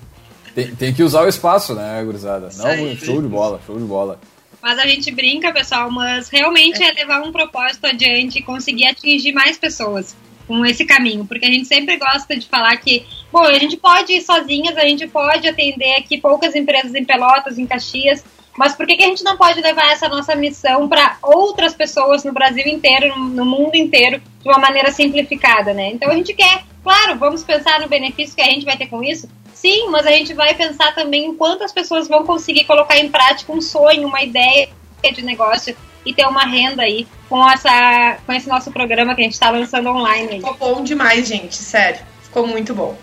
tem, 0.55 0.75
tem 0.75 0.93
que 0.93 1.03
usar 1.03 1.23
o 1.23 1.29
espaço, 1.29 1.75
né, 1.75 2.03
gurizada? 2.05 2.49
Não, 2.57 2.97
show 2.97 3.23
de 3.23 3.29
bola, 3.29 3.61
show 3.67 3.79
de 3.79 3.85
bola. 3.85 4.19
Mas 4.63 4.79
a 4.79 4.87
gente 4.87 5.11
brinca, 5.11 5.53
pessoal, 5.53 5.91
mas 5.91 6.29
realmente 6.29 6.83
é 6.83 6.93
levar 6.93 7.21
um 7.21 7.33
propósito 7.33 7.85
adiante 7.85 8.39
e 8.39 8.43
conseguir 8.43 8.87
atingir 8.87 9.33
mais 9.33 9.59
pessoas 9.59 10.17
com 10.47 10.65
esse 10.65 10.85
caminho, 10.85 11.25
porque 11.25 11.47
a 11.47 11.51
gente 11.51 11.67
sempre 11.67 11.97
gosta 11.97 12.37
de 12.37 12.47
falar 12.47 12.77
que, 12.77 13.05
bom, 13.33 13.43
a 13.43 13.59
gente 13.59 13.77
pode 13.77 14.13
ir 14.13 14.23
sozinhas, 14.23 14.77
a 14.77 14.83
gente 14.83 15.07
pode 15.07 15.49
atender 15.49 15.97
aqui 15.97 16.19
poucas 16.19 16.55
empresas 16.55 16.95
em 16.95 17.05
Pelotas, 17.05 17.59
em 17.59 17.67
Caxias, 17.67 18.25
mas 18.57 18.75
por 18.75 18.87
que, 18.87 18.97
que 18.97 19.03
a 19.03 19.07
gente 19.07 19.25
não 19.25 19.37
pode 19.37 19.61
levar 19.61 19.91
essa 19.93 20.09
nossa 20.09 20.35
missão 20.35 20.89
para 20.89 21.17
outras 21.23 21.75
pessoas 21.75 22.23
no 22.23 22.33
Brasil 22.33 22.67
inteiro, 22.67 23.19
no 23.19 23.45
mundo 23.45 23.75
inteiro, 23.75 24.21
de 24.43 24.49
uma 24.49 24.59
maneira 24.59 24.93
simplificada, 24.93 25.73
né? 25.73 25.91
Então 25.91 26.11
a 26.11 26.15
gente 26.15 26.35
quer, 26.35 26.63
claro, 26.83 27.19
vamos 27.19 27.43
pensar 27.43 27.81
no 27.81 27.89
benefício 27.89 28.37
que 28.37 28.43
a 28.43 28.47
gente 28.47 28.65
vai 28.65 28.77
ter 28.77 28.89
com 28.89 29.03
isso, 29.03 29.29
sim, 29.63 29.89
mas 29.89 30.05
a 30.05 30.11
gente 30.11 30.35
vai 30.35 30.53
pensar 30.55 30.93
também 30.93 31.27
em 31.27 31.37
quantas 31.37 31.73
pessoas 31.73 32.09
vão 32.09 32.27
conseguir 32.27 32.65
colocar 32.65 32.99
em 32.99 33.09
prática 33.09 33.53
um 33.53 33.61
sonho, 33.61 34.09
uma 34.09 34.21
ideia 34.21 34.69
de 35.15 35.23
negócio 35.23 35.77
e 36.05 36.13
ter 36.13 36.27
uma 36.27 36.45
renda 36.45 36.83
aí 36.83 37.07
com, 37.29 37.49
essa, 37.49 38.19
com 38.27 38.33
esse 38.33 38.49
nosso 38.49 38.73
programa 38.73 39.15
que 39.15 39.21
a 39.21 39.25
gente 39.25 39.35
está 39.35 39.51
lançando 39.51 39.89
online. 39.89 40.41
Ficou 40.41 40.55
bom 40.55 40.83
demais, 40.83 41.29
gente, 41.29 41.55
sério. 41.55 42.01
Ficou 42.23 42.45
muito 42.45 42.75
bom. 42.75 42.97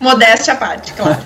Modéstia 0.00 0.54
à 0.54 0.56
parte, 0.56 0.94
claro. 0.94 1.18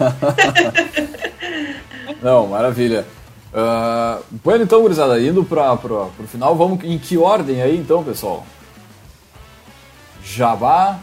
Não, 2.21 2.49
maravilha. 2.49 3.07
Uh, 3.53 4.25
bueno, 4.45 4.65
então, 4.65 4.83
gurizada, 4.83 5.21
indo 5.21 5.45
para 5.45 5.73
o 5.73 6.11
final, 6.27 6.57
vamos 6.57 6.83
em 6.85 6.99
que 6.99 7.17
ordem 7.17 7.63
aí, 7.63 7.77
então, 7.77 8.03
pessoal? 8.03 8.45
Jabá, 10.23 10.99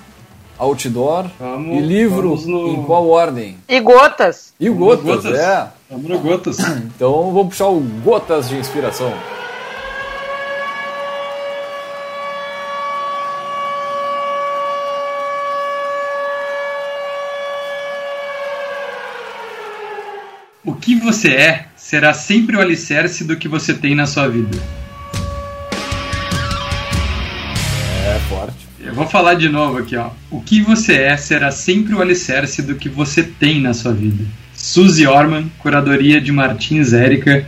outdoor 0.57 1.25
Vamos- 1.39 1.77
e 1.77 1.79
livro, 1.81 2.35
no- 2.47 2.67
em 2.69 2.83
qual 2.83 3.07
ordem? 3.09 3.57
E 3.67 3.79
gotas. 3.79 4.53
E 4.59 4.69
no 4.69 4.75
Gotas, 4.75 5.25
é. 5.25 5.67
Vamos 5.89 6.09
no 6.09 6.19
Gotas. 6.19 6.57
Então 6.95 7.31
vamos 7.33 7.49
puxar 7.49 7.67
o 7.67 7.79
Gotas 8.03 8.49
de 8.49 8.55
Inspiração. 8.57 9.13
O 20.63 20.73
que 20.73 20.95
você 20.95 21.29
é 21.33 21.65
será 21.75 22.13
sempre 22.13 22.55
o 22.57 22.61
alicerce 22.61 23.23
do 23.23 23.37
que 23.37 23.47
você 23.47 23.73
tem 23.73 23.93
na 23.93 24.07
sua 24.07 24.27
vida. 24.27 24.57
Eu 28.85 28.93
vou 28.93 29.07
falar 29.07 29.33
de 29.33 29.49
novo 29.49 29.79
aqui, 29.79 29.95
ó. 29.95 30.11
O 30.29 30.39
que 30.39 30.61
você 30.61 30.93
é 30.93 31.17
será 31.17 31.49
sempre 31.49 31.95
o 31.95 32.01
alicerce 32.01 32.61
do 32.61 32.75
que 32.75 32.87
você 32.87 33.23
tem 33.23 33.59
na 33.59 33.73
sua 33.73 33.91
vida. 33.91 34.23
Suzy 34.53 35.07
Orman, 35.07 35.51
curadoria 35.57 36.21
de 36.21 36.31
Martins 36.31 36.93
Érica, 36.93 37.47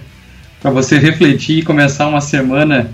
para 0.59 0.71
você 0.71 0.97
refletir 0.97 1.59
e 1.59 1.61
começar 1.61 2.07
uma 2.07 2.21
semana 2.21 2.89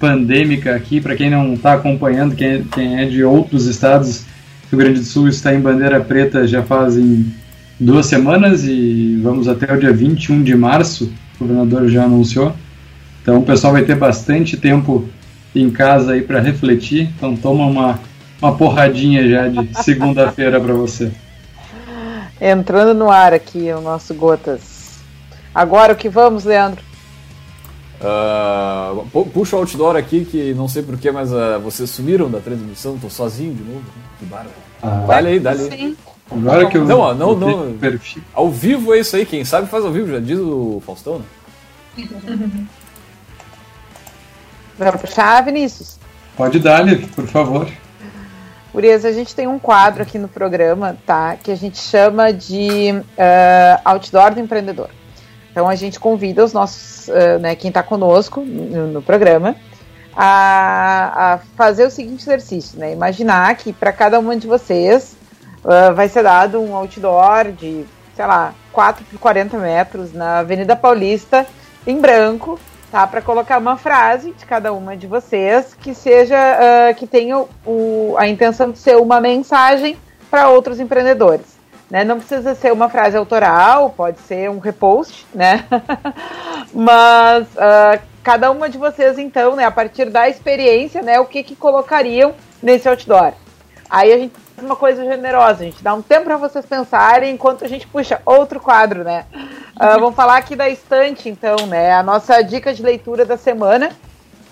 pandêmica 0.00 0.74
aqui. 0.74 1.00
Para 1.00 1.14
quem 1.14 1.30
não 1.30 1.54
está 1.54 1.74
acompanhando, 1.74 2.34
quem, 2.34 2.64
quem 2.64 3.00
é 3.00 3.04
de 3.04 3.22
outros 3.22 3.66
estados, 3.66 4.24
Rio 4.72 4.80
Grande 4.80 4.98
do 4.98 5.06
Sul 5.06 5.28
está 5.28 5.54
em 5.54 5.60
bandeira 5.60 6.00
preta 6.00 6.48
já 6.48 6.64
fazem 6.64 7.32
duas 7.78 8.06
semanas 8.06 8.64
e 8.64 9.20
vamos 9.22 9.46
até 9.46 9.72
o 9.72 9.78
dia 9.78 9.92
21 9.92 10.42
de 10.42 10.56
março, 10.56 11.12
o 11.36 11.44
governador 11.44 11.88
já 11.88 12.02
anunciou. 12.02 12.56
Então 13.22 13.38
o 13.38 13.42
pessoal 13.44 13.72
vai 13.72 13.84
ter 13.84 13.94
bastante 13.94 14.56
tempo 14.56 15.08
em 15.60 15.70
casa 15.70 16.12
aí 16.12 16.22
para 16.22 16.40
refletir. 16.40 17.10
Então 17.16 17.36
toma 17.36 17.66
uma, 17.66 18.00
uma 18.40 18.56
porradinha 18.56 19.28
já 19.28 19.48
de 19.48 19.68
segunda-feira 19.82 20.60
para 20.60 20.74
você. 20.74 21.10
Entrando 22.40 22.94
no 22.94 23.10
ar 23.10 23.32
aqui 23.32 23.70
o 23.72 23.80
nosso 23.80 24.12
Gotas. 24.14 24.98
Agora 25.54 25.92
o 25.92 25.96
que 25.96 26.08
vamos, 26.08 26.44
Leandro? 26.44 26.82
Uh, 28.00 29.06
pu- 29.06 29.26
puxa 29.26 29.56
o 29.56 29.60
outdoor 29.60 29.96
aqui, 29.96 30.24
que 30.24 30.52
não 30.52 30.68
sei 30.68 30.82
porquê, 30.82 31.10
mas 31.10 31.32
uh, 31.32 31.58
vocês 31.62 31.88
sumiram 31.88 32.28
da 32.30 32.40
transmissão, 32.40 32.98
tô 32.98 33.08
sozinho 33.08 33.54
de 33.54 33.62
novo. 33.62 33.84
Que 34.18 34.26
bárbaro. 34.26 34.50
Ah, 34.82 35.04
Dá-lhe 35.06 35.28
aí, 35.28 35.40
dá-lhe 35.40 35.62
aí. 35.62 35.70
Sim. 35.70 35.96
agora 36.30 36.68
que 36.68 36.76
eu 36.76 36.84
Não, 36.84 36.98
ó, 36.98 37.14
não, 37.14 37.34
não. 37.36 37.72
perfil. 37.78 38.22
Ao 38.34 38.50
vivo 38.50 38.92
é 38.92 38.98
isso 38.98 39.16
aí, 39.16 39.24
quem 39.24 39.44
sabe 39.44 39.68
faz 39.68 39.84
ao 39.84 39.92
vivo, 39.92 40.08
já 40.08 40.18
diz 40.18 40.38
o 40.38 40.82
Faustão, 40.84 41.20
né? 41.96 42.04
Vamos 44.78 45.00
puxar, 45.00 45.42
Vinícius? 45.44 45.98
Pode 46.36 46.58
dar-lhe, 46.58 47.06
por 47.08 47.26
favor. 47.26 47.68
Urias, 48.74 49.04
a 49.04 49.12
gente 49.12 49.36
tem 49.36 49.46
um 49.46 49.58
quadro 49.58 50.02
aqui 50.02 50.18
no 50.18 50.26
programa, 50.26 50.96
tá? 51.06 51.36
Que 51.36 51.52
a 51.52 51.56
gente 51.56 51.78
chama 51.78 52.32
de 52.32 52.88
eh, 53.16 53.78
Outdoor 53.84 54.34
do 54.34 54.40
Empreendedor. 54.40 54.90
Então 55.52 55.68
a 55.68 55.76
gente 55.76 56.00
convida 56.00 56.44
os 56.44 56.52
nossos, 56.52 57.08
eh, 57.08 57.38
né, 57.38 57.54
quem 57.54 57.68
está 57.68 57.84
conosco 57.84 58.40
no, 58.40 58.88
no 58.88 59.00
programa, 59.00 59.54
a, 60.12 61.34
a 61.34 61.38
fazer 61.56 61.86
o 61.86 61.90
seguinte 61.90 62.22
exercício, 62.22 62.76
né? 62.76 62.92
Imaginar 62.92 63.54
que 63.54 63.72
para 63.72 63.92
cada 63.92 64.18
uma 64.18 64.36
de 64.36 64.48
vocês 64.48 65.16
eh, 65.64 65.92
vai 65.92 66.08
ser 66.08 66.24
dado 66.24 66.60
um 66.60 66.74
outdoor 66.74 67.52
de, 67.52 67.84
sei 68.16 68.26
lá, 68.26 68.54
4 68.72 69.04
por 69.04 69.20
40 69.20 69.56
metros 69.56 70.12
na 70.12 70.40
Avenida 70.40 70.74
Paulista, 70.74 71.46
em 71.86 72.00
branco, 72.00 72.58
tá? 72.94 73.08
Para 73.08 73.20
colocar 73.20 73.58
uma 73.58 73.76
frase 73.76 74.30
de 74.30 74.46
cada 74.46 74.72
uma 74.72 74.96
de 74.96 75.08
vocês 75.08 75.74
que 75.74 75.92
seja 75.92 76.36
ah, 76.38 76.94
que 76.94 77.08
tenha 77.08 77.44
o- 77.66 78.14
a 78.16 78.28
intenção 78.28 78.70
de 78.70 78.78
ser 78.78 78.96
uma 78.98 79.20
mensagem 79.20 79.96
para 80.30 80.48
outros 80.48 80.78
empreendedores. 80.78 81.58
Né? 81.90 82.04
Não 82.04 82.18
precisa 82.18 82.54
ser 82.54 82.72
uma 82.72 82.88
frase 82.88 83.16
autoral, 83.16 83.90
pode 83.90 84.20
ser 84.20 84.48
um 84.48 84.60
repost, 84.60 85.26
né? 85.34 85.64
Mas 86.72 87.48
ah, 87.58 87.98
cada 88.22 88.52
uma 88.52 88.68
de 88.68 88.78
vocês, 88.78 89.18
então, 89.18 89.56
né, 89.56 89.64
a 89.64 89.72
partir 89.72 90.08
da 90.08 90.28
experiência, 90.28 91.02
né, 91.02 91.18
o 91.18 91.26
que, 91.26 91.42
que 91.42 91.56
colocariam 91.56 92.32
nesse 92.62 92.88
outdoor? 92.88 93.32
Aí 93.88 94.12
a 94.12 94.18
gente 94.18 94.34
faz 94.54 94.66
uma 94.66 94.76
coisa 94.76 95.04
generosa, 95.04 95.62
a 95.62 95.66
gente 95.66 95.82
dá 95.82 95.94
um 95.94 96.02
tempo 96.02 96.24
para 96.24 96.36
vocês 96.36 96.64
pensarem 96.64 97.34
enquanto 97.34 97.64
a 97.64 97.68
gente 97.68 97.86
puxa 97.86 98.20
outro 98.24 98.60
quadro, 98.60 99.04
né? 99.04 99.26
Ah, 99.76 99.96
vamos 99.98 100.14
falar 100.14 100.36
aqui 100.36 100.56
da 100.56 100.68
estante, 100.68 101.28
então, 101.28 101.66
né? 101.66 101.92
A 101.92 102.02
nossa 102.02 102.42
dica 102.42 102.72
de 102.72 102.82
leitura 102.82 103.24
da 103.24 103.36
semana, 103.36 103.90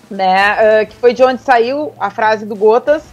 né? 0.09 0.81
ah, 0.81 0.85
que 0.85 0.95
foi 0.95 1.13
de 1.13 1.23
onde 1.23 1.41
saiu 1.41 1.93
a 1.99 2.09
frase 2.09 2.45
do 2.45 2.55
Gotas. 2.55 3.03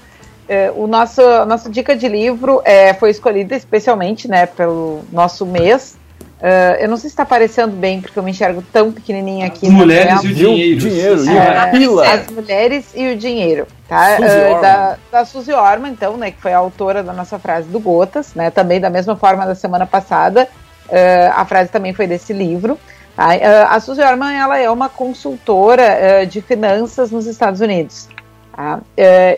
é, 0.49 0.73
o 0.75 0.87
nosso, 0.87 1.23
a 1.23 1.47
nossa 1.47 1.71
dica 1.71 1.95
de 1.95 2.09
livro 2.09 2.61
é, 2.65 2.93
foi 2.95 3.11
escolhida 3.11 3.55
especialmente 3.55 4.29
né, 4.29 4.47
pelo 4.47 5.03
nosso 5.13 5.47
mês. 5.47 6.00
Uh, 6.41 6.81
eu 6.81 6.89
não 6.89 6.97
sei 6.97 7.11
se 7.11 7.13
está 7.13 7.23
aparecendo 7.23 7.77
bem, 7.77 8.01
porque 8.01 8.19
eu 8.19 8.23
me 8.23 8.31
enxergo 8.31 8.65
tão 8.73 8.91
pequenininha 8.91 9.47
aqui. 9.47 9.67
As 9.67 9.73
mulheres 9.73 10.25
e 10.25 10.27
o 10.27 10.35
dinheiro. 10.35 10.81
dinheiro 10.81 12.01
é, 12.01 12.13
As 12.13 12.31
mulheres 12.31 12.87
e 12.95 13.13
o 13.13 13.17
dinheiro. 13.17 13.67
Tá? 13.87 14.17
Uh, 14.19 14.61
da, 14.63 14.97
da 15.13 15.25
Suzy 15.27 15.53
Orman, 15.53 15.91
então, 15.91 16.17
né, 16.17 16.31
que 16.31 16.41
foi 16.41 16.55
a 16.55 16.59
autora 16.59 17.03
da 17.03 17.13
nossa 17.13 17.39
frase 17.39 17.69
do 17.69 17.79
Gotas, 17.79 18.35
né, 18.35 18.51
também 18.51 18.81
da 18.81 18.89
mesma 18.89 19.17
forma 19.17 19.45
da 19.45 19.55
semana 19.55 19.85
passada. 19.85 20.49
Uh, 20.89 21.31
a 21.35 21.45
frase 21.45 21.71
também 21.71 21.93
foi 21.93 22.07
desse 22.07 22.33
livro. 22.33 22.79
Tá? 23.15 23.29
a 23.69 23.79
Suzy 23.81 24.01
Orman 24.01 24.33
ela 24.33 24.57
é 24.57 24.71
uma 24.71 24.89
consultora 24.89 26.25
de 26.27 26.41
finanças 26.41 27.11
nos 27.11 27.27
Estados 27.27 27.61
Unidos. 27.61 28.09
Tá? 28.51 28.81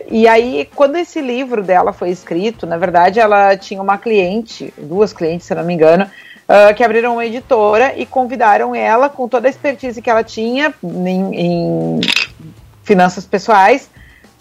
E 0.09 0.25
aí, 0.25 0.69
quando 0.73 0.95
esse 0.95 1.19
livro 1.19 1.61
dela 1.61 1.91
foi 1.91 2.11
escrito, 2.11 2.65
na 2.65 2.77
verdade, 2.77 3.19
ela 3.19 3.57
tinha 3.57 3.81
uma 3.81 3.97
cliente, 3.97 4.73
duas 4.77 5.11
clientes, 5.11 5.47
se 5.47 5.55
não 5.55 5.65
me 5.65 5.73
engano, 5.73 6.07
uh, 6.47 6.73
que 6.75 6.83
abriram 6.83 7.13
uma 7.13 7.25
editora 7.25 7.93
e 7.97 8.05
convidaram 8.05 8.75
ela, 8.75 9.09
com 9.09 9.27
toda 9.27 9.47
a 9.47 9.49
expertise 9.49 10.01
que 10.01 10.09
ela 10.09 10.23
tinha 10.23 10.73
em, 10.83 11.35
em 11.35 12.01
finanças 12.83 13.25
pessoais, 13.25 13.89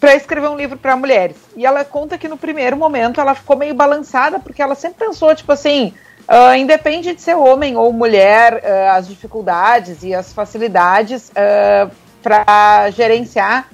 para 0.00 0.16
escrever 0.16 0.48
um 0.48 0.56
livro 0.56 0.76
para 0.76 0.96
mulheres. 0.96 1.36
E 1.56 1.64
ela 1.64 1.84
conta 1.84 2.18
que 2.18 2.26
no 2.26 2.36
primeiro 2.36 2.76
momento 2.76 3.20
ela 3.20 3.34
ficou 3.36 3.56
meio 3.56 3.72
balançada, 3.72 4.40
porque 4.40 4.60
ela 4.60 4.74
sempre 4.74 5.06
pensou, 5.06 5.32
tipo 5.32 5.52
assim, 5.52 5.94
uh, 6.22 6.56
independe 6.56 7.14
de 7.14 7.22
ser 7.22 7.36
homem 7.36 7.76
ou 7.76 7.92
mulher, 7.92 8.54
uh, 8.54 8.96
as 8.96 9.06
dificuldades 9.06 10.02
e 10.02 10.12
as 10.12 10.32
facilidades 10.32 11.30
uh, 11.30 11.90
para 12.20 12.90
gerenciar 12.90 13.68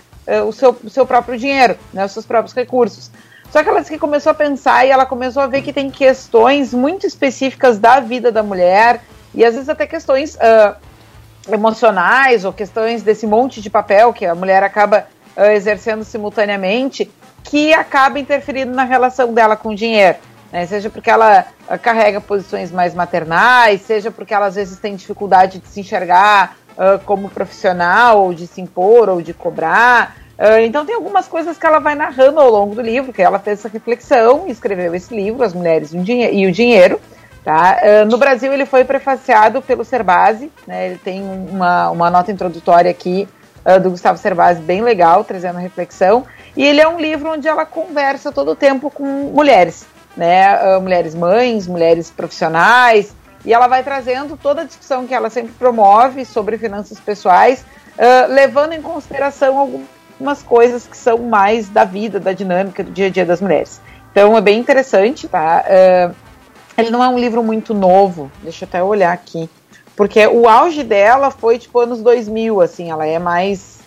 o, 0.47 0.53
seu, 0.53 0.77
seu 0.91 1.07
próprio 1.07 1.39
dinheiro, 1.39 1.79
né, 1.91 2.05
os 2.05 2.13
seus 2.13 2.27
próprios 2.27 2.55
recursos. 2.55 3.11
Só 3.51 3.63
que 3.63 3.69
ela 3.69 3.83
que 3.83 3.99
começou 3.99 4.31
a 4.31 4.35
pensar 4.35 4.87
e 4.87 4.91
ela 4.91 5.07
começou 5.07 5.43
a 5.43 5.47
ver 5.47 5.63
que 5.63 5.73
tem 5.73 5.91
questões 5.91 6.75
muito 6.75 7.07
específicas 7.07 7.79
da 7.79 7.99
vida 7.99 8.31
da 8.31 8.43
mulher 8.43 9.01
e 9.35 9.45
às 9.45 9.55
vezes 9.55 9.69
até 9.69 9.87
questões 9.87 10.35
uh, 10.35 10.77
emocionais 11.51 12.45
ou 12.45 12.53
questões 12.53 13.03
desse 13.03 13.27
monte 13.27 13.63
de 13.63 13.71
papel 13.71 14.13
que 14.13 14.27
a 14.27 14.35
mulher 14.35 14.63
acaba 14.63 15.07
uh, 15.37 15.45
exercendo 15.45 16.05
simultaneamente 16.05 17.11
que 17.43 17.73
acaba 17.73 18.19
interferindo 18.19 18.75
na 18.75 18.85
relação 18.85 19.33
dela 19.33 19.57
com 19.57 19.71
o 19.71 19.75
dinheiro. 19.75 20.19
Né? 20.53 20.67
Seja 20.67 20.91
porque 20.91 21.09
ela 21.09 21.47
uh, 21.71 21.79
carrega 21.79 22.21
posições 22.21 22.71
mais 22.71 22.95
maternais, 22.95 23.81
seja 23.81 24.11
porque 24.11 24.35
ela 24.35 24.47
às 24.47 24.57
vezes 24.57 24.79
tem 24.79 24.95
dificuldade 24.95 25.59
de 25.59 25.69
se 25.69 25.81
enxergar 25.81 26.57
como 27.05 27.29
profissional, 27.29 28.23
ou 28.23 28.33
de 28.33 28.47
se 28.47 28.61
impor, 28.61 29.09
ou 29.09 29.21
de 29.21 29.35
cobrar. 29.35 30.15
Uh, 30.39 30.61
então 30.61 30.87
tem 30.87 30.95
algumas 30.95 31.27
coisas 31.27 31.59
que 31.59 31.67
ela 31.67 31.81
vai 31.81 31.97
narrando 31.97 32.39
ao 32.39 32.49
longo 32.49 32.77
do 32.77 32.81
livro, 32.81 33.13
que 33.13 33.21
ela 33.21 33.41
fez 33.41 33.59
essa 33.59 33.69
reflexão 33.69 34.45
e 34.47 34.53
escreveu 34.53 34.95
esse 34.95 35.13
livro, 35.13 35.43
As 35.43 35.53
Mulheres 35.53 35.93
e 35.93 36.47
o 36.47 36.53
Dinheiro. 36.53 37.01
Tá? 37.45 37.79
Uh, 37.83 38.07
no 38.07 38.17
Brasil 38.17 38.53
ele 38.53 38.65
foi 38.65 38.85
prefaciado 38.85 39.61
pelo 39.61 39.85
Cerbasi, 39.85 40.53
né? 40.65 40.87
ele 40.87 40.99
tem 40.99 41.23
uma, 41.23 41.91
uma 41.91 42.09
nota 42.09 42.31
introdutória 42.31 42.89
aqui 42.89 43.29
uh, 43.65 43.81
do 43.81 43.91
Gustavo 43.91 44.17
Cerbasi 44.17 44.61
bem 44.61 44.81
legal, 44.81 45.25
trazendo 45.25 45.59
reflexão, 45.59 46.25
e 46.57 46.65
ele 46.65 46.81
é 46.81 46.87
um 46.87 47.01
livro 47.01 47.33
onde 47.33 47.49
ela 47.49 47.67
conversa 47.67 48.31
todo 48.31 48.53
o 48.53 48.57
tempo 48.57 48.91
com 48.91 49.05
mulheres, 49.05 49.87
né? 50.17 50.79
mulheres 50.79 51.15
mães, 51.15 51.67
mulheres 51.67 52.11
profissionais, 52.11 53.15
e 53.45 53.53
ela 53.53 53.67
vai 53.67 53.83
trazendo 53.83 54.37
toda 54.37 54.63
a 54.63 54.65
discussão 54.65 55.07
que 55.07 55.15
ela 55.15 55.31
sempre 55.31 55.53
promove 55.53 56.25
sobre 56.25 56.59
finanças 56.59 56.99
pessoais, 56.99 57.65
levando 58.29 58.73
em 58.73 58.83
consideração 58.83 59.57
algumas 59.57 59.98
coisas 60.43 60.87
que 60.87 60.97
são 60.97 61.19
mais 61.19 61.69
da 61.69 61.85
vida, 61.85 62.19
da 62.19 62.33
dinâmica 62.33 62.83
do 62.83 62.91
dia 62.91 63.07
a 63.07 63.11
dia 63.11 63.25
das 63.25 63.41
mulheres. 63.41 63.81
Então 64.11 64.37
é 64.37 64.41
bem 64.41 64.59
interessante, 64.59 65.29
tá? 65.29 65.65
Uh, 65.65 66.15
ele 66.77 66.91
não 66.91 67.03
é 67.03 67.09
um 67.09 67.19
livro 67.19 67.43
muito 67.43 67.75
novo, 67.75 68.31
deixa 68.43 68.65
eu 68.65 68.69
até 68.69 68.83
olhar 68.83 69.13
aqui, 69.13 69.49
porque 69.97 70.27
o 70.27 70.49
auge 70.49 70.83
dela 70.83 71.31
foi 71.31 71.59
tipo 71.59 71.79
anos 71.81 72.01
2000, 72.03 72.61
assim, 72.61 72.91
ela 72.91 73.07
é 73.07 73.19
mais 73.19 73.79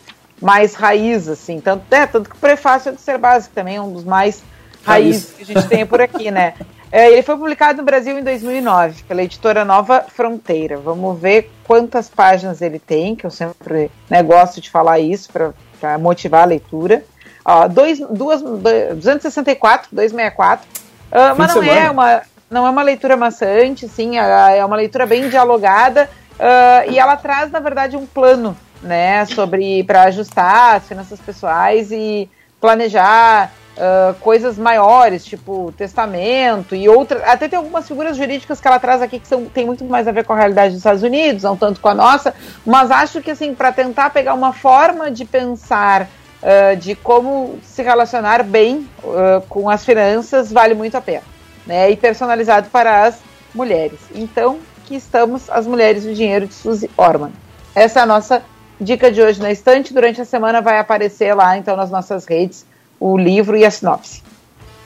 mais 0.41 0.73
raiz, 0.73 1.27
assim, 1.27 1.61
tanto, 1.61 1.83
é, 1.93 2.07
tanto 2.07 2.29
que 2.29 2.35
o 2.35 2.39
prefácio 2.39 2.89
é 2.89 2.91
do 2.91 2.99
Ser 2.99 3.19
Básico 3.19 3.53
também 3.53 3.75
é 3.75 3.81
um 3.81 3.93
dos 3.93 4.03
mais 4.03 4.43
raízes 4.83 5.31
que 5.31 5.43
a 5.43 5.45
gente 5.45 5.67
tem 5.67 5.85
por 5.85 6.01
aqui, 6.01 6.31
né? 6.31 6.55
É, 6.93 7.09
ele 7.09 7.23
foi 7.23 7.37
publicado 7.37 7.77
no 7.77 7.85
Brasil 7.85 8.19
em 8.19 8.23
2009 8.23 9.03
pela 9.03 9.23
editora 9.23 9.63
Nova 9.63 10.03
Fronteira. 10.09 10.75
Vamos 10.75 11.17
ver 11.17 11.49
quantas 11.63 12.09
páginas 12.09 12.61
ele 12.61 12.79
tem, 12.79 13.15
que 13.15 13.25
eu 13.25 13.31
sempre 13.31 13.89
né, 14.09 14.21
gosto 14.21 14.59
de 14.59 14.69
falar 14.69 14.99
isso 14.99 15.31
para 15.31 15.53
motivar 15.99 16.43
a 16.43 16.45
leitura. 16.45 17.03
Ó, 17.43 17.67
dois, 17.67 17.99
duas, 17.99 18.41
264, 18.41 19.89
264. 19.91 20.67
Uh, 21.11 21.35
mas 21.37 21.55
não 21.55 21.63
é, 21.63 21.91
uma, 21.91 22.21
não 22.49 22.67
é 22.67 22.69
uma 22.69 22.83
leitura 22.83 23.17
maçante, 23.17 23.87
sim, 23.87 24.17
é, 24.17 24.57
é 24.57 24.65
uma 24.65 24.75
leitura 24.75 25.05
bem 25.05 25.27
dialogada 25.27 26.09
uh, 26.35 26.89
e 26.89 26.97
ela 26.97 27.17
traz, 27.17 27.51
na 27.51 27.59
verdade, 27.59 27.97
um 27.97 28.05
plano 28.05 28.55
né, 28.81 29.25
sobre 29.25 29.83
para 29.83 30.03
ajustar 30.03 30.75
as 30.75 30.87
finanças 30.87 31.19
pessoais 31.19 31.91
e 31.91 32.29
planejar 32.59 33.51
uh, 33.77 34.13
coisas 34.19 34.57
maiores, 34.57 35.25
tipo 35.25 35.73
testamento 35.77 36.75
e 36.75 36.87
outras. 36.87 37.21
Até 37.23 37.47
tem 37.47 37.57
algumas 37.57 37.87
figuras 37.87 38.17
jurídicas 38.17 38.59
que 38.59 38.67
ela 38.67 38.79
traz 38.79 39.01
aqui 39.01 39.19
que 39.19 39.27
são, 39.27 39.45
tem 39.45 39.65
muito 39.65 39.83
mais 39.85 40.07
a 40.07 40.11
ver 40.11 40.25
com 40.25 40.33
a 40.33 40.37
realidade 40.37 40.69
dos 40.69 40.79
Estados 40.79 41.03
Unidos, 41.03 41.43
não 41.43 41.55
tanto 41.55 41.79
com 41.79 41.89
a 41.89 41.95
nossa, 41.95 42.33
mas 42.65 42.91
acho 42.91 43.21
que 43.21 43.31
assim, 43.31 43.53
para 43.53 43.71
tentar 43.71 44.09
pegar 44.09 44.33
uma 44.33 44.53
forma 44.53 45.11
de 45.11 45.25
pensar. 45.25 46.07
Uh, 46.41 46.75
de 46.75 46.95
como 46.95 47.59
se 47.61 47.83
relacionar 47.83 48.41
bem 48.41 48.89
uh, 49.03 49.45
com 49.47 49.69
as 49.69 49.85
finanças 49.85 50.51
vale 50.51 50.73
muito 50.73 50.97
a 50.97 51.01
pena, 51.01 51.21
né? 51.67 51.91
E 51.91 51.95
personalizado 51.95 52.67
para 52.71 53.03
as 53.03 53.19
mulheres. 53.53 53.99
Então, 54.15 54.57
que 54.91 54.95
estamos 54.95 55.49
as 55.51 55.67
mulheres 55.67 56.03
do 56.03 56.15
dinheiro 56.15 56.47
de 56.47 56.53
Suzy 56.55 56.89
Orman. 56.97 57.31
Essa 57.73 57.99
é 57.99 58.03
a 58.03 58.05
nossa 58.05 58.43
dica 58.79 59.11
de 59.11 59.21
hoje 59.21 59.41
na 59.41 59.51
estante. 59.51 59.93
Durante 59.93 60.19
a 60.19 60.25
semana 60.25 60.61
vai 60.61 60.79
aparecer 60.79 61.33
lá, 61.33 61.57
então, 61.57 61.77
nas 61.77 61.89
nossas 61.89 62.25
redes, 62.25 62.65
o 63.01 63.17
livro 63.17 63.57
e 63.57 63.65
a 63.65 63.71
sinopse. 63.71 64.21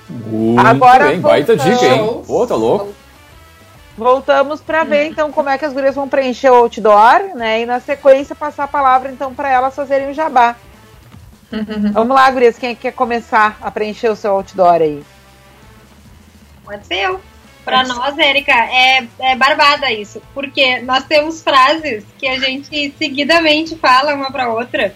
Muito 0.10 0.66
Agora, 0.66 1.08
bem, 1.08 1.20
baita 1.20 1.58
dica, 1.58 1.86
hein? 1.86 2.22
Pô, 2.26 2.48
tá 2.48 2.56
louco. 2.56 2.94
Voltamos 3.98 4.62
para 4.62 4.84
ver 4.86 5.08
então 5.08 5.32
como 5.32 5.50
é 5.50 5.58
que 5.58 5.66
as 5.66 5.74
gurias 5.74 5.96
vão 5.96 6.08
preencher 6.08 6.50
o 6.50 6.56
outdoor, 6.56 7.36
né? 7.36 7.62
E 7.62 7.66
na 7.66 7.80
sequência 7.82 8.36
passar 8.36 8.64
a 8.64 8.68
palavra 8.68 9.12
então 9.12 9.34
para 9.34 9.50
elas 9.50 9.76
fazerem 9.76 10.10
o 10.10 10.14
jabá. 10.14 10.56
Vamos 11.92 12.16
lá, 12.16 12.32
gurias, 12.32 12.58
quem 12.58 12.74
quer 12.76 12.94
começar 12.94 13.58
a 13.62 13.70
preencher 13.70 14.10
o 14.10 14.16
seu 14.16 14.32
outdoor 14.32 14.82
aí? 14.82 15.04
Pode 16.64 16.88
ser 16.88 17.02
eu. 17.02 17.22
Para 17.64 17.84
nós, 17.84 18.18
Érica, 18.18 18.54
é, 18.54 19.08
é 19.20 19.36
barbada 19.36 19.92
isso, 19.92 20.22
porque 20.34 20.80
nós 20.82 21.04
temos 21.06 21.42
frases 21.42 22.06
que 22.18 22.28
a 22.28 22.40
gente 22.40 22.94
seguidamente 22.98 23.76
fala 23.76 24.14
uma 24.14 24.32
para 24.32 24.54
outra 24.54 24.94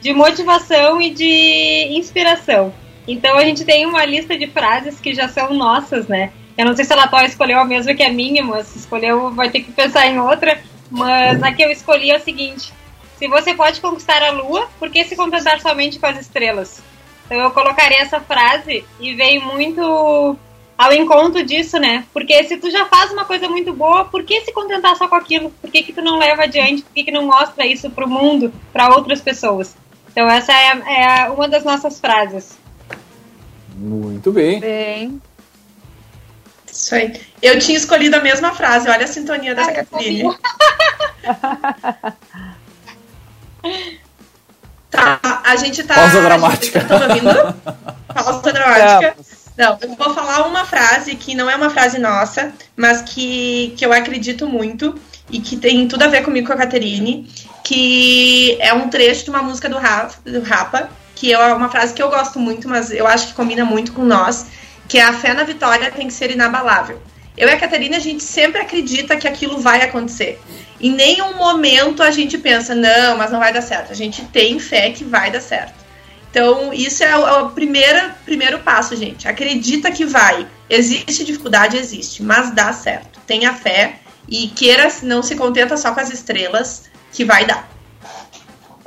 de 0.00 0.12
motivação 0.12 1.00
e 1.00 1.10
de 1.10 1.88
inspiração. 1.90 2.72
Então 3.06 3.36
a 3.38 3.44
gente 3.44 3.64
tem 3.64 3.86
uma 3.86 4.04
lista 4.04 4.36
de 4.38 4.46
frases 4.46 5.00
que 5.00 5.14
já 5.14 5.28
são 5.28 5.54
nossas, 5.54 6.06
né? 6.06 6.30
Eu 6.56 6.66
não 6.66 6.74
sei 6.74 6.84
se 6.84 6.92
a 6.92 6.96
Lató 6.96 7.20
escolheu 7.20 7.58
a 7.58 7.64
mesma 7.64 7.94
que 7.94 8.02
a 8.02 8.12
minha, 8.12 8.42
mas 8.44 8.66
se 8.66 8.78
escolheu 8.78 9.30
vai 9.30 9.48
ter 9.50 9.60
que 9.60 9.72
pensar 9.72 10.06
em 10.06 10.18
outra. 10.18 10.60
Mas 10.90 11.42
a 11.42 11.52
que 11.52 11.62
eu 11.62 11.70
escolhi 11.70 12.10
é 12.10 12.16
o 12.16 12.20
seguinte: 12.20 12.72
se 13.18 13.28
você 13.28 13.54
pode 13.54 13.80
conquistar 13.80 14.22
a 14.22 14.30
lua, 14.30 14.68
por 14.78 14.90
que 14.90 15.04
se 15.04 15.16
contentar 15.16 15.60
somente 15.60 15.98
com 15.98 16.06
as 16.06 16.18
estrelas? 16.18 16.82
Então 17.26 17.38
eu 17.38 17.50
colocaria 17.50 18.00
essa 18.00 18.20
frase 18.20 18.84
e 19.00 19.14
veio 19.14 19.42
muito 19.42 20.36
ao 20.76 20.92
encontro 20.92 21.44
disso, 21.44 21.78
né? 21.78 22.04
Porque 22.12 22.44
se 22.44 22.56
tu 22.56 22.70
já 22.70 22.86
faz 22.86 23.10
uma 23.12 23.24
coisa 23.24 23.48
muito 23.48 23.72
boa, 23.72 24.04
por 24.04 24.22
que 24.22 24.40
se 24.42 24.52
contentar 24.52 24.96
só 24.96 25.08
com 25.08 25.16
aquilo? 25.16 25.50
Por 25.60 25.70
que, 25.70 25.82
que 25.82 25.92
tu 25.92 26.00
não 26.00 26.18
leva 26.18 26.44
adiante? 26.44 26.82
Por 26.82 26.94
que, 26.94 27.04
que 27.04 27.10
não 27.10 27.26
mostra 27.26 27.66
isso 27.66 27.90
pro 27.90 28.08
mundo, 28.08 28.52
para 28.72 28.94
outras 28.94 29.20
pessoas? 29.20 29.76
Então 30.18 30.28
essa 30.28 30.52
é, 30.52 30.72
é 31.04 31.30
uma 31.30 31.46
das 31.46 31.62
nossas 31.62 32.00
frases. 32.00 32.58
Muito 33.76 34.32
bem. 34.32 34.58
Bem. 34.58 35.22
Isso 36.66 36.92
aí. 36.92 37.22
Eu 37.40 37.60
tinha 37.60 37.78
escolhido 37.78 38.16
a 38.16 38.20
mesma 38.20 38.52
frase, 38.52 38.90
olha 38.90 39.04
a 39.04 39.06
sintonia 39.06 39.54
dessa 39.54 39.70
Catrine. 39.70 40.24
tá, 44.90 45.20
a 45.44 45.54
gente 45.54 45.84
tá. 45.84 45.94
Pausa 45.94 46.20
dramática. 46.20 46.80
Estão 46.80 47.00
ouvindo? 47.00 47.54
Pausa 48.12 48.52
dramática. 48.52 49.16
Não, 49.56 49.78
eu 49.80 49.94
vou 49.94 50.12
falar 50.12 50.48
uma 50.48 50.64
frase 50.64 51.14
que 51.14 51.36
não 51.36 51.48
é 51.48 51.54
uma 51.54 51.70
frase 51.70 52.00
nossa, 52.00 52.52
mas 52.76 53.02
que, 53.02 53.72
que 53.76 53.86
eu 53.86 53.92
acredito 53.92 54.48
muito 54.48 54.96
e 55.30 55.38
que 55.38 55.56
tem 55.56 55.86
tudo 55.86 56.02
a 56.02 56.08
ver 56.08 56.24
comigo 56.24 56.48
com 56.48 56.54
a 56.54 56.56
Caterine, 56.56 57.28
que 57.64 58.56
é 58.60 58.72
um 58.72 58.88
trecho 58.88 59.24
de 59.24 59.30
uma 59.30 59.42
música 59.42 59.68
do, 59.68 59.78
Rafa, 59.78 60.18
do 60.24 60.40
Rapa, 60.42 60.90
que 61.14 61.32
é 61.32 61.38
uma 61.38 61.68
frase 61.68 61.92
que 61.92 62.02
eu 62.02 62.08
gosto 62.08 62.38
muito, 62.38 62.68
mas 62.68 62.90
eu 62.90 63.06
acho 63.06 63.28
que 63.28 63.34
combina 63.34 63.64
muito 63.64 63.92
com 63.92 64.04
nós, 64.04 64.46
que 64.86 64.98
é 64.98 65.02
a 65.02 65.12
fé 65.12 65.34
na 65.34 65.44
vitória 65.44 65.90
tem 65.90 66.06
que 66.06 66.12
ser 66.12 66.30
inabalável. 66.30 67.00
Eu 67.36 67.48
e 67.48 67.52
a 67.52 67.58
Catarina, 67.58 67.96
a 67.96 68.00
gente 68.00 68.22
sempre 68.22 68.60
acredita 68.60 69.16
que 69.16 69.28
aquilo 69.28 69.58
vai 69.60 69.82
acontecer. 69.82 70.40
Em 70.80 70.90
nenhum 70.90 71.36
momento 71.36 72.02
a 72.02 72.10
gente 72.10 72.36
pensa, 72.38 72.74
não, 72.74 73.16
mas 73.16 73.30
não 73.30 73.38
vai 73.38 73.52
dar 73.52 73.62
certo. 73.62 73.92
A 73.92 73.94
gente 73.94 74.24
tem 74.26 74.58
fé 74.58 74.90
que 74.90 75.04
vai 75.04 75.30
dar 75.30 75.40
certo. 75.40 75.74
Então, 76.30 76.72
isso 76.72 77.02
é 77.02 77.16
o, 77.16 77.26
é 77.26 77.42
o 77.42 77.50
primeiro, 77.50 78.12
primeiro 78.24 78.58
passo, 78.58 78.96
gente. 78.96 79.26
Acredita 79.26 79.90
que 79.90 80.04
vai. 80.04 80.46
Existe 80.68 81.24
dificuldade, 81.24 81.76
existe, 81.76 82.22
mas 82.22 82.50
dá 82.50 82.72
certo. 82.72 83.20
Tenha 83.26 83.52
fé 83.54 84.00
e 84.28 84.48
queira, 84.48 84.88
não 85.02 85.22
se 85.22 85.36
contenta 85.36 85.76
só 85.76 85.92
com 85.92 86.00
as 86.00 86.10
estrelas, 86.10 86.84
que 87.12 87.24
vai 87.24 87.44
dar. 87.44 87.68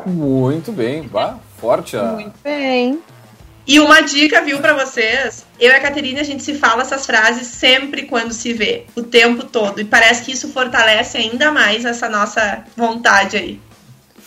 Muito 0.05 0.71
bem, 0.71 1.03
bah, 1.03 1.37
forte 1.59 1.95
a. 1.95 2.03
Muito 2.03 2.33
bem. 2.43 2.99
E 3.67 3.79
uma 3.79 4.01
dica, 4.01 4.41
viu, 4.41 4.59
para 4.59 4.73
vocês? 4.73 5.45
Eu 5.59 5.71
e 5.71 5.75
a 5.75 5.79
Caterina, 5.79 6.21
a 6.21 6.23
gente 6.23 6.41
se 6.41 6.55
fala 6.55 6.81
essas 6.81 7.05
frases 7.05 7.47
sempre 7.47 8.03
quando 8.03 8.33
se 8.33 8.53
vê, 8.53 8.85
o 8.95 9.03
tempo 9.03 9.45
todo. 9.45 9.79
E 9.79 9.85
parece 9.85 10.23
que 10.23 10.31
isso 10.31 10.49
fortalece 10.51 11.17
ainda 11.17 11.51
mais 11.51 11.85
essa 11.85 12.09
nossa 12.09 12.63
vontade 12.75 13.37
aí. 13.37 13.61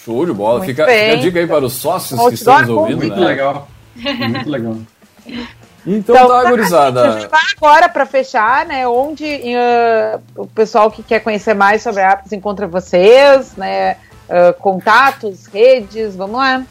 Show 0.04 0.24
de 0.24 0.32
bola. 0.32 0.58
Muito 0.58 0.68
Fica, 0.68 0.86
bem. 0.86 1.10
fica 1.10 1.18
a 1.18 1.20
dica 1.22 1.38
aí 1.40 1.46
para 1.46 1.64
os 1.64 1.72
sócios 1.72 2.18
Outdoor 2.18 2.28
que 2.28 2.34
estão 2.34 2.60
nos 2.60 2.68
ouvindo, 2.68 2.98
Muito 2.98 3.20
né? 3.20 3.26
legal. 3.26 3.68
Muito 3.96 4.50
legal. 4.50 4.78
Então, 5.86 6.14
tá, 6.14 6.40
a 6.40 6.50
gurizada. 6.50 7.12
gente 7.12 7.30
vai 7.30 7.42
agora 7.56 7.88
para 7.88 8.06
fechar, 8.06 8.64
né? 8.64 8.88
Onde 8.88 9.26
eh, 9.26 10.18
o 10.34 10.46
pessoal 10.46 10.90
que 10.90 11.02
quer 11.02 11.20
conhecer 11.20 11.54
mais 11.54 11.82
sobre 11.82 12.00
a 12.00 12.12
Apps 12.12 12.32
encontra 12.32 12.66
vocês, 12.66 13.54
né? 13.56 13.96
eh, 14.28 14.52
contatos, 14.54 15.46
redes, 15.46 16.16
vamos 16.16 16.36
lá. 16.36 16.64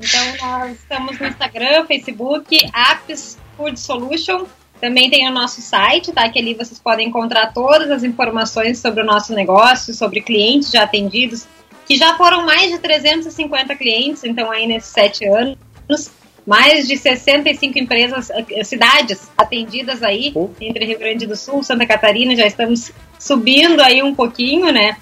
Então, 0.00 0.48
nós 0.48 0.72
estamos 0.72 1.18
no 1.18 1.26
Instagram, 1.26 1.86
Facebook, 1.86 2.56
Apps 2.74 3.38
Food 3.56 3.78
Solution. 3.78 4.46
Também 4.80 5.10
tem 5.10 5.28
o 5.28 5.32
nosso 5.32 5.60
site, 5.60 6.10
tá? 6.10 6.28
Que 6.30 6.38
ali 6.38 6.54
vocês 6.54 6.78
podem 6.78 7.08
encontrar 7.08 7.52
todas 7.52 7.90
as 7.90 8.02
informações 8.02 8.78
sobre 8.78 9.02
o 9.02 9.04
nosso 9.04 9.34
negócio, 9.34 9.92
sobre 9.92 10.22
clientes 10.22 10.70
já 10.70 10.84
atendidos, 10.84 11.46
que 11.86 11.96
já 11.96 12.16
foram 12.16 12.46
mais 12.46 12.70
de 12.70 12.78
350 12.78 13.76
clientes, 13.76 14.24
então, 14.24 14.50
aí 14.50 14.66
nesses 14.66 14.90
sete 14.90 15.26
anos. 15.26 15.58
Mais 16.46 16.88
de 16.88 16.96
65 16.96 17.78
empresas, 17.78 18.30
eh, 18.30 18.64
cidades 18.64 19.30
atendidas 19.36 20.02
aí, 20.02 20.32
Pô. 20.32 20.50
entre 20.60 20.84
Rio 20.84 20.98
Grande 20.98 21.26
do 21.26 21.36
Sul, 21.36 21.62
Santa 21.62 21.86
Catarina, 21.86 22.34
já 22.34 22.46
estamos 22.46 22.92
subindo 23.18 23.80
aí 23.80 24.02
um 24.02 24.14
pouquinho, 24.14 24.72
né? 24.72 24.96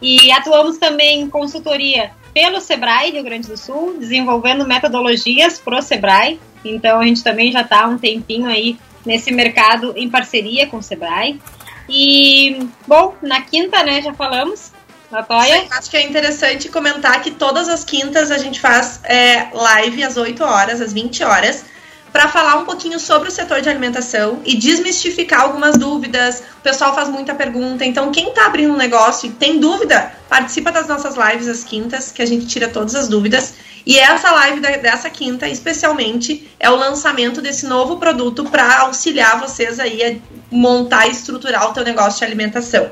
E 0.00 0.30
atuamos 0.32 0.78
também 0.78 1.22
em 1.22 1.30
consultoria 1.30 2.10
pelo 2.34 2.60
Sebrae 2.60 3.10
Rio 3.10 3.22
Grande 3.22 3.48
do 3.48 3.56
Sul, 3.56 3.96
desenvolvendo 3.98 4.66
metodologias 4.66 5.58
pro 5.58 5.82
Sebrae. 5.82 6.40
Então 6.64 7.00
a 7.00 7.04
gente 7.04 7.22
também 7.22 7.52
já 7.52 7.60
está 7.62 7.84
há 7.84 7.88
um 7.88 7.98
tempinho 7.98 8.46
aí 8.46 8.76
nesse 9.04 9.32
mercado 9.32 9.92
em 9.96 10.08
parceria 10.08 10.66
com 10.66 10.78
o 10.78 10.82
Sebrae. 10.82 11.40
E, 11.88 12.66
bom, 12.86 13.14
na 13.22 13.42
quinta, 13.42 13.82
né, 13.82 14.00
já 14.00 14.14
falamos, 14.14 14.71
Latoya. 15.12 15.66
Acho 15.70 15.90
que 15.90 15.96
é 15.96 16.02
interessante 16.02 16.68
comentar 16.70 17.20
que 17.22 17.30
todas 17.30 17.68
as 17.68 17.84
quintas 17.84 18.30
a 18.30 18.38
gente 18.38 18.58
faz 18.58 19.00
é, 19.04 19.48
live 19.52 20.02
às 20.02 20.16
8 20.16 20.42
horas, 20.42 20.80
às 20.80 20.92
20 20.92 21.22
horas, 21.22 21.64
para 22.10 22.28
falar 22.28 22.56
um 22.56 22.64
pouquinho 22.64 22.98
sobre 22.98 23.28
o 23.28 23.32
setor 23.32 23.60
de 23.60 23.68
alimentação 23.68 24.40
e 24.44 24.56
desmistificar 24.56 25.42
algumas 25.42 25.76
dúvidas. 25.76 26.42
O 26.58 26.62
pessoal 26.62 26.94
faz 26.94 27.08
muita 27.08 27.34
pergunta, 27.34 27.84
então 27.84 28.10
quem 28.10 28.28
está 28.28 28.46
abrindo 28.46 28.72
um 28.72 28.76
negócio 28.76 29.28
e 29.28 29.32
tem 29.32 29.60
dúvida, 29.60 30.12
participa 30.28 30.72
das 30.72 30.88
nossas 30.88 31.14
lives 31.16 31.48
às 31.48 31.62
quintas, 31.62 32.10
que 32.10 32.22
a 32.22 32.26
gente 32.26 32.46
tira 32.46 32.68
todas 32.68 32.94
as 32.94 33.08
dúvidas. 33.08 33.54
E 33.84 33.98
essa 33.98 34.30
live 34.30 34.60
da- 34.60 34.76
dessa 34.76 35.10
quinta, 35.10 35.48
especialmente, 35.48 36.50
é 36.58 36.70
o 36.70 36.76
lançamento 36.76 37.42
desse 37.42 37.66
novo 37.66 37.96
produto 37.96 38.44
para 38.44 38.80
auxiliar 38.80 39.40
vocês 39.40 39.78
aí 39.80 40.02
a 40.02 40.16
montar 40.50 41.06
e 41.08 41.10
estruturar 41.10 41.68
o 41.68 41.72
teu 41.72 41.84
negócio 41.84 42.18
de 42.20 42.24
alimentação. 42.24 42.90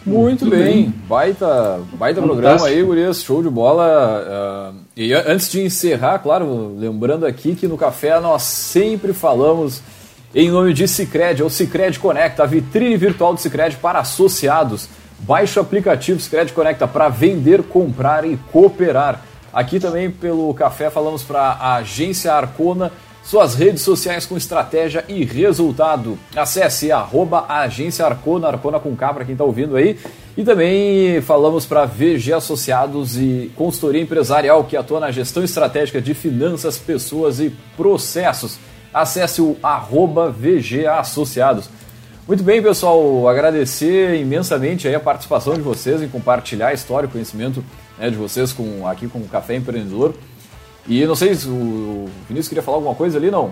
Muito, 0.04 0.46
Muito 0.46 0.56
bem. 0.56 0.64
bem. 0.64 0.94
Baita, 1.08 1.80
baita 1.94 2.20
Fantástico. 2.20 2.28
programa 2.28 2.66
aí, 2.68 2.82
Gurias. 2.82 3.22
Show 3.22 3.42
de 3.42 3.50
bola. 3.50 4.24
ah, 4.28 4.72
e 4.96 5.12
antes 5.12 5.50
de 5.50 5.60
encerrar, 5.60 6.20
claro, 6.20 6.74
lembrando 6.74 7.26
aqui 7.26 7.54
que 7.54 7.68
no 7.68 7.76
café 7.76 8.18
nós 8.18 8.42
sempre 8.42 9.12
falamos 9.12 9.82
em 10.34 10.50
nome 10.50 10.72
de 10.72 10.88
Cicred, 10.88 11.42
ou 11.42 11.50
Cicred 11.50 11.98
Conecta, 11.98 12.42
a 12.42 12.46
vitrine 12.46 12.96
virtual 12.96 13.34
do 13.34 13.40
Cicred 13.40 13.76
para 13.76 13.98
associados. 13.98 14.88
Baixe 15.18 15.58
o 15.58 15.62
aplicativo 15.62 16.18
Cicred 16.18 16.50
Conecta 16.54 16.88
para 16.88 17.10
vender, 17.10 17.62
comprar 17.62 18.24
e 18.24 18.38
cooperar. 18.50 19.22
Aqui 19.52 19.78
também 19.78 20.10
pelo 20.10 20.52
café 20.54 20.88
falamos 20.88 21.22
para 21.22 21.40
a 21.40 21.74
agência 21.74 22.32
Arcona, 22.32 22.90
suas 23.26 23.56
redes 23.56 23.82
sociais 23.82 24.24
com 24.24 24.36
estratégia 24.36 25.04
e 25.08 25.24
resultado. 25.24 26.16
Acesse 26.34 26.92
arroba 26.92 27.44
agência 27.48 28.06
Arcona, 28.06 28.46
Arcona 28.46 28.78
com 28.78 28.94
K 28.94 29.12
para 29.12 29.24
quem 29.24 29.32
está 29.32 29.42
ouvindo 29.42 29.74
aí. 29.74 29.98
E 30.36 30.44
também 30.44 31.20
falamos 31.22 31.66
para 31.66 31.84
VG 31.86 32.32
Associados 32.34 33.16
e 33.16 33.50
consultoria 33.56 34.00
empresarial 34.00 34.62
que 34.62 34.76
atua 34.76 35.00
na 35.00 35.10
gestão 35.10 35.42
estratégica 35.42 36.00
de 36.00 36.14
finanças, 36.14 36.78
pessoas 36.78 37.40
e 37.40 37.52
processos. 37.76 38.58
Acesse 38.94 39.42
o 39.42 39.56
arroba 39.60 40.30
VG 40.30 40.86
Associados. 40.86 41.68
Muito 42.28 42.44
bem, 42.44 42.62
pessoal, 42.62 43.28
agradecer 43.28 44.20
imensamente 44.20 44.88
a 44.88 45.00
participação 45.00 45.54
de 45.54 45.62
vocês 45.62 46.00
em 46.00 46.08
compartilhar 46.08 46.68
a 46.68 46.74
história 46.74 47.06
e 47.06 47.10
conhecimento 47.10 47.64
né, 47.98 48.08
de 48.08 48.16
vocês 48.16 48.52
com, 48.52 48.86
aqui 48.86 49.08
com 49.08 49.18
o 49.18 49.28
Café 49.28 49.56
Empreendedor. 49.56 50.14
E 50.88 51.04
não 51.04 51.14
sei 51.14 51.34
se 51.34 51.48
o 51.48 52.06
Vinícius 52.28 52.48
queria 52.48 52.62
falar 52.62 52.78
alguma 52.78 52.94
coisa 52.94 53.18
ali, 53.18 53.30
não? 53.30 53.50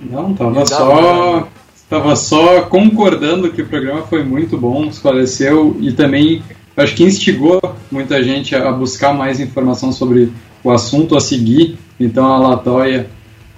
Não, 0.00 0.32
tava 0.34 0.64
só, 0.64 1.48
tava 1.90 2.16
só 2.16 2.62
concordando 2.62 3.50
que 3.50 3.62
o 3.62 3.66
programa 3.66 4.02
foi 4.02 4.22
muito 4.22 4.56
bom, 4.56 4.84
esclareceu 4.86 5.76
e 5.80 5.92
também 5.92 6.42
acho 6.76 6.94
que 6.94 7.04
instigou 7.04 7.60
muita 7.90 8.22
gente 8.22 8.54
a 8.54 8.70
buscar 8.70 9.12
mais 9.12 9.40
informação 9.40 9.92
sobre 9.92 10.32
o 10.62 10.70
assunto 10.70 11.16
a 11.16 11.20
seguir. 11.20 11.76
Então 11.98 12.24
a 12.26 12.38
Latoya 12.38 13.08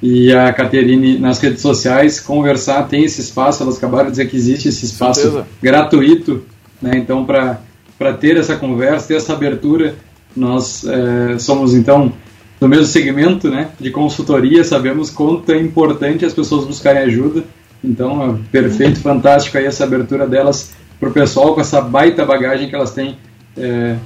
e 0.02 0.32
a 0.32 0.52
Caterine 0.52 1.18
nas 1.18 1.38
redes 1.38 1.60
sociais 1.60 2.18
conversar, 2.18 2.88
tem 2.88 3.04
esse 3.04 3.20
espaço, 3.20 3.62
elas 3.62 3.76
acabaram 3.76 4.06
de 4.06 4.12
dizer 4.12 4.30
que 4.30 4.36
existe 4.36 4.68
esse 4.68 4.86
espaço 4.86 5.20
Certeza. 5.20 5.46
gratuito, 5.62 6.42
né? 6.80 6.92
Então 6.96 7.24
para 7.24 8.12
ter 8.18 8.38
essa 8.38 8.56
conversa, 8.56 9.08
ter 9.08 9.16
essa 9.16 9.34
abertura, 9.34 9.94
nós 10.34 10.84
eh, 10.86 11.38
somos 11.38 11.74
então 11.74 12.12
do 12.60 12.68
mesmo 12.68 12.84
segmento 12.84 13.48
né, 13.48 13.70
de 13.80 13.90
consultoria, 13.90 14.62
sabemos 14.62 15.08
quanto 15.08 15.50
é 15.50 15.58
importante 15.58 16.26
as 16.26 16.34
pessoas 16.34 16.66
buscarem 16.66 17.02
ajuda. 17.02 17.42
Então, 17.82 18.34
é 18.34 18.38
perfeito, 18.52 19.00
fantástico 19.00 19.56
aí 19.56 19.64
essa 19.64 19.84
abertura 19.84 20.26
delas 20.28 20.72
para 21.00 21.08
o 21.08 21.12
pessoal 21.12 21.54
com 21.54 21.62
essa 21.62 21.80
baita 21.80 22.26
bagagem 22.26 22.68
que 22.68 22.74
elas 22.74 22.92
têm, 22.92 23.16
é, 23.56 23.96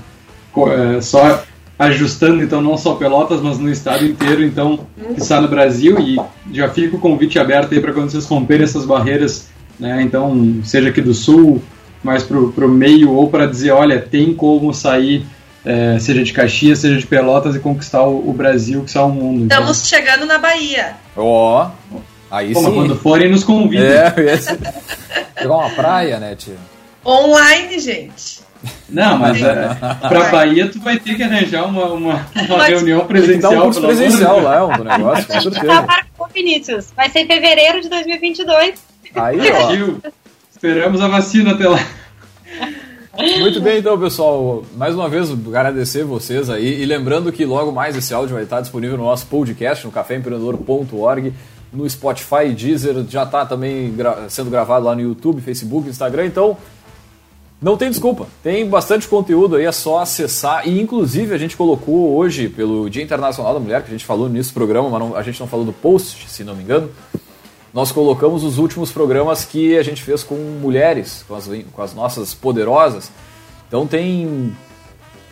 é, 0.56 1.00
só 1.00 1.42
ajustando, 1.76 2.40
então, 2.40 2.62
não 2.62 2.78
só 2.78 2.94
Pelotas, 2.94 3.40
mas 3.40 3.58
no 3.58 3.68
estado 3.68 4.06
inteiro, 4.06 4.44
então, 4.44 4.86
que 5.12 5.20
está 5.20 5.40
no 5.40 5.48
Brasil. 5.48 5.98
E 5.98 6.16
já 6.52 6.68
fica 6.68 6.94
o 6.94 7.00
convite 7.00 7.36
aberto 7.40 7.74
aí 7.74 7.80
para 7.80 7.92
quando 7.92 8.10
vocês 8.10 8.24
romperem 8.26 8.62
essas 8.62 8.84
barreiras, 8.84 9.48
né, 9.80 10.00
então, 10.00 10.60
seja 10.62 10.90
aqui 10.90 11.00
do 11.00 11.12
Sul, 11.12 11.60
mais 12.04 12.22
para 12.22 12.38
o 12.38 12.68
meio, 12.68 13.10
ou 13.10 13.28
para 13.28 13.46
dizer, 13.46 13.72
olha, 13.72 13.98
tem 13.98 14.32
como 14.32 14.72
sair 14.72 15.26
é, 15.64 15.98
seja 15.98 16.22
de 16.22 16.32
Caxias, 16.32 16.80
seja 16.80 16.96
de 16.98 17.06
Pelotas 17.06 17.56
e 17.56 17.60
conquistar 17.60 18.02
o, 18.02 18.28
o 18.28 18.32
Brasil, 18.32 18.80
conquistar 18.80 19.04
o 19.04 19.10
mundo. 19.10 19.44
Então, 19.44 19.58
Estamos 19.60 19.88
chegando 19.88 20.26
na 20.26 20.38
Bahia. 20.38 20.94
Ó, 21.16 21.68
aí 22.30 22.52
pô, 22.52 22.60
sim. 22.60 22.74
quando 22.74 22.96
forem, 22.96 23.30
nos 23.30 23.44
convidem. 23.44 23.86
É, 23.86 24.12
esse... 24.34 24.56
pegar 25.34 25.54
uma 25.54 25.70
praia, 25.70 26.18
né, 26.18 26.34
tia? 26.34 26.56
Online, 27.04 27.78
gente. 27.78 28.42
Não, 28.88 29.18
mas 29.18 29.42
é, 29.42 29.68
pra 30.08 30.30
Bahia 30.30 30.68
tu 30.70 30.80
vai 30.80 30.98
ter 30.98 31.14
que 31.16 31.22
arranjar 31.22 31.66
uma, 31.66 31.84
uma, 31.92 32.26
uma 32.34 32.56
Mas- 32.56 32.68
reunião 32.70 33.00
Tem 33.00 33.06
que 33.08 33.12
dar 33.12 33.50
presencial. 33.50 33.52
um 33.52 33.60
curso 33.60 33.80
presencial 33.82 34.40
lá, 34.40 34.66
um 34.66 34.84
negócio, 34.84 35.26
com 35.26 35.32
Tá 35.34 35.40
certeza. 35.42 35.82
marcou, 35.82 36.28
Vinícius. 36.32 36.86
Vai 36.96 37.10
ser 37.10 37.20
em 37.20 37.26
fevereiro 37.26 37.82
de 37.82 37.90
2022. 37.90 38.74
Aí, 39.16 39.38
ó. 39.52 40.08
Esperamos 40.50 41.00
a 41.02 41.08
vacina 41.08 41.52
até 41.52 41.68
lá. 41.68 41.78
Muito 43.16 43.60
bem, 43.60 43.78
então, 43.78 43.98
pessoal. 43.98 44.64
Mais 44.76 44.94
uma 44.94 45.08
vez, 45.08 45.30
agradecer 45.30 46.04
vocês 46.04 46.50
aí. 46.50 46.82
E 46.82 46.84
lembrando 46.84 47.30
que 47.30 47.44
logo 47.44 47.70
mais 47.70 47.96
esse 47.96 48.12
áudio 48.12 48.34
vai 48.34 48.44
estar 48.44 48.60
disponível 48.60 48.96
no 48.96 49.04
nosso 49.04 49.26
podcast, 49.26 49.84
no 49.84 49.92
caféempreendedor.org, 49.92 51.32
no 51.72 51.88
Spotify, 51.88 52.52
Deezer. 52.54 53.04
Já 53.08 53.22
está 53.22 53.46
também 53.46 53.92
gra 53.92 54.28
sendo 54.28 54.50
gravado 54.50 54.86
lá 54.86 54.94
no 54.94 55.00
YouTube, 55.00 55.40
Facebook, 55.40 55.88
Instagram. 55.88 56.26
Então, 56.26 56.56
não 57.62 57.76
tem 57.76 57.88
desculpa. 57.88 58.26
Tem 58.42 58.68
bastante 58.68 59.06
conteúdo 59.06 59.56
aí, 59.56 59.64
é 59.64 59.72
só 59.72 60.00
acessar. 60.00 60.66
E, 60.66 60.80
inclusive, 60.80 61.32
a 61.34 61.38
gente 61.38 61.56
colocou 61.56 62.16
hoje, 62.16 62.48
pelo 62.48 62.90
Dia 62.90 63.02
Internacional 63.02 63.54
da 63.54 63.60
Mulher, 63.60 63.82
que 63.82 63.88
a 63.88 63.92
gente 63.92 64.04
falou 64.04 64.28
nisso 64.28 64.52
programa, 64.52 64.90
mas 64.90 65.00
não, 65.00 65.16
a 65.16 65.22
gente 65.22 65.38
não 65.38 65.46
falou 65.46 65.64
do 65.64 65.72
post, 65.72 66.28
se 66.28 66.42
não 66.42 66.56
me 66.56 66.64
engano 66.64 66.90
nós 67.74 67.90
colocamos 67.90 68.44
os 68.44 68.56
últimos 68.56 68.92
programas 68.92 69.44
que 69.44 69.76
a 69.76 69.82
gente 69.82 70.00
fez 70.00 70.22
com 70.22 70.36
mulheres, 70.36 71.24
com 71.26 71.34
as, 71.34 71.50
com 71.72 71.82
as 71.82 71.92
nossas 71.92 72.32
poderosas. 72.32 73.10
Então 73.66 73.84
tem. 73.84 74.56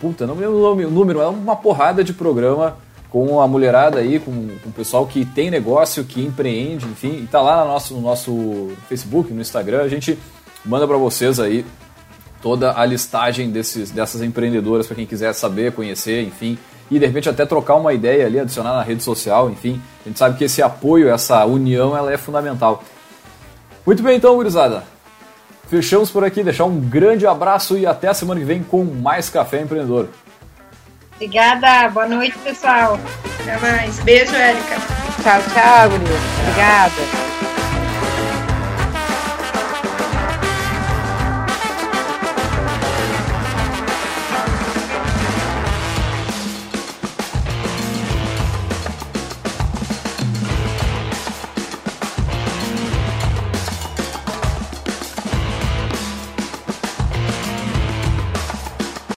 Puta, 0.00 0.26
não 0.26 0.34
me 0.34 0.44
lembro 0.44 0.88
o 0.88 0.90
número, 0.90 1.20
é 1.20 1.28
uma 1.28 1.54
porrada 1.54 2.02
de 2.02 2.12
programa 2.12 2.76
com 3.08 3.40
a 3.40 3.46
mulherada 3.46 4.00
aí, 4.00 4.18
com, 4.18 4.32
com 4.62 4.70
o 4.70 4.72
pessoal 4.72 5.06
que 5.06 5.24
tem 5.24 5.48
negócio, 5.48 6.02
que 6.02 6.20
empreende, 6.20 6.86
enfim, 6.86 7.20
e 7.22 7.26
tá 7.28 7.40
lá 7.40 7.62
no 7.62 7.70
nosso, 7.70 7.94
no 7.94 8.00
nosso 8.00 8.72
Facebook, 8.88 9.32
no 9.32 9.40
Instagram, 9.40 9.82
a 9.82 9.88
gente 9.88 10.18
manda 10.64 10.88
para 10.88 10.96
vocês 10.96 11.38
aí 11.38 11.64
toda 12.40 12.76
a 12.76 12.84
listagem 12.84 13.50
desses, 13.50 13.90
dessas 13.92 14.22
empreendedoras 14.22 14.86
para 14.86 14.96
quem 14.96 15.06
quiser 15.06 15.32
saber, 15.34 15.72
conhecer, 15.72 16.22
enfim, 16.26 16.58
e 16.92 16.98
de 16.98 17.06
repente 17.06 17.26
até 17.26 17.46
trocar 17.46 17.76
uma 17.76 17.94
ideia 17.94 18.26
ali, 18.26 18.38
adicionar 18.38 18.74
na 18.74 18.82
rede 18.82 19.02
social, 19.02 19.50
enfim. 19.50 19.80
A 20.04 20.08
gente 20.08 20.18
sabe 20.18 20.36
que 20.36 20.44
esse 20.44 20.62
apoio, 20.62 21.08
essa 21.08 21.42
união, 21.46 21.96
ela 21.96 22.12
é 22.12 22.18
fundamental. 22.18 22.84
Muito 23.86 24.02
bem 24.02 24.18
então, 24.18 24.34
gurizada. 24.36 24.84
Fechamos 25.70 26.10
por 26.10 26.22
aqui, 26.22 26.42
deixar 26.42 26.66
um 26.66 26.78
grande 26.78 27.26
abraço 27.26 27.78
e 27.78 27.86
até 27.86 28.08
a 28.08 28.14
semana 28.14 28.38
que 28.38 28.46
vem 28.46 28.62
com 28.62 28.84
mais 28.84 29.30
Café 29.30 29.62
Empreendedor. 29.62 30.08
Obrigada, 31.14 31.88
boa 31.88 32.06
noite, 32.06 32.36
pessoal. 32.40 33.00
Até 33.40 33.56
mais. 33.58 33.98
Beijo, 34.00 34.34
Érica. 34.34 34.76
Tchau, 35.22 35.40
tchau, 35.54 35.90
Guri. 35.90 36.04
Obrigada. 36.42 37.51